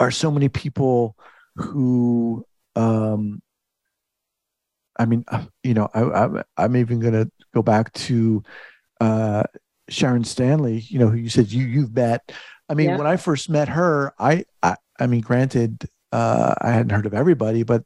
are 0.00 0.10
so 0.10 0.30
many 0.30 0.48
people 0.48 1.16
who 1.54 2.44
um 2.74 3.40
I 5.02 5.06
mean, 5.06 5.24
uh, 5.28 5.44
you 5.64 5.74
know, 5.74 5.88
I, 5.92 6.42
I 6.56 6.64
am 6.64 6.76
even 6.76 7.00
going 7.00 7.14
to 7.14 7.28
go 7.52 7.62
back 7.62 7.92
to 7.94 8.42
uh, 9.00 9.42
Sharon 9.88 10.22
Stanley. 10.22 10.78
You 10.78 11.00
know, 11.00 11.08
who 11.08 11.16
you 11.16 11.28
said 11.28 11.50
you 11.50 11.64
you've 11.64 11.94
met. 11.94 12.30
I 12.68 12.74
mean, 12.74 12.90
yeah. 12.90 12.96
when 12.96 13.06
I 13.08 13.16
first 13.16 13.50
met 13.50 13.68
her, 13.68 14.14
I 14.18 14.44
I, 14.62 14.76
I 15.00 15.08
mean, 15.08 15.20
granted, 15.20 15.88
uh, 16.12 16.54
I 16.60 16.70
hadn't 16.70 16.90
heard 16.90 17.06
of 17.06 17.14
everybody, 17.14 17.64
but 17.64 17.82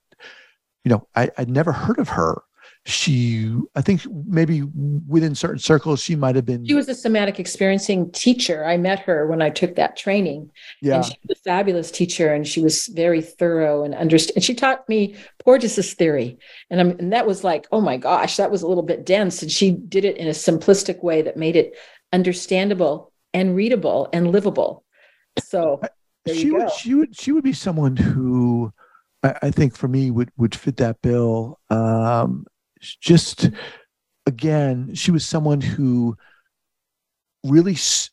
you 0.85 0.91
know, 0.91 1.09
I 1.15 1.31
I'd 1.39 1.49
never 1.49 1.73
heard 1.73 1.99
of 1.99 2.11
her 2.11 2.43
she 2.89 3.53
i 3.75 3.83
think 3.83 4.03
maybe 4.27 4.63
within 5.09 5.35
certain 5.35 5.59
circles 5.59 6.01
she 6.01 6.15
might 6.15 6.37
have 6.37 6.47
been 6.47 6.65
she 6.65 6.75
was 6.75 6.89
a 6.89 6.95
somatic 6.95 7.41
experiencing 7.41 8.09
teacher. 8.13 8.65
I 8.65 8.77
met 8.77 9.01
her 9.01 9.27
when 9.27 9.43
i 9.43 9.51
took 9.51 9.75
that 9.75 9.97
training. 9.97 10.51
Yeah. 10.81 10.97
and 10.97 11.05
she 11.05 11.17
was 11.27 11.37
a 11.37 11.43
fabulous 11.43 11.91
teacher 11.91 12.33
and 12.33 12.47
she 12.47 12.61
was 12.61 12.87
very 12.87 13.23
thorough 13.23 13.83
and 13.83 13.93
understand 13.93 14.37
and 14.37 14.45
she 14.45 14.55
taught 14.55 14.89
me 14.89 15.17
porges's 15.41 15.95
theory. 15.95 16.39
And, 16.71 16.81
I'm, 16.81 16.91
and 16.91 17.13
that 17.13 17.27
was 17.27 17.43
like 17.43 17.67
oh 17.73 17.81
my 17.81 17.97
gosh 17.97 18.37
that 18.37 18.53
was 18.53 18.63
a 18.63 18.69
little 18.69 18.85
bit 18.85 19.05
dense. 19.05 19.43
And 19.43 19.51
she 19.51 19.73
did 19.73 20.05
it 20.05 20.17
in 20.17 20.29
a 20.29 20.31
simplistic 20.31 21.03
way 21.03 21.23
that 21.23 21.37
made 21.37 21.57
it 21.57 21.77
understandable 22.13 23.13
and 23.35 23.57
readable 23.57 24.09
and 24.13 24.31
livable. 24.31 24.85
So 25.41 25.81
she 26.33 26.53
would 26.53 26.71
she 26.71 26.95
would 26.95 27.17
she 27.17 27.33
would 27.33 27.45
be 27.45 27.53
someone 27.53 27.97
who 27.97 28.73
I, 29.25 29.35
I 29.43 29.51
think 29.51 29.77
for 29.77 29.89
me 29.89 30.13
would 30.13 30.31
would 30.37 30.55
fit 30.55 30.77
that 30.77 31.03
bill. 31.03 31.59
Um, 31.69 32.47
just 32.95 33.51
again, 34.27 34.95
she 34.95 35.11
was 35.11 35.27
someone 35.27 35.61
who 35.61 36.17
really 37.45 37.73
s- 37.75 38.11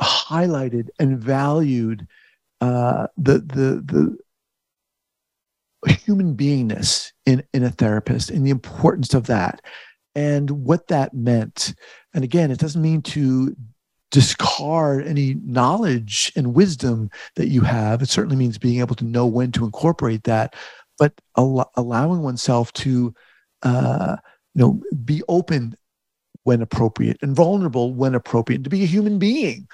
highlighted 0.00 0.88
and 0.98 1.18
valued 1.18 2.06
uh, 2.60 3.06
the 3.16 3.38
the 3.38 4.16
the 5.84 5.92
human 6.04 6.36
beingness 6.36 7.12
in 7.26 7.42
in 7.52 7.64
a 7.64 7.70
therapist 7.70 8.30
and 8.30 8.46
the 8.46 8.50
importance 8.50 9.14
of 9.14 9.26
that 9.26 9.60
and 10.14 10.50
what 10.50 10.88
that 10.88 11.14
meant. 11.14 11.74
And 12.14 12.22
again, 12.22 12.50
it 12.50 12.58
doesn't 12.58 12.82
mean 12.82 13.02
to 13.02 13.56
discard 14.10 15.06
any 15.06 15.34
knowledge 15.42 16.32
and 16.36 16.54
wisdom 16.54 17.10
that 17.36 17.48
you 17.48 17.62
have. 17.62 18.02
It 18.02 18.10
certainly 18.10 18.36
means 18.36 18.58
being 18.58 18.80
able 18.80 18.94
to 18.96 19.06
know 19.06 19.26
when 19.26 19.50
to 19.52 19.64
incorporate 19.64 20.24
that, 20.24 20.54
but 20.98 21.14
al- 21.38 21.70
allowing 21.76 22.20
oneself 22.20 22.72
to 22.74 23.14
uh, 23.62 24.16
you 24.54 24.60
know, 24.60 24.82
be 25.04 25.22
open 25.28 25.76
when 26.44 26.62
appropriate 26.62 27.18
and 27.22 27.36
vulnerable 27.36 27.94
when 27.94 28.14
appropriate, 28.14 28.64
to 28.64 28.70
be 28.70 28.82
a 28.82 28.86
human 28.86 29.18
being. 29.18 29.68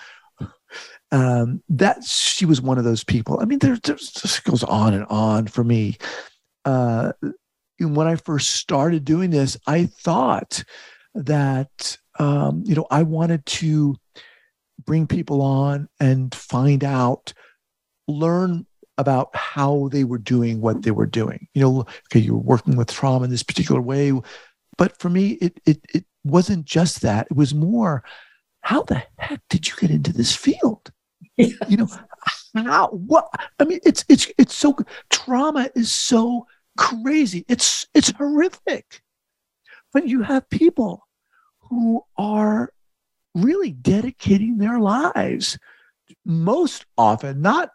Um, 1.10 1.62
that 1.70 2.04
she 2.04 2.44
was 2.44 2.60
one 2.60 2.76
of 2.76 2.84
those 2.84 3.02
people. 3.02 3.40
I 3.40 3.46
mean, 3.46 3.60
there 3.60 3.76
just 3.76 4.44
goes 4.44 4.62
on 4.62 4.92
and 4.92 5.06
on 5.06 5.46
for 5.46 5.64
me. 5.64 5.96
Uh, 6.66 7.12
when 7.80 8.06
I 8.06 8.16
first 8.16 8.50
started 8.56 9.06
doing 9.06 9.30
this, 9.30 9.56
I 9.66 9.86
thought 9.86 10.62
that 11.14 11.96
um, 12.18 12.62
you 12.66 12.74
know 12.74 12.86
I 12.90 13.04
wanted 13.04 13.46
to 13.46 13.96
bring 14.84 15.06
people 15.06 15.40
on 15.42 15.88
and 15.98 16.34
find 16.34 16.84
out, 16.84 17.32
learn 18.06 18.66
about 18.98 19.34
how 19.34 19.88
they 19.90 20.04
were 20.04 20.18
doing 20.18 20.60
what 20.60 20.82
they 20.82 20.90
were 20.90 21.06
doing. 21.06 21.48
You 21.54 21.62
know, 21.62 21.86
okay, 22.06 22.20
you 22.20 22.34
were 22.34 22.40
working 22.40 22.76
with 22.76 22.90
trauma 22.92 23.24
in 23.24 23.30
this 23.30 23.42
particular 23.42 23.80
way, 23.80 24.12
but 24.76 24.98
for 24.98 25.08
me, 25.08 25.38
it 25.40 25.60
it 25.64 25.80
it 25.94 26.04
wasn't 26.24 26.66
just 26.66 27.00
that. 27.02 27.28
It 27.30 27.36
was 27.36 27.54
more, 27.54 28.04
how 28.60 28.82
the 28.82 29.02
heck 29.18 29.40
did 29.48 29.68
you 29.68 29.74
get 29.80 29.90
into 29.90 30.12
this 30.12 30.34
field? 30.34 30.90
Yes. 31.36 31.54
You 31.68 31.78
know, 31.78 31.88
how 32.54 32.88
what? 32.88 33.28
I 33.58 33.64
mean, 33.64 33.80
it's 33.84 34.04
it's 34.08 34.30
it's 34.36 34.54
so 34.54 34.76
trauma 35.10 35.70
is 35.74 35.92
so 35.92 36.46
crazy. 36.76 37.44
It's 37.48 37.86
it's 37.94 38.10
horrific, 38.10 39.02
but 39.92 40.08
you 40.08 40.22
have 40.22 40.50
people 40.50 41.06
who 41.60 42.02
are 42.16 42.72
really 43.34 43.72
dedicating 43.72 44.58
their 44.58 44.80
lives 44.80 45.58
most 46.24 46.86
often, 46.96 47.40
not 47.42 47.70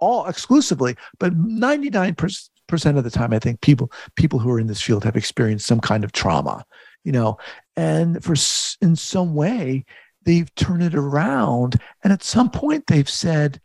all 0.00 0.26
exclusively, 0.26 0.96
but 1.18 1.34
99% 1.34 2.98
of 2.98 3.04
the 3.04 3.10
time, 3.10 3.32
I 3.32 3.38
think 3.38 3.60
people 3.60 3.90
people 4.16 4.38
who 4.38 4.50
are 4.50 4.60
in 4.60 4.66
this 4.66 4.82
field 4.82 5.04
have 5.04 5.16
experienced 5.16 5.66
some 5.66 5.80
kind 5.80 6.04
of 6.04 6.12
trauma, 6.12 6.64
you 7.04 7.12
know, 7.12 7.38
and 7.76 8.22
for 8.22 8.34
in 8.80 8.96
some 8.96 9.34
way 9.34 9.84
they've 10.28 10.54
turned 10.56 10.82
it 10.82 10.94
around. 10.94 11.80
And 12.04 12.12
at 12.12 12.22
some 12.22 12.50
point, 12.50 12.86
they've 12.86 13.08
said, 13.08 13.60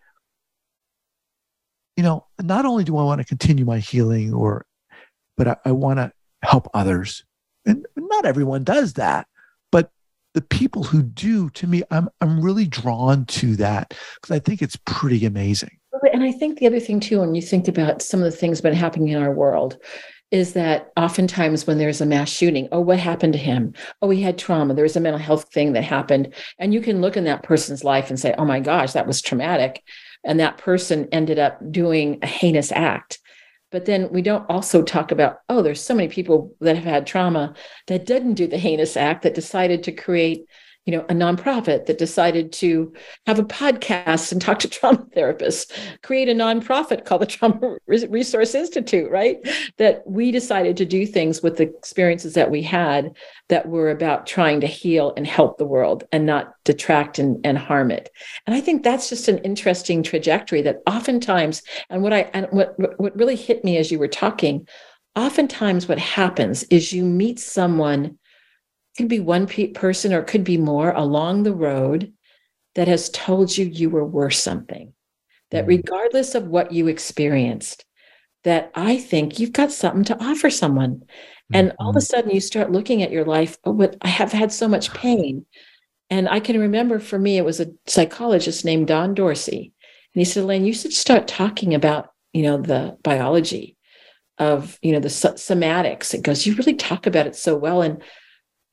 you 1.97 2.03
know, 2.03 2.25
not 2.41 2.65
only 2.65 2.85
do 2.85 2.97
I 2.97 3.03
want 3.03 3.19
to 3.19 3.25
continue 3.25 3.65
my 3.65 3.79
healing 3.79 4.33
or, 4.33 4.65
but 5.35 5.47
I, 5.47 5.57
I 5.65 5.71
want 5.73 5.97
to 5.99 6.13
help 6.41 6.69
others. 6.73 7.25
And 7.65 7.85
not 7.97 8.25
everyone 8.25 8.63
does 8.63 8.93
that, 8.93 9.27
but 9.73 9.91
the 10.33 10.41
people 10.41 10.83
who 10.83 11.03
do, 11.03 11.49
to 11.51 11.67
me, 11.67 11.83
I'm 11.91 12.07
I'm 12.21 12.41
really 12.41 12.65
drawn 12.65 13.25
to 13.25 13.57
that 13.57 13.93
because 14.15 14.35
I 14.35 14.39
think 14.39 14.61
it's 14.61 14.77
pretty 14.85 15.25
amazing. 15.25 15.77
And 16.11 16.23
I 16.23 16.31
think 16.31 16.57
the 16.57 16.67
other 16.67 16.79
thing 16.79 16.99
too, 16.99 17.19
when 17.19 17.35
you 17.35 17.41
think 17.41 17.67
about 17.67 18.01
some 18.01 18.21
of 18.21 18.31
the 18.31 18.37
things 18.37 18.59
that 18.59 18.69
been 18.69 18.77
happening 18.77 19.09
in 19.09 19.21
our 19.21 19.31
world, 19.31 19.77
is 20.31 20.53
that 20.53 20.91
oftentimes 20.97 21.67
when 21.67 21.77
there's 21.77 22.01
a 22.01 22.07
mass 22.07 22.27
shooting, 22.27 22.67
oh, 22.71 22.79
what 22.79 22.97
happened 22.97 23.33
to 23.33 23.39
him? 23.39 23.71
Oh, 24.01 24.09
he 24.09 24.23
had 24.23 24.37
trauma. 24.37 24.73
There 24.73 24.83
was 24.83 24.95
a 24.95 24.99
mental 24.99 25.19
health 25.19 25.53
thing 25.53 25.73
that 25.73 25.83
happened. 25.83 26.33
And 26.57 26.73
you 26.73 26.81
can 26.81 27.01
look 27.01 27.15
in 27.15 27.25
that 27.25 27.43
person's 27.43 27.83
life 27.83 28.09
and 28.09 28.19
say, 28.19 28.33
oh 28.39 28.45
my 28.45 28.59
gosh, 28.59 28.93
that 28.93 29.05
was 29.05 29.21
traumatic. 29.21 29.83
And 30.23 30.39
that 30.39 30.57
person 30.57 31.07
ended 31.11 31.37
up 31.37 31.59
doing 31.71 32.17
a 32.23 32.27
heinous 32.27 32.71
act. 32.71 33.19
But 33.71 33.85
then 33.85 34.11
we 34.11 34.23
don't 34.23 34.49
also 34.49 34.81
talk 34.81 35.11
about, 35.11 35.39
oh, 35.49 35.61
there's 35.61 35.83
so 35.83 35.93
many 35.93 36.07
people 36.07 36.55
that 36.61 36.75
have 36.75 36.85
had 36.85 37.05
trauma 37.05 37.53
that 37.85 38.07
didn't 38.07 38.33
do 38.33 38.47
the 38.47 38.57
heinous 38.57 38.97
act 38.97 39.21
that 39.23 39.35
decided 39.35 39.83
to 39.83 39.91
create 39.91 40.47
you 40.85 40.91
know, 40.91 41.01
a 41.09 41.13
nonprofit 41.13 41.85
that 41.85 41.97
decided 41.97 42.51
to 42.51 42.93
have 43.25 43.39
a 43.39 43.43
podcast 43.43 44.31
and 44.31 44.41
talk 44.41 44.59
to 44.59 44.67
trauma 44.69 45.05
therapists, 45.15 45.71
create 46.01 46.27
a 46.27 46.33
nonprofit 46.33 47.05
called 47.05 47.21
the 47.21 47.25
Trauma 47.25 47.77
Resource 47.87 48.53
Institute, 48.53 49.09
right? 49.09 49.37
That 49.77 50.03
we 50.05 50.31
decided 50.31 50.75
to 50.77 50.85
do 50.85 51.05
things 51.05 51.41
with 51.41 51.57
the 51.57 51.63
experiences 51.63 52.33
that 52.33 52.51
we 52.51 52.61
had 52.61 53.15
that 53.49 53.69
were 53.69 53.91
about 53.91 54.27
trying 54.27 54.59
to 54.61 54.67
heal 54.67 55.13
and 55.15 55.25
help 55.25 55.57
the 55.57 55.65
world 55.65 56.03
and 56.11 56.25
not 56.25 56.53
detract 56.65 57.17
and, 57.17 57.39
and 57.45 57.57
harm 57.57 57.89
it. 57.89 58.09
And 58.45 58.55
I 58.55 58.61
think 58.61 58.83
that's 58.83 59.09
just 59.09 59.27
an 59.27 59.37
interesting 59.39 60.03
trajectory 60.03 60.61
that 60.63 60.81
oftentimes, 60.87 61.61
and 61.89 62.03
what 62.03 62.13
I 62.13 62.29
and 62.33 62.47
what 62.51 62.75
what 62.99 63.15
really 63.15 63.35
hit 63.35 63.63
me 63.63 63.77
as 63.77 63.91
you 63.91 63.99
were 63.99 64.07
talking, 64.07 64.67
oftentimes 65.15 65.87
what 65.87 65.99
happens 65.99 66.63
is 66.63 66.91
you 66.91 67.03
meet 67.05 67.39
someone 67.39 68.17
could 68.97 69.07
be 69.07 69.19
one 69.19 69.47
pe- 69.47 69.67
person 69.67 70.13
or 70.13 70.21
could 70.21 70.43
be 70.43 70.57
more 70.57 70.91
along 70.91 71.43
the 71.43 71.53
road 71.53 72.13
that 72.75 72.87
has 72.87 73.09
told 73.09 73.55
you 73.55 73.65
you 73.65 73.89
were 73.89 74.05
worth 74.05 74.33
something 74.33 74.93
that 75.51 75.61
mm-hmm. 75.61 75.69
regardless 75.69 76.35
of 76.35 76.47
what 76.47 76.71
you 76.71 76.87
experienced 76.87 77.85
that 78.43 78.71
i 78.75 78.97
think 78.97 79.39
you've 79.39 79.53
got 79.53 79.71
something 79.71 80.03
to 80.03 80.23
offer 80.23 80.49
someone 80.49 81.03
and 81.53 81.69
mm-hmm. 81.69 81.75
all 81.79 81.89
of 81.89 81.95
a 81.95 81.99
mm-hmm. 81.99 82.05
sudden 82.05 82.31
you 82.31 82.41
start 82.41 82.71
looking 82.71 83.01
at 83.01 83.11
your 83.11 83.25
life 83.25 83.57
oh 83.63 83.73
but 83.73 83.95
i 84.01 84.07
have 84.07 84.31
had 84.31 84.51
so 84.51 84.67
much 84.67 84.93
pain 84.93 85.45
and 86.09 86.27
i 86.29 86.39
can 86.39 86.59
remember 86.59 86.99
for 86.99 87.19
me 87.19 87.37
it 87.37 87.45
was 87.45 87.59
a 87.59 87.71
psychologist 87.87 88.65
named 88.65 88.87
don 88.87 89.13
dorsey 89.13 89.73
and 90.13 90.21
he 90.21 90.25
said 90.25 90.43
elaine 90.43 90.65
you 90.65 90.73
should 90.73 90.93
start 90.93 91.27
talking 91.27 91.73
about 91.73 92.09
you 92.33 92.43
know 92.43 92.57
the 92.57 92.97
biology 93.03 93.77
of 94.39 94.79
you 94.81 94.91
know 94.91 94.99
the 94.99 95.07
somatics 95.07 96.13
it 96.13 96.23
goes 96.23 96.45
you 96.45 96.55
really 96.55 96.73
talk 96.73 97.05
about 97.05 97.27
it 97.27 97.35
so 97.35 97.55
well 97.55 97.81
and 97.81 98.01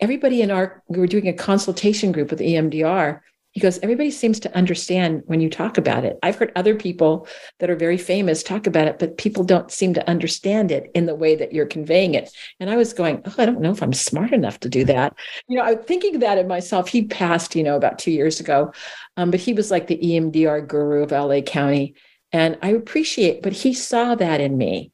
everybody 0.00 0.42
in 0.42 0.50
our 0.50 0.82
we 0.88 0.98
were 0.98 1.06
doing 1.06 1.28
a 1.28 1.32
consultation 1.32 2.12
group 2.12 2.30
with 2.30 2.40
EMDR. 2.40 3.20
He 3.52 3.60
goes, 3.60 3.80
everybody 3.82 4.12
seems 4.12 4.38
to 4.40 4.56
understand 4.56 5.24
when 5.26 5.40
you 5.40 5.50
talk 5.50 5.76
about 5.76 6.04
it. 6.04 6.20
I've 6.22 6.36
heard 6.36 6.52
other 6.54 6.76
people 6.76 7.26
that 7.58 7.68
are 7.68 7.74
very 7.74 7.98
famous 7.98 8.44
talk 8.44 8.68
about 8.68 8.86
it, 8.86 9.00
but 9.00 9.18
people 9.18 9.42
don't 9.42 9.72
seem 9.72 9.92
to 9.94 10.08
understand 10.08 10.70
it 10.70 10.88
in 10.94 11.06
the 11.06 11.16
way 11.16 11.34
that 11.34 11.52
you're 11.52 11.66
conveying 11.66 12.14
it. 12.14 12.30
And 12.60 12.70
I 12.70 12.76
was 12.76 12.92
going, 12.92 13.20
oh, 13.24 13.34
I 13.38 13.46
don't 13.46 13.60
know 13.60 13.72
if 13.72 13.82
I'm 13.82 13.92
smart 13.92 14.30
enough 14.32 14.60
to 14.60 14.68
do 14.68 14.84
that. 14.84 15.16
You 15.48 15.56
know, 15.56 15.64
I'm 15.64 15.82
thinking 15.82 16.20
that 16.20 16.38
in 16.38 16.46
myself. 16.46 16.88
He 16.88 17.06
passed, 17.06 17.56
you 17.56 17.64
know, 17.64 17.74
about 17.74 17.98
two 17.98 18.12
years 18.12 18.38
ago, 18.38 18.72
um, 19.16 19.32
but 19.32 19.40
he 19.40 19.52
was 19.52 19.68
like 19.68 19.88
the 19.88 19.98
EMDR 19.98 20.68
guru 20.68 21.02
of 21.02 21.10
LA 21.10 21.40
County. 21.40 21.96
And 22.32 22.56
I 22.62 22.68
appreciate, 22.68 23.42
but 23.42 23.52
he 23.52 23.74
saw 23.74 24.14
that 24.14 24.40
in 24.40 24.56
me. 24.56 24.92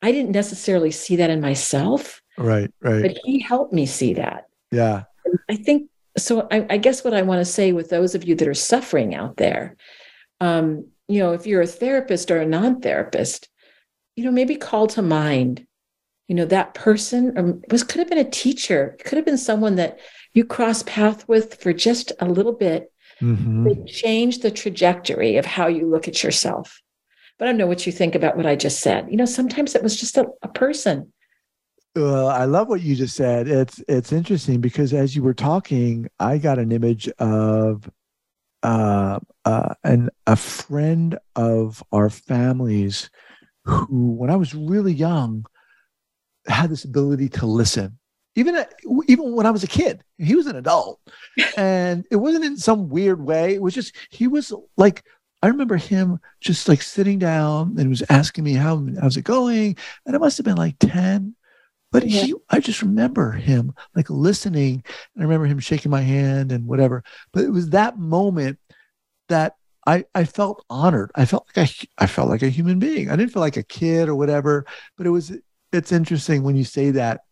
I 0.00 0.12
didn't 0.12 0.32
necessarily 0.32 0.92
see 0.92 1.16
that 1.16 1.28
in 1.28 1.42
myself. 1.42 2.22
Right, 2.38 2.72
right. 2.80 3.02
But 3.02 3.18
he 3.24 3.40
helped 3.40 3.72
me 3.72 3.84
see 3.84 4.14
that. 4.14 4.47
Yeah. 4.70 5.04
I 5.48 5.56
think 5.56 5.90
so. 6.16 6.46
I, 6.50 6.66
I 6.70 6.76
guess 6.78 7.04
what 7.04 7.14
I 7.14 7.22
want 7.22 7.40
to 7.40 7.44
say 7.44 7.72
with 7.72 7.90
those 7.90 8.14
of 8.14 8.24
you 8.24 8.34
that 8.34 8.48
are 8.48 8.54
suffering 8.54 9.14
out 9.14 9.36
there, 9.36 9.76
um, 10.40 10.88
you 11.08 11.20
know, 11.20 11.32
if 11.32 11.46
you're 11.46 11.62
a 11.62 11.66
therapist 11.66 12.30
or 12.30 12.38
a 12.38 12.46
non 12.46 12.80
therapist, 12.80 13.48
you 14.16 14.24
know, 14.24 14.30
maybe 14.30 14.56
call 14.56 14.86
to 14.88 15.02
mind, 15.02 15.66
you 16.26 16.34
know, 16.34 16.44
that 16.46 16.74
person 16.74 17.38
or 17.38 17.60
was 17.70 17.82
could 17.82 17.98
have 17.98 18.08
been 18.08 18.18
a 18.18 18.30
teacher, 18.30 18.96
could 19.04 19.16
have 19.16 19.24
been 19.24 19.38
someone 19.38 19.76
that 19.76 19.98
you 20.34 20.44
cross 20.44 20.82
path 20.82 21.26
with 21.28 21.60
for 21.62 21.72
just 21.72 22.12
a 22.20 22.26
little 22.26 22.52
bit. 22.52 22.92
Mm-hmm. 23.20 23.84
change 23.86 24.38
the 24.38 24.50
trajectory 24.52 25.38
of 25.38 25.44
how 25.44 25.66
you 25.66 25.90
look 25.90 26.06
at 26.06 26.22
yourself. 26.22 26.80
But 27.36 27.48
I 27.48 27.50
don't 27.50 27.58
know 27.58 27.66
what 27.66 27.84
you 27.84 27.90
think 27.90 28.14
about 28.14 28.36
what 28.36 28.46
I 28.46 28.54
just 28.54 28.78
said. 28.78 29.10
You 29.10 29.16
know, 29.16 29.24
sometimes 29.24 29.74
it 29.74 29.82
was 29.82 29.98
just 29.98 30.16
a, 30.16 30.26
a 30.40 30.46
person 30.46 31.12
well, 31.98 32.28
I 32.28 32.44
love 32.44 32.68
what 32.68 32.80
you 32.80 32.94
just 32.94 33.16
said. 33.16 33.48
It's 33.48 33.82
it's 33.88 34.12
interesting 34.12 34.60
because 34.60 34.92
as 34.92 35.14
you 35.16 35.22
were 35.22 35.34
talking, 35.34 36.08
I 36.18 36.38
got 36.38 36.58
an 36.58 36.72
image 36.72 37.08
of 37.18 37.90
uh, 38.62 39.20
uh, 39.44 39.74
an 39.84 40.10
a 40.26 40.36
friend 40.36 41.18
of 41.36 41.82
our 41.92 42.10
families 42.10 43.10
who, 43.64 44.12
when 44.12 44.30
I 44.30 44.36
was 44.36 44.54
really 44.54 44.92
young, 44.92 45.44
had 46.46 46.70
this 46.70 46.84
ability 46.84 47.28
to 47.30 47.46
listen. 47.46 47.98
Even 48.34 48.64
even 49.08 49.34
when 49.34 49.46
I 49.46 49.50
was 49.50 49.64
a 49.64 49.68
kid, 49.68 50.02
he 50.18 50.34
was 50.34 50.46
an 50.46 50.56
adult, 50.56 51.00
and 51.56 52.04
it 52.10 52.16
wasn't 52.16 52.44
in 52.44 52.56
some 52.56 52.88
weird 52.88 53.20
way. 53.20 53.54
It 53.54 53.62
was 53.62 53.74
just 53.74 53.94
he 54.10 54.28
was 54.28 54.52
like 54.76 55.04
I 55.42 55.48
remember 55.48 55.76
him 55.76 56.20
just 56.40 56.68
like 56.68 56.82
sitting 56.82 57.18
down 57.18 57.76
and 57.78 57.88
was 57.88 58.02
asking 58.08 58.44
me 58.44 58.54
how 58.54 58.86
how's 59.00 59.16
it 59.16 59.24
going, 59.24 59.76
and 60.06 60.14
it 60.14 60.20
must 60.20 60.36
have 60.38 60.44
been 60.44 60.56
like 60.56 60.76
ten 60.78 61.34
but 61.90 62.06
yeah. 62.06 62.22
he, 62.22 62.34
I 62.50 62.60
just 62.60 62.82
remember 62.82 63.32
him 63.32 63.74
like 63.94 64.10
listening. 64.10 64.82
And 65.14 65.22
I 65.22 65.22
remember 65.22 65.46
him 65.46 65.58
shaking 65.58 65.90
my 65.90 66.02
hand 66.02 66.52
and 66.52 66.66
whatever. 66.66 67.02
But 67.32 67.44
it 67.44 67.50
was 67.50 67.70
that 67.70 67.98
moment 67.98 68.58
that 69.28 69.56
I, 69.86 70.04
I 70.14 70.24
felt 70.24 70.64
honored. 70.68 71.10
I 71.14 71.24
felt 71.24 71.48
like 71.56 71.70
I, 71.98 72.04
I 72.04 72.06
felt 72.06 72.28
like 72.28 72.42
a 72.42 72.50
human 72.50 72.78
being. 72.78 73.10
I 73.10 73.16
didn't 73.16 73.32
feel 73.32 73.40
like 73.40 73.56
a 73.56 73.62
kid 73.62 74.08
or 74.08 74.14
whatever. 74.14 74.66
But 74.96 75.06
it 75.06 75.10
was, 75.10 75.32
it's 75.72 75.92
interesting 75.92 76.42
when 76.42 76.56
you 76.56 76.64
say 76.64 76.90
that. 76.92 77.22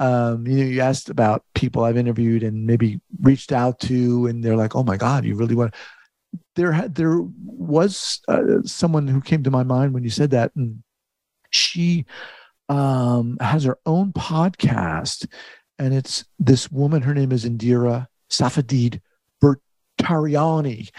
Um, 0.00 0.46
you 0.46 0.58
know, 0.58 0.64
you 0.64 0.80
asked 0.80 1.10
about 1.10 1.42
people 1.56 1.82
I've 1.82 1.96
interviewed 1.96 2.44
and 2.44 2.64
maybe 2.64 3.00
reached 3.20 3.50
out 3.50 3.80
to, 3.80 4.26
and 4.28 4.44
they're 4.44 4.54
like, 4.54 4.76
"Oh 4.76 4.84
my 4.84 4.96
God, 4.96 5.24
you 5.24 5.34
really 5.34 5.56
want." 5.56 5.74
There, 6.54 6.86
there 6.86 7.18
was 7.20 8.20
uh, 8.28 8.62
someone 8.64 9.08
who 9.08 9.20
came 9.20 9.42
to 9.42 9.50
my 9.50 9.64
mind 9.64 9.94
when 9.94 10.04
you 10.04 10.10
said 10.10 10.30
that, 10.30 10.52
and 10.54 10.84
she 11.50 12.06
um, 12.68 13.36
has 13.40 13.64
her 13.64 13.78
own 13.86 14.12
podcast, 14.12 15.26
and 15.78 15.94
it's 15.94 16.24
this 16.38 16.70
woman. 16.70 17.02
Her 17.02 17.14
name 17.14 17.32
is 17.32 17.44
Indira 17.44 18.06
Safadid 18.30 19.00
Bertariani. 19.42 20.90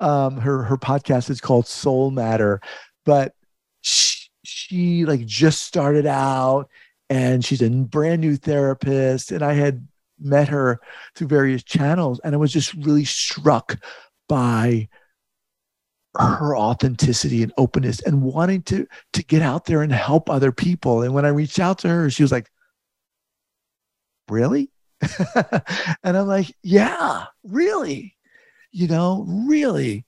Um, 0.00 0.38
her 0.38 0.62
her 0.64 0.76
podcast 0.76 1.30
is 1.30 1.40
called 1.40 1.66
Soul 1.66 2.10
Matter, 2.10 2.60
but 3.04 3.34
she, 3.82 4.28
she 4.44 5.04
like 5.04 5.24
just 5.26 5.62
started 5.62 6.06
out, 6.06 6.68
and 7.08 7.44
she's 7.44 7.62
a 7.62 7.70
brand 7.70 8.20
new 8.20 8.36
therapist. 8.36 9.32
And 9.32 9.42
I 9.42 9.54
had 9.54 9.86
met 10.18 10.48
her 10.48 10.80
through 11.14 11.28
various 11.28 11.62
channels, 11.62 12.20
and 12.24 12.34
I 12.34 12.38
was 12.38 12.52
just 12.52 12.74
really 12.74 13.04
struck 13.04 13.78
by 14.28 14.88
her 16.14 16.56
authenticity 16.56 17.42
and 17.42 17.52
openness 17.56 18.00
and 18.02 18.22
wanting 18.22 18.62
to 18.62 18.86
to 19.12 19.24
get 19.24 19.42
out 19.42 19.64
there 19.64 19.82
and 19.82 19.92
help 19.92 20.28
other 20.28 20.52
people. 20.52 21.02
And 21.02 21.14
when 21.14 21.24
i 21.24 21.28
reached 21.28 21.58
out 21.58 21.78
to 21.80 21.88
her 21.88 22.10
she 22.10 22.22
was 22.22 22.32
like 22.32 22.50
really? 24.28 24.70
And 26.04 26.16
i'm 26.16 26.26
like 26.26 26.54
yeah 26.62 27.26
really 27.44 28.16
you 28.72 28.88
know 28.88 29.24
really. 29.28 30.04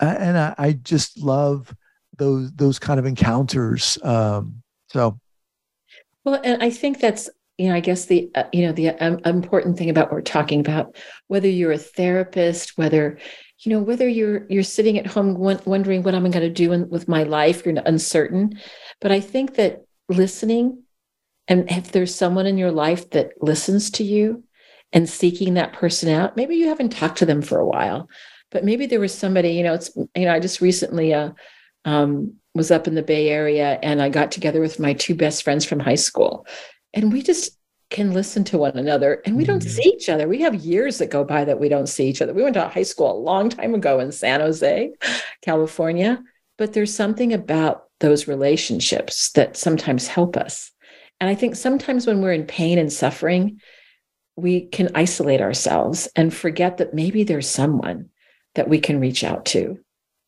Uh, 0.00 0.14
and 0.18 0.38
I, 0.38 0.54
I, 0.58 0.72
just 0.74 1.18
love 1.18 1.74
those 2.18 2.52
those 2.52 2.78
kind 2.78 3.00
of 3.00 3.06
encounters 3.06 3.98
um 4.04 4.62
so. 4.88 5.18
Well 6.24 6.40
and 6.44 6.62
i 6.62 6.70
think 6.70 7.00
that's 7.00 7.28
you 7.58 7.68
know 7.68 7.74
i 7.74 7.80
guess 7.80 8.06
the 8.06 8.30
uh, 8.34 8.44
you 8.52 8.64
know 8.64 8.72
the 8.72 8.90
um, 8.90 9.18
important 9.24 9.76
thing 9.76 9.90
about 9.90 10.06
what 10.06 10.12
we're 10.12 10.22
talking 10.22 10.60
about 10.60 10.96
whether 11.26 11.48
you're 11.48 11.72
a 11.72 11.78
therapist 11.78 12.78
whether 12.78 13.18
you 13.60 13.72
know 13.72 13.80
whether 13.80 14.08
you're 14.08 14.46
you're 14.48 14.62
sitting 14.62 14.98
at 14.98 15.06
home 15.06 15.34
wondering 15.36 16.02
what 16.02 16.14
i'm 16.14 16.30
going 16.30 16.40
to 16.40 16.50
do 16.50 16.72
in, 16.72 16.88
with 16.88 17.08
my 17.08 17.22
life 17.24 17.64
you're 17.64 17.76
uncertain. 17.86 18.58
But 19.00 19.12
i 19.12 19.20
think 19.20 19.54
that 19.54 19.84
listening 20.08 20.82
and 21.48 21.70
if 21.70 21.92
there's 21.92 22.14
someone 22.14 22.46
in 22.46 22.58
your 22.58 22.72
life 22.72 23.10
that 23.10 23.32
listens 23.40 23.90
to 23.92 24.04
you 24.04 24.44
and 24.92 25.08
seeking 25.08 25.54
that 25.54 25.72
person 25.72 26.08
out 26.08 26.36
maybe 26.36 26.56
you 26.56 26.68
haven't 26.68 26.90
talked 26.90 27.18
to 27.18 27.26
them 27.26 27.42
for 27.42 27.58
a 27.58 27.66
while 27.66 28.08
but 28.50 28.64
maybe 28.64 28.86
there 28.86 29.00
was 29.00 29.12
somebody 29.12 29.50
you 29.50 29.62
know 29.62 29.74
it's 29.74 29.94
you 29.96 30.24
know 30.24 30.32
i 30.32 30.40
just 30.40 30.60
recently 30.60 31.12
uh, 31.12 31.30
um, 31.84 32.34
was 32.54 32.70
up 32.70 32.86
in 32.86 32.94
the 32.94 33.02
bay 33.02 33.28
area 33.28 33.78
and 33.82 34.00
i 34.00 34.08
got 34.08 34.32
together 34.32 34.60
with 34.60 34.80
my 34.80 34.94
two 34.94 35.14
best 35.14 35.42
friends 35.42 35.64
from 35.64 35.80
high 35.80 35.94
school. 35.94 36.46
And 36.94 37.12
we 37.12 37.22
just 37.22 37.57
can 37.90 38.12
listen 38.12 38.44
to 38.44 38.58
one 38.58 38.76
another 38.76 39.22
and 39.24 39.36
we 39.36 39.44
don't 39.44 39.64
Mhm. 39.64 39.68
see 39.68 39.88
each 39.94 40.08
other. 40.08 40.28
We 40.28 40.42
have 40.42 40.54
years 40.54 40.98
that 40.98 41.10
go 41.10 41.24
by 41.24 41.44
that 41.44 41.58
we 41.58 41.68
don't 41.68 41.88
see 41.88 42.06
each 42.08 42.20
other. 42.20 42.34
We 42.34 42.42
went 42.42 42.54
to 42.54 42.68
high 42.68 42.82
school 42.82 43.10
a 43.10 43.18
long 43.18 43.48
time 43.48 43.74
ago 43.74 43.98
in 44.00 44.12
San 44.12 44.40
Jose, 44.40 44.92
California, 45.42 46.22
but 46.58 46.72
there's 46.72 46.94
something 46.94 47.32
about 47.32 47.84
those 48.00 48.28
relationships 48.28 49.30
that 49.32 49.56
sometimes 49.56 50.06
help 50.06 50.36
us. 50.36 50.70
And 51.20 51.28
I 51.30 51.34
think 51.34 51.56
sometimes 51.56 52.06
when 52.06 52.20
we're 52.20 52.32
in 52.32 52.44
pain 52.46 52.78
and 52.78 52.92
suffering, 52.92 53.60
we 54.36 54.66
can 54.66 54.90
isolate 54.94 55.40
ourselves 55.40 56.08
and 56.14 56.32
forget 56.32 56.76
that 56.76 56.94
maybe 56.94 57.24
there's 57.24 57.48
someone 57.48 58.10
that 58.54 58.68
we 58.68 58.78
can 58.78 59.00
reach 59.00 59.24
out 59.24 59.46
to 59.46 59.78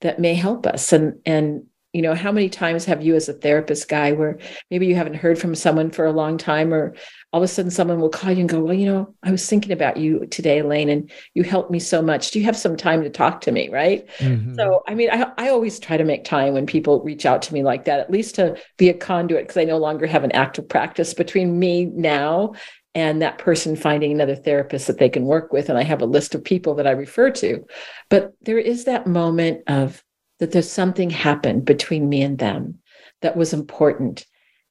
that 0.01 0.19
may 0.19 0.35
help 0.35 0.67
us. 0.67 0.93
And 0.93 1.21
and 1.27 1.67
you 1.93 2.03
know, 2.03 2.15
how 2.15 2.31
many 2.31 2.49
times 2.49 2.85
have 2.85 3.03
you 3.03 3.17
as 3.17 3.29
a 3.29 3.33
therapist 3.33 3.89
guy 3.89 4.13
where 4.13 4.39
maybe 4.71 4.87
you 4.87 4.95
haven't 4.95 5.15
heard 5.15 5.39
from 5.39 5.55
someone 5.55 5.91
for 5.91 6.07
a 6.07 6.13
long 6.13 6.39
time 6.39 6.73
or 6.73 6.95
all 7.33 7.41
of 7.41 7.45
a 7.45 7.49
sudden 7.49 7.71
someone 7.71 8.01
will 8.01 8.09
call 8.09 8.31
you 8.31 8.41
and 8.41 8.49
go, 8.49 8.61
Well, 8.61 8.75
you 8.75 8.87
know, 8.87 9.15
I 9.23 9.31
was 9.33 9.47
thinking 9.47 9.73
about 9.73 9.97
you 9.97 10.27
today, 10.27 10.61
Elaine, 10.61 10.89
and 10.89 11.11
you 11.35 11.43
helped 11.43 11.71
me 11.71 11.81
so 11.81 12.01
much. 12.01 12.31
Do 12.31 12.39
you 12.39 12.45
have 12.45 12.57
some 12.57 12.77
time 12.77 13.03
to 13.03 13.11
talk 13.11 13.41
to 13.43 13.53
me? 13.53 13.69
Right. 13.71 14.07
Mhm. 14.19 14.55
So, 14.57 14.83
I 14.87 14.95
mean, 14.95 15.11
I, 15.11 15.33
I 15.37 15.49
always 15.49 15.81
try 15.81 15.97
to 15.97 16.05
make 16.05 16.25
time 16.25 16.55
when 16.55 16.67
people 16.67 17.03
reach 17.03 17.27
out 17.27 17.43
to 17.43 17.55
me 17.55 17.63
like 17.63 17.87
that, 17.87 18.01
at 18.01 18.11
least 18.11 18.37
to 18.37 18.57
be 18.79 18.89
a 18.89 18.95
conduit, 18.95 19.49
because 19.49 19.57
I 19.57 19.65
no 19.65 19.79
longer 19.79 20.07
have 20.07 20.25
an 20.25 20.33
active 20.33 20.69
practice 20.69 21.13
between 21.15 21.59
me 21.59 21.87
now 21.87 22.55
and 22.95 23.23
that 23.23 23.39
person 23.39 23.77
finding 23.77 24.13
another 24.13 24.35
therapist 24.35 24.87
that 24.89 24.99
they 24.99 25.09
can 25.09 25.25
work 25.25 25.53
with. 25.53 25.69
And 25.69 25.79
I 25.79 25.83
have 25.83 26.03
a 26.03 26.07
list 26.07 26.35
of 26.35 26.43
people 26.43 26.75
that 26.75 26.87
I 26.87 26.93
refer 26.93 27.31
to. 27.31 27.65
But 28.09 28.33
there 28.43 28.59
is 28.59 28.85
that 28.85 29.07
moment 29.07 29.63
of 29.69 30.03
that 30.41 30.53
there's 30.53 30.71
something 30.71 31.11
happened 31.11 31.65
between 31.65 32.09
me 32.09 32.23
and 32.23 32.39
them 32.39 32.79
that 33.23 33.37
was 33.37 33.53
important. 33.53 34.27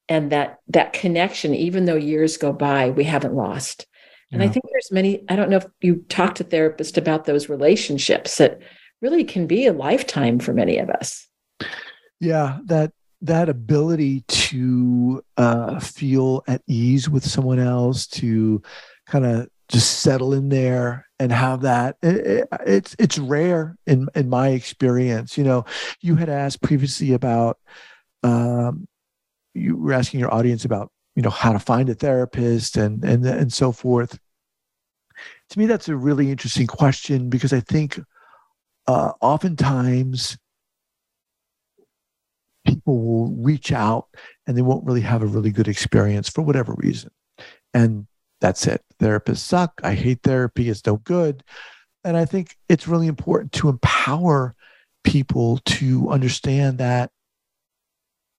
And 0.07 0.31
that 0.31 0.59
that 0.67 0.93
connection, 0.93 1.53
even 1.53 1.85
though 1.85 1.95
years 1.95 2.37
go 2.37 2.51
by, 2.51 2.89
we 2.89 3.03
haven't 3.03 3.35
lost. 3.35 3.85
And 4.31 4.43
I 4.43 4.47
think 4.47 4.65
there's 4.71 4.91
many, 4.91 5.23
I 5.27 5.35
don't 5.35 5.49
know 5.49 5.57
if 5.57 5.65
you 5.81 6.05
talk 6.07 6.35
to 6.35 6.43
therapists 6.43 6.97
about 6.97 7.25
those 7.25 7.49
relationships 7.49 8.37
that 8.37 8.59
really 9.01 9.23
can 9.23 9.47
be 9.47 9.65
a 9.65 9.73
lifetime 9.73 10.37
for 10.37 10.53
many 10.53 10.77
of 10.77 10.89
us. 10.89 11.27
yeah 12.19 12.59
that 12.65 12.91
that 13.21 13.49
ability 13.49 14.21
to 14.27 15.21
uh, 15.35 15.79
feel 15.79 16.43
at 16.47 16.61
ease 16.67 17.09
with 17.09 17.25
someone 17.25 17.59
else 17.59 18.07
to 18.07 18.61
kind 19.07 19.25
of 19.25 19.49
just 19.67 19.99
settle 19.99 20.33
in 20.33 20.49
there 20.49 21.05
and 21.19 21.31
have 21.31 21.61
that 21.61 21.97
it, 22.01 22.15
it- 22.27 22.47
it's 22.65 22.95
it's 22.99 23.17
rare 23.19 23.77
in 23.87 24.07
in 24.15 24.29
my 24.29 24.49
experience 24.49 25.37
you 25.37 25.43
know 25.43 25.65
you 26.01 26.15
had 26.15 26.29
asked 26.29 26.61
previously 26.61 27.13
about 27.13 27.57
um 28.23 28.87
you 29.53 29.77
were 29.77 29.93
asking 29.93 30.19
your 30.19 30.33
audience 30.33 30.65
about 30.65 30.91
you 31.15 31.21
know 31.23 31.29
how 31.31 31.53
to 31.53 31.59
find 31.59 31.89
a 31.89 31.95
therapist 31.95 32.77
and 32.77 33.03
and 33.05 33.25
and 33.25 33.53
so 33.53 33.71
forth 33.71 34.19
to 35.49 35.59
me 35.59 35.65
that's 35.65 35.89
a 35.89 35.95
really 35.95 36.31
interesting 36.31 36.67
question 36.67 37.29
because 37.29 37.53
i 37.53 37.59
think 37.59 37.99
uh 38.87 39.11
oftentimes 39.21 40.37
people 42.65 42.99
will 43.01 43.31
reach 43.43 43.71
out 43.71 44.07
and 44.47 44.57
they 44.57 44.61
won't 44.61 44.85
really 44.85 45.01
have 45.01 45.21
a 45.21 45.27
really 45.27 45.51
good 45.51 45.67
experience 45.67 46.29
for 46.29 46.41
whatever 46.41 46.73
reason. 46.77 47.09
And 47.73 48.07
that's 48.41 48.67
it. 48.67 48.83
Therapists 48.99 49.37
suck. 49.37 49.79
I 49.83 49.93
hate 49.95 50.19
therapy. 50.23 50.69
It's 50.69 50.85
no 50.85 50.97
good. 50.97 51.43
And 52.03 52.15
I 52.15 52.25
think 52.25 52.55
it's 52.69 52.87
really 52.87 53.07
important 53.07 53.51
to 53.53 53.69
empower 53.69 54.55
people 55.03 55.59
to 55.65 56.09
understand 56.09 56.77
that, 56.77 57.11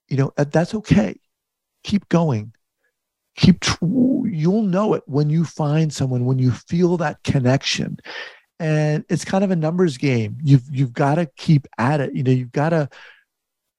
you 0.09 0.17
know, 0.17 0.33
that's 0.37 0.75
okay. 0.75 1.19
Keep 1.85 2.09
going. 2.09 2.53
Keep, 3.37 3.61
tr- 3.61 3.85
you'll 4.25 4.63
know 4.63 4.95
it 4.95 5.03
when 5.07 5.31
you 5.31 5.45
find 5.45 5.93
someone, 5.93 6.25
when 6.25 6.39
you 6.39 6.51
feel 6.51 6.97
that 6.97 7.23
connection. 7.23 7.99
And 8.59 9.05
it's 9.09 9.25
kind 9.25 9.45
of 9.45 9.51
a 9.51 9.57
numbers 9.57 9.97
game. 9.97 10.39
You've, 10.43 10.65
you've 10.71 10.93
got 10.93 11.17
to 11.17 11.27
keep 11.37 11.67
at 11.79 12.01
it. 12.01 12.15
You 12.15 12.23
know, 12.23 12.33
you've 12.33 12.53
got 12.53 12.71
to, 12.71 12.89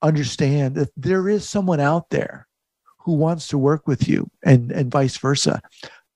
understand 0.02 0.76
that 0.76 0.90
there 0.98 1.30
is 1.30 1.48
someone 1.48 1.80
out 1.80 2.10
there 2.10 2.48
who 3.00 3.14
wants 3.14 3.48
to 3.48 3.58
work 3.58 3.88
with 3.88 4.08
you 4.08 4.30
and 4.44 4.72
and 4.72 4.92
vice 4.92 5.18
versa 5.18 5.62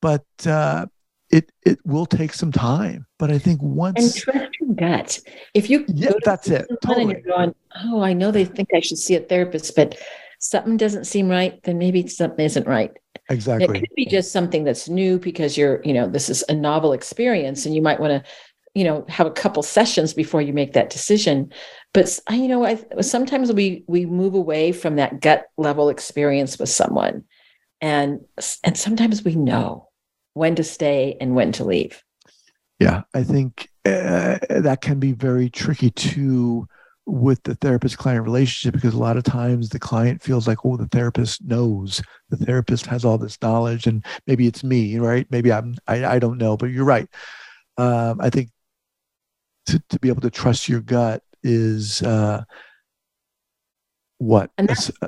but 0.07 0.47
uh 0.47 0.85
it 1.31 1.51
it 1.63 1.79
will 1.85 2.05
take 2.05 2.33
some 2.41 2.51
time 2.51 3.05
but 3.17 3.31
i 3.31 3.39
think 3.39 3.59
And 3.61 3.75
once 3.75 4.21
trust 4.21 4.55
your 4.59 4.65
gut. 4.75 5.19
If 5.53 5.69
you 5.69 5.85
yeah 5.87 6.13
that's 6.23 6.47
it 6.49 6.65
and 6.69 6.77
totally 6.81 7.15
going, 7.15 7.55
oh, 7.83 8.01
I 8.01 8.13
know 8.13 8.31
they 8.31 8.45
think 8.45 8.69
I 8.73 8.79
should 8.79 8.97
see 8.97 9.15
a 9.15 9.19
therapist, 9.19 9.75
but 9.75 9.97
something 10.39 10.77
doesn't 10.77 11.05
seem 11.05 11.29
right, 11.29 11.61
then 11.63 11.77
maybe 11.77 12.07
something 12.07 12.45
isn't 12.45 12.67
right. 12.67 12.91
Exactly. 13.29 13.77
It 13.77 13.81
could 13.81 13.95
be 13.95 14.05
just 14.05 14.31
something 14.31 14.63
that's 14.63 14.87
new 14.87 15.17
because 15.17 15.57
you're, 15.57 15.81
you 15.83 15.93
know, 15.93 16.07
this 16.07 16.29
is 16.29 16.43
a 16.49 16.53
novel 16.53 16.93
experience 16.93 17.65
and 17.65 17.73
you 17.73 17.81
might 17.81 17.99
want 17.99 18.11
to, 18.11 18.31
you 18.75 18.83
know, 18.83 19.05
have 19.09 19.25
a 19.25 19.31
couple 19.31 19.63
sessions 19.63 20.13
before 20.13 20.41
you 20.41 20.53
make 20.53 20.73
that 20.73 20.89
decision. 20.89 21.51
But 21.93 22.19
you 22.29 22.47
know, 22.47 22.65
I 22.65 22.83
sometimes 23.01 23.51
we 23.51 23.83
we 23.87 24.05
move 24.05 24.35
away 24.35 24.71
from 24.71 24.97
that 24.97 25.21
gut 25.21 25.45
level 25.57 25.89
experience 25.89 26.59
with 26.59 26.69
someone. 26.69 27.23
And 27.81 28.19
and 28.63 28.77
sometimes 28.77 29.23
we 29.23 29.35
know 29.35 29.89
when 30.35 30.53
to 30.55 30.63
stay 30.63 31.17
and 31.19 31.33
when 31.33 31.51
to 31.51 31.63
leave. 31.63 32.03
yeah 32.79 33.01
i 33.13 33.23
think 33.23 33.69
uh, 33.85 34.37
that 34.49 34.79
can 34.81 34.99
be 34.99 35.11
very 35.11 35.49
tricky 35.49 35.89
too 35.91 36.67
with 37.07 37.41
the 37.43 37.53
therapist 37.55 37.97
client 37.97 38.23
relationship 38.23 38.73
because 38.73 38.95
a 38.95 38.99
lot 38.99 39.15
of 39.15 39.23
times 39.23 39.69
the 39.69 39.79
client 39.79 40.23
feels 40.23 40.47
like 40.47 40.65
oh 40.65 40.75
the 40.75 40.87
therapist 40.87 41.43
knows. 41.43 42.01
The 42.29 42.37
therapist 42.37 42.87
has 42.87 43.05
all 43.05 43.19
this 43.19 43.37
knowledge 43.43 43.85
and 43.85 44.03
maybe 44.25 44.47
it's 44.47 44.63
me 44.63 44.97
right? 44.97 45.27
Maybe 45.29 45.51
i'm 45.51 45.75
i, 45.87 46.03
I 46.05 46.19
don't 46.19 46.37
know 46.37 46.57
but 46.57 46.71
you're 46.71 46.85
right. 46.85 47.07
Um, 47.77 48.19
i 48.21 48.29
think 48.29 48.49
to, 49.67 49.81
to 49.89 49.99
be 49.99 50.09
able 50.09 50.21
to 50.21 50.31
trust 50.31 50.67
your 50.69 50.81
gut 50.81 51.21
is 51.43 52.01
uh, 52.01 52.43
what? 54.17 54.51
And 54.57 54.69
It's, 54.69 54.91
uh, 55.01 55.07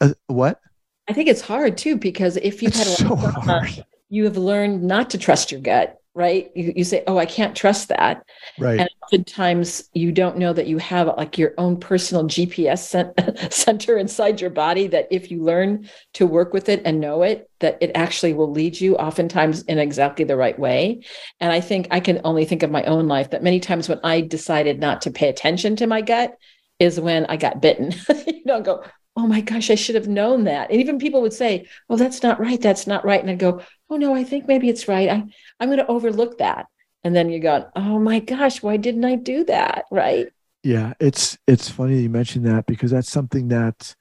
uh, 0.00 0.14
what? 0.26 0.60
I 1.08 1.12
think 1.12 1.28
it's 1.28 1.42
hard 1.42 1.76
too 1.76 1.96
because 1.96 2.36
if 2.38 2.62
you've 2.62 2.74
had 2.74 2.86
a 2.86 2.90
lot 2.90 2.98
so 2.98 3.12
of 3.12 3.20
trauma, 3.20 3.40
hard 3.40 3.84
you 4.14 4.24
have 4.24 4.36
learned 4.36 4.84
not 4.84 5.10
to 5.10 5.18
trust 5.18 5.50
your 5.50 5.60
gut, 5.60 6.00
right? 6.14 6.52
You, 6.54 6.72
you 6.76 6.84
say, 6.84 7.02
"Oh, 7.08 7.18
I 7.18 7.26
can't 7.26 7.56
trust 7.56 7.88
that," 7.88 8.24
right 8.60 8.78
and 8.78 8.88
oftentimes 9.02 9.90
you 9.92 10.12
don't 10.12 10.38
know 10.38 10.52
that 10.52 10.68
you 10.68 10.78
have 10.78 11.08
like 11.16 11.36
your 11.36 11.52
own 11.58 11.78
personal 11.78 12.24
GPS 12.24 12.78
cent- 12.78 13.18
center 13.52 13.98
inside 13.98 14.40
your 14.40 14.50
body. 14.50 14.86
That 14.86 15.08
if 15.10 15.32
you 15.32 15.42
learn 15.42 15.90
to 16.12 16.26
work 16.26 16.52
with 16.52 16.68
it 16.68 16.82
and 16.84 17.00
know 17.00 17.22
it, 17.22 17.50
that 17.58 17.76
it 17.80 17.90
actually 17.96 18.34
will 18.34 18.52
lead 18.52 18.80
you 18.80 18.96
oftentimes 18.96 19.62
in 19.62 19.78
exactly 19.78 20.24
the 20.24 20.36
right 20.36 20.58
way. 20.58 21.02
And 21.40 21.52
I 21.52 21.60
think 21.60 21.88
I 21.90 21.98
can 21.98 22.20
only 22.22 22.44
think 22.44 22.62
of 22.62 22.70
my 22.70 22.84
own 22.84 23.08
life 23.08 23.30
that 23.30 23.42
many 23.42 23.58
times 23.58 23.88
when 23.88 24.00
I 24.04 24.20
decided 24.20 24.78
not 24.78 25.02
to 25.02 25.10
pay 25.10 25.28
attention 25.28 25.74
to 25.76 25.88
my 25.88 26.02
gut 26.02 26.36
is 26.78 27.00
when 27.00 27.26
I 27.26 27.36
got 27.36 27.60
bitten. 27.60 27.92
you 28.26 28.42
know, 28.44 28.60
go, 28.60 28.84
oh 29.16 29.26
my 29.26 29.40
gosh, 29.40 29.70
I 29.70 29.76
should 29.76 29.94
have 29.94 30.08
known 30.08 30.44
that. 30.44 30.70
And 30.70 30.80
even 30.80 30.98
people 30.98 31.22
would 31.22 31.32
say, 31.32 31.68
oh, 31.88 31.96
that's 31.96 32.22
not 32.22 32.40
right. 32.40 32.60
That's 32.60 32.86
not 32.86 33.04
right. 33.04 33.20
And 33.20 33.30
I'd 33.30 33.38
go, 33.38 33.62
oh 33.88 33.96
no, 33.96 34.14
I 34.14 34.24
think 34.24 34.48
maybe 34.48 34.68
it's 34.68 34.88
right. 34.88 35.08
I, 35.08 35.24
I'm 35.60 35.68
going 35.68 35.78
to 35.78 35.86
overlook 35.86 36.38
that. 36.38 36.66
And 37.04 37.14
then 37.14 37.30
you 37.30 37.38
go, 37.38 37.70
oh 37.76 37.98
my 37.98 38.18
gosh, 38.18 38.62
why 38.62 38.76
didn't 38.76 39.04
I 39.04 39.14
do 39.16 39.44
that? 39.44 39.84
Right. 39.90 40.28
Yeah, 40.62 40.94
it's 40.98 41.36
it's 41.46 41.68
funny 41.68 42.00
you 42.00 42.08
mentioned 42.08 42.46
that 42.46 42.64
because 42.64 42.90
that's 42.90 43.10
something 43.10 43.48
that 43.48 43.94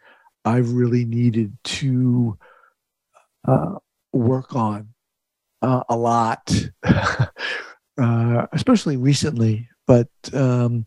I've 0.46 0.72
really 0.72 1.04
needed 1.04 1.58
to 1.64 2.38
uh, 3.46 3.76
work 4.14 4.56
on 4.56 4.88
uh, 5.62 5.84
a 5.90 5.98
lot, 5.98 6.50
uh, 6.84 8.48
especially 8.54 8.96
recently. 8.96 9.68
But 9.86 10.08
um, 10.32 10.86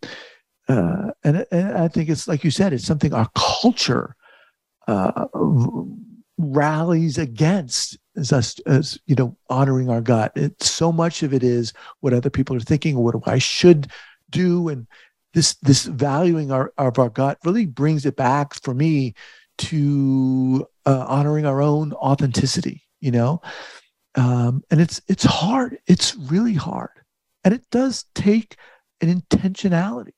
uh, 0.67 1.11
and, 1.23 1.47
and 1.53 1.73
I 1.77 1.89
think 1.89 2.09
it's 2.09 2.27
like 2.27 2.43
you 2.43 2.51
said, 2.51 2.73
it's 2.73 2.87
something 2.87 3.13
our 3.13 3.29
culture 3.37 4.16
uh, 4.87 5.27
rallies 6.39 7.19
against 7.19 7.99
as 8.17 8.33
us 8.33 8.59
as 8.67 8.99
you 9.07 9.15
know 9.15 9.37
honoring 9.51 9.91
our 9.91 10.01
gut. 10.01 10.33
It's 10.35 10.71
so 10.71 10.93
much 10.93 11.23
of 11.23 11.35
it 11.35 11.43
is 11.43 11.73
what 12.01 12.13
other 12.13 12.31
people 12.31 12.57
are 12.57 12.61
thinking, 12.61 12.97
what 12.97 13.17
I 13.27 13.39
should 13.39 13.89
do, 14.31 14.69
and 14.69 14.87
this 15.35 15.55
this 15.63 15.85
valuing 15.85 16.51
our 16.51 16.73
of 16.79 16.99
our 16.99 17.11
gut 17.11 17.39
really 17.45 17.67
brings 17.67 18.07
it 18.07 18.17
back 18.17 18.55
for 18.63 18.75
me 18.75 19.15
to 19.59 20.67
uh, 20.85 21.05
honoring 21.09 21.47
our 21.47 21.63
own 21.63 21.93
authenticity 21.95 22.87
you 23.01 23.11
know? 23.11 23.41
Um, 24.15 24.63
and 24.71 24.81
it's 24.81 25.01
it's 25.09 25.25
hard. 25.25 25.79
It's 25.87 26.17
really 26.17 26.55
hard. 26.55 26.91
And 27.45 27.55
it 27.55 27.65
does 27.71 28.05
take 28.15 28.57
an 29.01 29.23
intentionality 29.23 30.15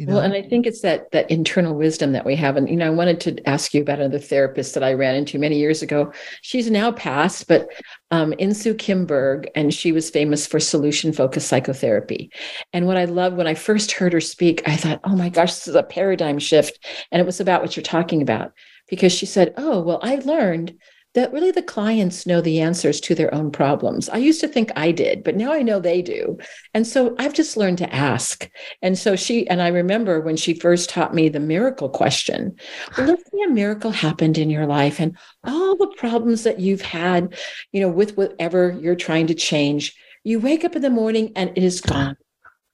you 0.00 0.06
know 0.06 0.14
Well, 0.14 0.22
and 0.24 0.32
I 0.32 0.40
think 0.40 0.66
it's 0.66 0.80
that 0.80 1.10
that 1.10 1.30
internal 1.30 1.74
wisdom 1.74 2.12
that 2.12 2.24
we 2.24 2.34
have. 2.36 2.56
And 2.56 2.70
you 2.70 2.76
know, 2.76 2.86
I 2.86 2.90
wanted 2.90 3.20
to 3.20 3.46
ask 3.46 3.74
you 3.74 3.82
about 3.82 3.98
another 3.98 4.18
therapist 4.18 4.72
that 4.72 4.82
I 4.82 4.94
ran 4.94 5.14
into 5.14 5.38
many 5.38 5.58
years 5.58 5.82
ago. 5.82 6.10
She's 6.40 6.70
now 6.70 6.90
passed, 6.90 7.46
but 7.48 7.68
um, 8.10 8.32
Insoo 8.40 8.78
Kim 8.78 9.04
Berg, 9.04 9.50
and 9.54 9.74
she 9.74 9.92
was 9.92 10.08
famous 10.08 10.46
for 10.46 10.58
solution 10.58 11.12
focused 11.12 11.48
psychotherapy. 11.48 12.32
And 12.72 12.86
what 12.86 12.96
I 12.96 13.04
loved 13.04 13.36
when 13.36 13.46
I 13.46 13.52
first 13.52 13.92
heard 13.92 14.14
her 14.14 14.22
speak, 14.22 14.66
I 14.66 14.74
thought, 14.74 15.00
oh 15.04 15.14
my 15.14 15.28
gosh, 15.28 15.52
this 15.52 15.68
is 15.68 15.74
a 15.74 15.82
paradigm 15.82 16.38
shift. 16.38 16.82
And 17.12 17.20
it 17.20 17.26
was 17.26 17.38
about 17.38 17.60
what 17.60 17.76
you're 17.76 17.82
talking 17.82 18.22
about, 18.22 18.52
because 18.88 19.12
she 19.12 19.26
said, 19.26 19.52
oh 19.58 19.82
well, 19.82 20.00
I 20.02 20.14
learned 20.14 20.78
that 21.14 21.32
really 21.32 21.50
the 21.50 21.62
clients 21.62 22.26
know 22.26 22.40
the 22.40 22.60
answers 22.60 23.00
to 23.00 23.14
their 23.14 23.34
own 23.34 23.50
problems. 23.50 24.08
I 24.08 24.18
used 24.18 24.40
to 24.40 24.48
think 24.48 24.70
I 24.76 24.92
did, 24.92 25.24
but 25.24 25.34
now 25.34 25.52
I 25.52 25.62
know 25.62 25.80
they 25.80 26.02
do. 26.02 26.38
And 26.72 26.86
so 26.86 27.16
I've 27.18 27.34
just 27.34 27.56
learned 27.56 27.78
to 27.78 27.92
ask. 27.92 28.48
And 28.80 28.96
so 28.96 29.16
she, 29.16 29.48
and 29.48 29.60
I 29.60 29.68
remember 29.68 30.20
when 30.20 30.36
she 30.36 30.54
first 30.54 30.88
taught 30.88 31.14
me 31.14 31.28
the 31.28 31.40
miracle 31.40 31.88
question 31.88 32.56
well, 32.96 33.08
let's 33.08 33.24
say 33.24 33.42
a 33.44 33.50
miracle 33.50 33.90
happened 33.90 34.38
in 34.38 34.50
your 34.50 34.66
life 34.66 35.00
and 35.00 35.16
all 35.44 35.76
the 35.76 35.92
problems 35.96 36.44
that 36.44 36.60
you've 36.60 36.82
had, 36.82 37.34
you 37.72 37.80
know, 37.80 37.88
with 37.88 38.16
whatever 38.16 38.76
you're 38.80 38.94
trying 38.94 39.26
to 39.26 39.34
change, 39.34 39.96
you 40.22 40.38
wake 40.38 40.64
up 40.64 40.76
in 40.76 40.82
the 40.82 40.90
morning 40.90 41.32
and 41.34 41.50
it 41.56 41.64
is 41.64 41.80
gone. 41.80 42.16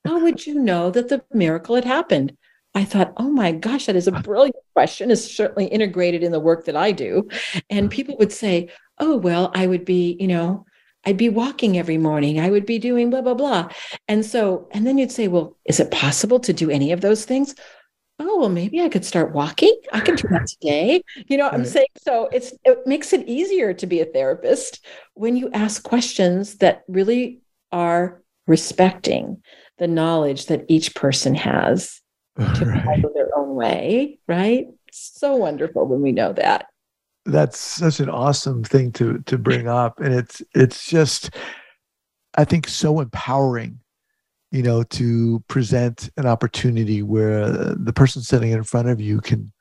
How 0.05 0.21
would 0.21 0.47
you 0.47 0.55
know 0.55 0.91
that 0.91 1.09
the 1.09 1.25
miracle 1.33 1.75
had 1.75 1.85
happened? 1.85 2.37
I 2.77 2.85
thought, 2.85 3.15
oh 3.17 3.31
my 3.31 3.53
gosh, 3.53 3.87
that 3.87 3.97
is 3.97 4.07
a 4.07 4.13
brilliant 4.13 4.55
question. 4.75 5.11
It's 5.11 5.35
certainly 5.35 5.65
integrated 5.65 6.23
in 6.23 6.31
the 6.31 6.39
work 6.39 6.67
that 6.67 6.77
I 6.77 6.93
do. 6.93 7.27
And 7.71 7.91
people 7.91 8.19
would 8.19 8.33
say, 8.33 8.69
oh, 8.99 9.17
well, 9.17 9.51
I 9.55 9.67
would 9.67 9.87
be, 9.87 10.15
you 10.21 10.29
know, 10.29 10.67
I'd 11.07 11.17
be 11.17 11.31
walking 11.31 11.79
every 11.79 11.97
morning. 11.97 12.39
I 12.39 12.51
would 12.51 12.67
be 12.67 12.79
doing 12.79 13.09
blah, 13.09 13.23
blah, 13.23 13.33
blah. 13.33 13.71
And 14.09 14.27
so, 14.27 14.69
and 14.73 14.87
then 14.87 14.99
you'd 14.99 15.11
say, 15.11 15.27
well, 15.27 15.57
is 15.65 15.81
it 15.81 15.91
possible 15.91 16.39
to 16.41 16.53
do 16.53 16.69
any 16.69 16.93
of 16.93 17.01
those 17.01 17.25
things? 17.25 17.55
Oh, 18.19 18.41
well, 18.41 18.51
maybe 18.51 18.83
I 18.83 18.91
could 18.91 19.07
start 19.07 19.33
walking. 19.33 19.75
I 19.95 20.01
can 20.01 20.17
do 20.17 20.29
that 20.29 20.47
today. 20.61 21.03
You 21.29 21.39
know, 21.39 21.45
right. 21.45 21.55
I'm 21.55 21.65
saying 21.65 21.87
so 21.97 22.29
it's 22.31 22.53
it 22.65 22.87
makes 22.87 23.15
it 23.15 23.27
easier 23.27 23.73
to 23.73 23.87
be 23.87 24.01
a 24.01 24.07
therapist 24.07 24.85
when 25.15 25.35
you 25.35 25.51
ask 25.53 25.83
questions 25.83 26.57
that 26.57 26.83
really 26.89 27.41
are 27.73 28.23
respecting 28.47 29.43
the 29.79 29.89
knowledge 29.89 30.47
that 30.47 30.67
each 30.69 30.95
person 30.95 31.35
has 31.35 32.03
to 32.37 32.45
right. 32.65 32.85
follow 32.85 33.13
their 33.15 33.37
own 33.37 33.55
way, 33.55 34.19
right? 34.29 34.67
So 34.93 35.37
wonderful 35.37 35.87
when 35.87 36.01
we 36.01 36.13
know 36.13 36.33
that. 36.35 36.67
That's 37.25 37.59
such 37.59 38.01
an 38.01 38.09
awesome 38.09 38.63
thing 38.63 38.93
to 38.93 39.19
to 39.27 39.37
bring 39.37 39.67
up, 39.67 40.01
and 40.01 40.15
it's 40.15 40.43
it's 40.55 40.87
just, 40.87 41.31
I 42.37 42.45
think, 42.45 42.69
so 42.69 43.01
empowering, 43.01 43.81
you 44.53 44.63
know, 44.63 44.85
to 44.85 45.43
present 45.49 46.11
an 46.17 46.27
opportunity 46.27 47.03
where 47.03 47.51
the 47.75 47.93
person 47.93 48.23
sitting 48.23 48.53
in 48.53 48.63
front 48.63 48.89
of 48.89 49.01
you 49.01 49.21
can, 49.21 49.53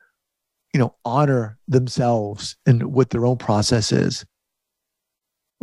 you 0.76 0.80
know, 0.80 0.96
honor 1.06 1.58
themselves 1.68 2.56
and 2.68 2.94
what 2.94 3.10
their 3.10 3.26
own 3.26 3.38
process 3.38 3.92
is 3.92 4.26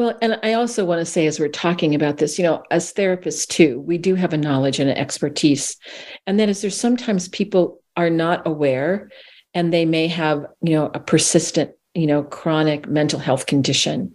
well, 0.02 0.18
and 0.20 0.38
I 0.42 0.54
also 0.54 0.84
want 0.84 1.00
to 1.00 1.06
say, 1.06 1.26
as 1.26 1.38
we're 1.38 1.48
talking 1.48 1.94
about 1.94 2.18
this, 2.18 2.38
you 2.38 2.44
know, 2.44 2.62
as 2.70 2.92
therapists 2.92 3.46
too, 3.46 3.80
we 3.80 3.98
do 3.98 4.14
have 4.14 4.32
a 4.32 4.38
knowledge 4.38 4.78
and 4.78 4.90
an 4.90 4.96
expertise. 4.96 5.76
And 6.26 6.38
then, 6.38 6.48
is 6.48 6.60
there's 6.60 6.78
sometimes 6.78 7.28
people 7.28 7.80
are 7.96 8.10
not 8.10 8.46
aware 8.46 9.10
and 9.54 9.72
they 9.72 9.84
may 9.84 10.08
have, 10.08 10.46
you 10.62 10.74
know, 10.74 10.90
a 10.94 11.00
persistent, 11.00 11.72
you 11.94 12.06
know, 12.06 12.22
chronic 12.22 12.88
mental 12.88 13.18
health 13.18 13.46
condition. 13.46 14.14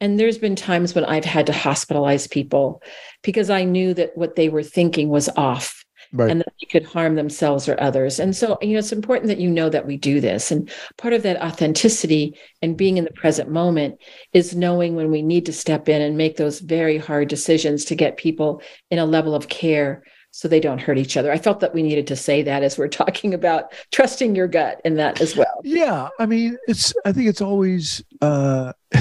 And 0.00 0.18
there's 0.18 0.38
been 0.38 0.56
times 0.56 0.94
when 0.94 1.04
I've 1.04 1.24
had 1.24 1.46
to 1.46 1.52
hospitalize 1.52 2.30
people 2.30 2.82
because 3.22 3.50
I 3.50 3.64
knew 3.64 3.94
that 3.94 4.16
what 4.16 4.36
they 4.36 4.48
were 4.48 4.62
thinking 4.62 5.08
was 5.08 5.28
off 5.36 5.84
right. 6.12 6.30
and 6.30 6.40
that 6.40 6.52
they 6.60 6.66
could 6.66 6.84
harm 6.84 7.14
themselves 7.14 7.68
or 7.68 7.80
others. 7.80 8.18
And 8.18 8.34
so, 8.34 8.58
you 8.60 8.72
know, 8.72 8.78
it's 8.78 8.92
important 8.92 9.28
that 9.28 9.40
you 9.40 9.50
know 9.50 9.68
that 9.68 9.86
we 9.86 9.96
do 9.96 10.20
this. 10.20 10.50
And 10.50 10.70
part 10.96 11.14
of 11.14 11.22
that 11.22 11.42
authenticity 11.42 12.36
and 12.62 12.76
being 12.76 12.96
in 12.96 13.04
the 13.04 13.12
present 13.12 13.50
moment 13.50 14.00
is 14.32 14.56
knowing 14.56 14.94
when 14.94 15.10
we 15.10 15.22
need 15.22 15.46
to 15.46 15.52
step 15.52 15.88
in 15.88 16.02
and 16.02 16.16
make 16.16 16.36
those 16.36 16.60
very 16.60 16.98
hard 16.98 17.28
decisions 17.28 17.84
to 17.86 17.94
get 17.94 18.16
people 18.16 18.62
in 18.90 18.98
a 18.98 19.06
level 19.06 19.34
of 19.34 19.48
care 19.48 20.02
so 20.30 20.46
they 20.46 20.60
don't 20.60 20.80
hurt 20.80 20.98
each 20.98 21.16
other. 21.16 21.32
I 21.32 21.38
felt 21.38 21.60
that 21.60 21.74
we 21.74 21.82
needed 21.82 22.06
to 22.08 22.16
say 22.16 22.42
that 22.42 22.62
as 22.62 22.78
we're 22.78 22.88
talking 22.88 23.34
about 23.34 23.72
trusting 23.92 24.34
your 24.34 24.48
gut 24.48 24.80
in 24.84 24.94
that 24.96 25.20
as 25.20 25.36
well. 25.36 25.60
Yeah, 25.64 26.08
I 26.18 26.26
mean, 26.26 26.56
it's 26.66 26.94
I 27.04 27.12
think 27.12 27.28
it's 27.28 27.40
always 27.40 28.02
uh 28.20 28.72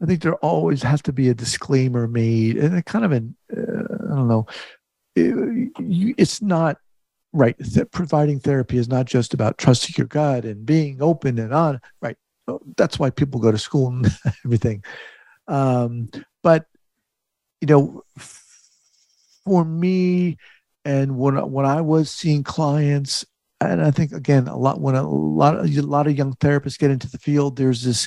I 0.00 0.06
think 0.06 0.22
there 0.22 0.36
always 0.36 0.82
has 0.82 1.02
to 1.02 1.12
be 1.12 1.28
a 1.28 1.34
disclaimer 1.34 2.06
made 2.06 2.56
and 2.56 2.84
kind 2.86 3.04
of 3.04 3.12
an 3.12 3.34
uh, 3.52 3.60
I 4.12 4.14
don't 4.14 4.28
know 4.28 4.46
it's 6.16 6.40
not 6.40 6.78
right 7.32 7.56
that 7.58 7.90
providing 7.92 8.40
therapy 8.40 8.78
is 8.78 8.88
not 8.88 9.06
just 9.06 9.34
about 9.34 9.58
trusting 9.58 9.94
your 9.98 10.06
gut 10.06 10.44
and 10.44 10.64
being 10.64 11.02
open 11.02 11.38
and 11.38 11.52
on 11.52 11.80
right 12.00 12.16
that's 12.76 12.98
why 12.98 13.10
people 13.10 13.40
go 13.40 13.50
to 13.50 13.58
school 13.58 13.88
and 13.88 14.06
everything. 14.44 14.82
Um, 15.46 16.08
but 16.42 16.66
you 17.60 17.66
know 17.66 18.02
for 19.44 19.64
me 19.64 20.36
and 20.84 21.18
when 21.18 21.34
when 21.50 21.66
I 21.66 21.80
was 21.80 22.10
seeing 22.10 22.44
clients 22.44 23.24
and 23.60 23.82
I 23.82 23.90
think 23.90 24.12
again 24.12 24.46
a 24.46 24.56
lot 24.56 24.80
when 24.80 24.94
a 24.94 25.08
lot 25.08 25.56
of, 25.56 25.64
a 25.64 25.82
lot 25.82 26.06
of 26.06 26.16
young 26.16 26.34
therapists 26.34 26.78
get 26.78 26.90
into 26.90 27.10
the 27.10 27.18
field 27.18 27.56
there's 27.56 27.82
this 27.82 28.06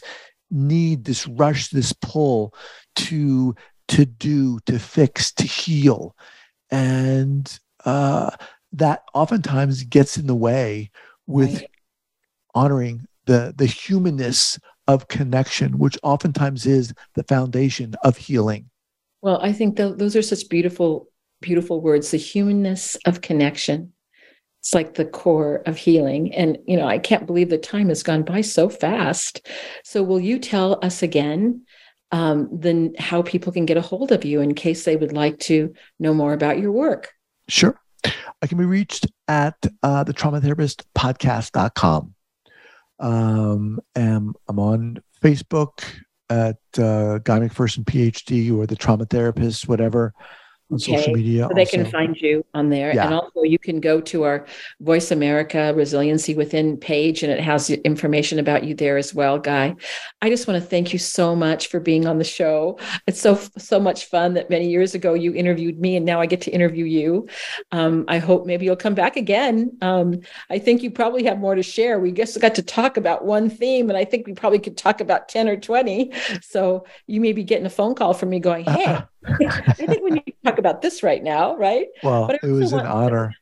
need 0.49 1.03
this 1.03 1.27
rush 1.27 1.69
this 1.69 1.93
pull 1.93 2.53
to 2.95 3.55
to 3.89 4.05
do 4.05 4.59
to 4.67 4.79
fix 4.79 5.33
to 5.33 5.43
heal 5.43 6.15
and 6.71 7.59
uh, 7.85 8.31
that 8.73 9.03
oftentimes 9.13 9.83
gets 9.83 10.17
in 10.17 10.27
the 10.27 10.35
way 10.35 10.89
with 11.27 11.55
right. 11.55 11.69
honoring 12.55 13.05
the 13.25 13.53
the 13.55 13.65
humanness 13.65 14.57
of 14.87 15.07
connection, 15.07 15.77
which 15.77 15.97
oftentimes 16.03 16.65
is 16.65 16.93
the 17.15 17.23
foundation 17.23 17.95
of 18.03 18.17
healing. 18.17 18.69
Well, 19.21 19.39
I 19.41 19.53
think 19.53 19.77
th- 19.77 19.97
those 19.97 20.15
are 20.15 20.21
such 20.21 20.49
beautiful, 20.49 21.07
beautiful 21.41 21.81
words. 21.81 22.11
The 22.11 22.17
humanness 22.17 22.97
of 23.05 23.21
connection. 23.21 23.93
It's 24.59 24.73
like 24.73 24.93
the 24.93 25.05
core 25.05 25.63
of 25.65 25.77
healing. 25.77 26.33
And, 26.35 26.57
you 26.67 26.77
know, 26.77 26.87
I 26.87 26.99
can't 26.99 27.25
believe 27.25 27.49
the 27.49 27.57
time 27.57 27.89
has 27.89 28.03
gone 28.03 28.23
by 28.23 28.41
so 28.41 28.69
fast. 28.69 29.47
So, 29.83 30.03
will 30.03 30.19
you 30.19 30.37
tell 30.37 30.79
us 30.83 31.01
again 31.01 31.63
um, 32.11 32.49
then 32.51 32.93
how 32.99 33.21
people 33.21 33.53
can 33.53 33.65
get 33.65 33.77
a 33.77 33.81
hold 33.81 34.11
of 34.11 34.25
you 34.25 34.41
in 34.41 34.53
case 34.53 34.83
they 34.83 34.95
would 34.95 35.13
like 35.13 35.39
to 35.39 35.73
know 35.99 36.13
more 36.13 36.33
about 36.33 36.59
your 36.59 36.71
work. 36.71 37.13
Sure. 37.47 37.79
I 38.41 38.47
can 38.47 38.57
be 38.57 38.65
reached 38.65 39.07
at 39.27 39.55
uh, 39.83 40.03
the 40.03 40.13
traumatherapist 40.13 40.83
podcast.com. 40.95 42.15
Um, 42.99 43.79
and 43.95 44.35
I'm 44.47 44.59
on 44.59 45.01
Facebook 45.23 45.83
at 46.29 46.57
uh, 46.77 47.19
Guy 47.19 47.39
MacPherson 47.39 47.83
PhD 47.83 48.55
or 48.55 48.65
the 48.65 48.75
trauma 48.75 49.05
therapist, 49.05 49.67
whatever 49.67 50.13
on 50.71 50.75
okay. 50.75 50.97
social 50.97 51.13
media. 51.13 51.47
So 51.47 51.53
they 51.53 51.61
also. 51.61 51.77
can 51.77 51.85
find 51.85 52.15
you 52.17 52.45
on 52.53 52.69
there. 52.69 52.93
Yeah. 52.93 53.05
And 53.05 53.13
also 53.13 53.43
you 53.43 53.59
can 53.59 53.79
go 53.79 53.99
to 54.01 54.23
our 54.23 54.45
Voice 54.79 55.11
America 55.11 55.73
Resiliency 55.75 56.33
Within 56.33 56.77
page 56.77 57.23
and 57.23 57.31
it 57.31 57.39
has 57.39 57.69
information 57.69 58.39
about 58.39 58.63
you 58.63 58.73
there 58.73 58.97
as 58.97 59.13
well, 59.13 59.37
Guy. 59.37 59.75
I 60.21 60.29
just 60.29 60.47
want 60.47 60.61
to 60.61 60.67
thank 60.67 60.93
you 60.93 60.99
so 60.99 61.35
much 61.35 61.67
for 61.67 61.79
being 61.79 62.07
on 62.07 62.17
the 62.17 62.23
show. 62.23 62.79
It's 63.07 63.19
so 63.19 63.39
so 63.57 63.79
much 63.79 64.05
fun 64.05 64.33
that 64.35 64.49
many 64.49 64.69
years 64.69 64.95
ago 64.95 65.13
you 65.13 65.33
interviewed 65.33 65.79
me 65.79 65.95
and 65.95 66.05
now 66.05 66.21
I 66.21 66.25
get 66.25 66.41
to 66.41 66.51
interview 66.51 66.85
you. 66.85 67.27
Um, 67.71 68.05
I 68.07 68.19
hope 68.19 68.45
maybe 68.45 68.65
you'll 68.65 68.75
come 68.75 68.95
back 68.95 69.17
again. 69.17 69.77
Um, 69.81 70.21
I 70.49 70.59
think 70.59 70.83
you 70.83 70.91
probably 70.91 71.23
have 71.25 71.39
more 71.39 71.55
to 71.55 71.63
share. 71.63 71.99
We 71.99 72.11
just 72.11 72.39
got 72.39 72.55
to 72.55 72.63
talk 72.63 72.97
about 72.97 73.25
one 73.25 73.49
theme 73.49 73.89
and 73.89 73.97
I 73.97 74.05
think 74.05 74.27
we 74.27 74.33
probably 74.33 74.59
could 74.59 74.77
talk 74.77 75.01
about 75.01 75.29
10 75.29 75.47
or 75.47 75.57
20. 75.57 76.11
So 76.41 76.85
you 77.07 77.21
may 77.21 77.33
be 77.33 77.43
getting 77.43 77.65
a 77.65 77.69
phone 77.69 77.95
call 77.95 78.13
from 78.13 78.29
me 78.29 78.39
going, 78.39 78.65
hey, 78.69 78.99
I 79.25 79.73
think 79.73 80.03
we 80.03 80.11
need 80.11 80.25
to 80.25 80.33
talk 80.43 80.57
about 80.57 80.81
this 80.81 81.03
right 81.03 81.23
now, 81.23 81.55
right? 81.55 81.87
Well, 82.03 82.29
it 82.29 82.43
was 82.43 82.73
an 82.73 82.85
honor. 82.85 83.33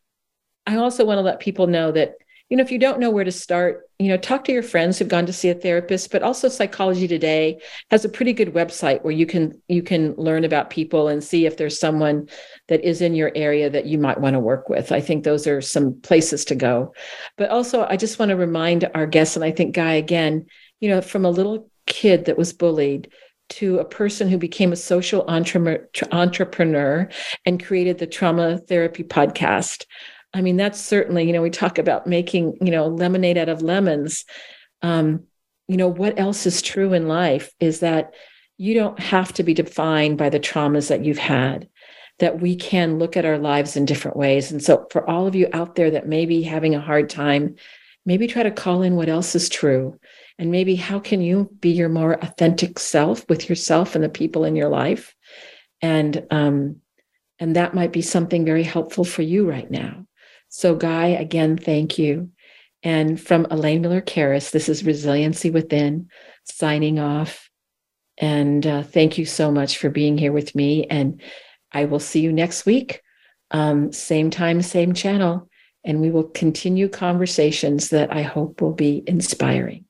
I 0.67 0.75
also 0.75 1.05
want 1.05 1.17
to 1.17 1.23
let 1.23 1.39
people 1.39 1.67
know 1.67 1.91
that, 1.91 2.15
you 2.49 2.57
know, 2.57 2.63
if 2.63 2.71
you 2.71 2.79
don't 2.79 2.99
know 2.99 3.11
where 3.11 3.23
to 3.23 3.31
start, 3.31 3.89
you 3.97 4.07
know, 4.07 4.17
talk 4.17 4.43
to 4.45 4.51
your 4.51 4.63
friends 4.63 4.97
who've 4.97 5.07
gone 5.07 5.25
to 5.25 5.33
see 5.33 5.49
a 5.49 5.55
therapist, 5.55 6.11
but 6.11 6.23
also 6.23 6.47
Psychology 6.47 7.07
Today 7.07 7.59
has 7.91 8.05
a 8.05 8.09
pretty 8.09 8.33
good 8.33 8.53
website 8.53 9.03
where 9.03 9.13
you 9.13 9.25
can 9.25 9.61
you 9.67 9.83
can 9.83 10.13
learn 10.15 10.43
about 10.43 10.69
people 10.69 11.07
and 11.07 11.23
see 11.23 11.45
if 11.45 11.57
there's 11.57 11.79
someone 11.79 12.27
that 12.67 12.83
is 12.83 13.01
in 13.01 13.15
your 13.15 13.31
area 13.35 13.69
that 13.69 13.85
you 13.85 13.97
might 13.97 14.19
want 14.19 14.33
to 14.33 14.39
work 14.39 14.69
with. 14.69 14.91
I 14.91 15.01
think 15.01 15.23
those 15.23 15.47
are 15.47 15.61
some 15.61 15.99
places 16.01 16.45
to 16.45 16.55
go. 16.55 16.93
But 17.37 17.49
also 17.49 17.85
I 17.85 17.97
just 17.97 18.19
want 18.19 18.29
to 18.29 18.35
remind 18.35 18.89
our 18.93 19.05
guests, 19.05 19.35
and 19.35 19.45
I 19.45 19.51
think 19.51 19.75
Guy 19.75 19.93
again, 19.93 20.47
you 20.79 20.89
know, 20.89 21.01
from 21.01 21.25
a 21.25 21.31
little 21.31 21.69
kid 21.85 22.25
that 22.25 22.37
was 22.37 22.53
bullied 22.53 23.11
to 23.49 23.79
a 23.79 23.85
person 23.85 24.29
who 24.29 24.37
became 24.37 24.71
a 24.71 24.77
social 24.77 25.27
entrepreneur 25.27 27.09
and 27.45 27.63
created 27.63 27.97
the 27.97 28.07
trauma 28.07 28.57
therapy 28.57 29.03
podcast. 29.03 29.85
I 30.33 30.41
mean, 30.41 30.57
that's 30.57 30.79
certainly, 30.79 31.25
you 31.25 31.33
know, 31.33 31.41
we 31.41 31.49
talk 31.49 31.77
about 31.77 32.07
making, 32.07 32.57
you 32.61 32.71
know, 32.71 32.87
lemonade 32.87 33.37
out 33.37 33.49
of 33.49 33.61
lemons. 33.61 34.25
Um, 34.81 35.23
you 35.67 35.77
know, 35.77 35.87
what 35.87 36.19
else 36.19 36.45
is 36.45 36.61
true 36.61 36.93
in 36.93 37.07
life 37.07 37.51
is 37.59 37.79
that 37.79 38.13
you 38.57 38.73
don't 38.73 38.99
have 38.99 39.33
to 39.33 39.43
be 39.43 39.53
defined 39.53 40.17
by 40.17 40.29
the 40.29 40.39
traumas 40.39 40.89
that 40.89 41.03
you've 41.03 41.17
had, 41.17 41.67
that 42.19 42.41
we 42.41 42.55
can 42.55 42.99
look 42.99 43.17
at 43.17 43.25
our 43.25 43.37
lives 43.37 43.75
in 43.75 43.85
different 43.85 44.17
ways. 44.17 44.51
And 44.51 44.61
so, 44.61 44.85
for 44.91 45.09
all 45.09 45.25
of 45.25 45.35
you 45.35 45.47
out 45.53 45.75
there 45.75 45.91
that 45.91 46.07
may 46.07 46.25
be 46.25 46.43
having 46.43 46.75
a 46.75 46.81
hard 46.81 47.09
time, 47.09 47.55
maybe 48.09 48.27
try 48.27 48.43
to 48.43 48.59
call 48.63 48.81
in 48.81 48.95
what 48.95 49.09
else 49.09 49.35
is 49.35 49.47
true 49.49 49.97
and 50.39 50.51
maybe 50.51 50.75
how 50.75 50.99
can 50.99 51.21
you 51.21 51.49
be 51.61 51.69
your 51.69 51.89
more 51.89 52.13
authentic 52.27 52.79
self 52.79 53.17
with 53.29 53.47
yourself 53.49 53.95
and 53.95 54.03
the 54.03 54.09
people 54.09 54.43
in 54.43 54.55
your 54.55 54.69
life 54.69 55.15
and 55.81 56.25
um 56.31 56.77
and 57.41 57.55
that 57.55 57.73
might 57.73 57.93
be 57.93 58.01
something 58.01 58.43
very 58.43 58.63
helpful 58.63 59.05
for 59.05 59.21
you 59.21 59.49
right 59.49 59.71
now 59.71 60.05
so 60.49 60.75
guy 60.75 61.07
again 61.07 61.57
thank 61.57 61.97
you 61.97 62.31
And 62.83 63.19
from 63.19 63.45
Elaine 63.51 63.81
Miller 63.81 64.01
Karas, 64.01 64.51
this 64.51 64.69
is 64.69 64.85
Resiliency 64.85 65.49
Within 65.51 66.07
signing 66.45 66.99
off. 66.99 67.49
And 68.17 68.65
uh, 68.65 68.83
thank 68.83 69.17
you 69.17 69.25
so 69.25 69.51
much 69.51 69.77
for 69.77 69.89
being 69.89 70.17
here 70.17 70.31
with 70.31 70.55
me. 70.55 70.85
And 70.89 71.21
I 71.71 71.85
will 71.85 71.99
see 71.99 72.21
you 72.21 72.31
next 72.31 72.65
week, 72.65 73.01
um, 73.51 73.91
same 73.91 74.29
time, 74.29 74.61
same 74.61 74.93
channel. 74.93 75.48
And 75.83 76.01
we 76.01 76.11
will 76.11 76.25
continue 76.25 76.89
conversations 76.89 77.89
that 77.89 78.13
I 78.13 78.21
hope 78.21 78.61
will 78.61 78.73
be 78.73 79.03
inspiring. 79.07 79.85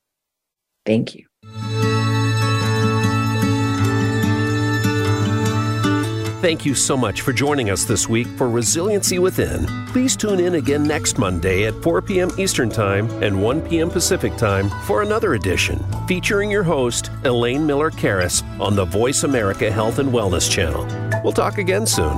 Thank 0.86 1.16
you. 1.16 1.26
Thank 6.42 6.66
you 6.66 6.74
so 6.74 6.96
much 6.96 7.20
for 7.20 7.34
joining 7.34 7.70
us 7.70 7.84
this 7.84 8.08
week 8.08 8.26
for 8.38 8.50
Resiliency 8.50 9.20
Within. 9.20 9.68
Please 9.88 10.16
tune 10.16 10.40
in 10.40 10.56
again 10.56 10.84
next 10.84 11.18
Monday 11.18 11.66
at 11.66 11.74
4 11.84 12.02
p.m. 12.02 12.32
Eastern 12.40 12.70
Time 12.70 13.10
and 13.22 13.44
1 13.44 13.62
p.m. 13.68 13.90
Pacific 13.90 14.38
Time 14.38 14.70
for 14.86 15.02
another 15.02 15.34
edition 15.34 15.86
featuring 16.08 16.50
your 16.50 16.64
host, 16.64 17.12
Elaine 17.26 17.66
Miller 17.66 17.92
Karas, 17.92 18.42
on 18.58 18.78
the 18.78 18.86
Voice 18.86 19.26
America 19.26 19.70
Health 19.70 20.00
and 20.00 20.14
Wellness 20.14 20.50
Channel. 20.50 20.88
We'll 21.26 21.34
talk 21.34 21.58
again 21.58 21.86
soon. 21.86 22.18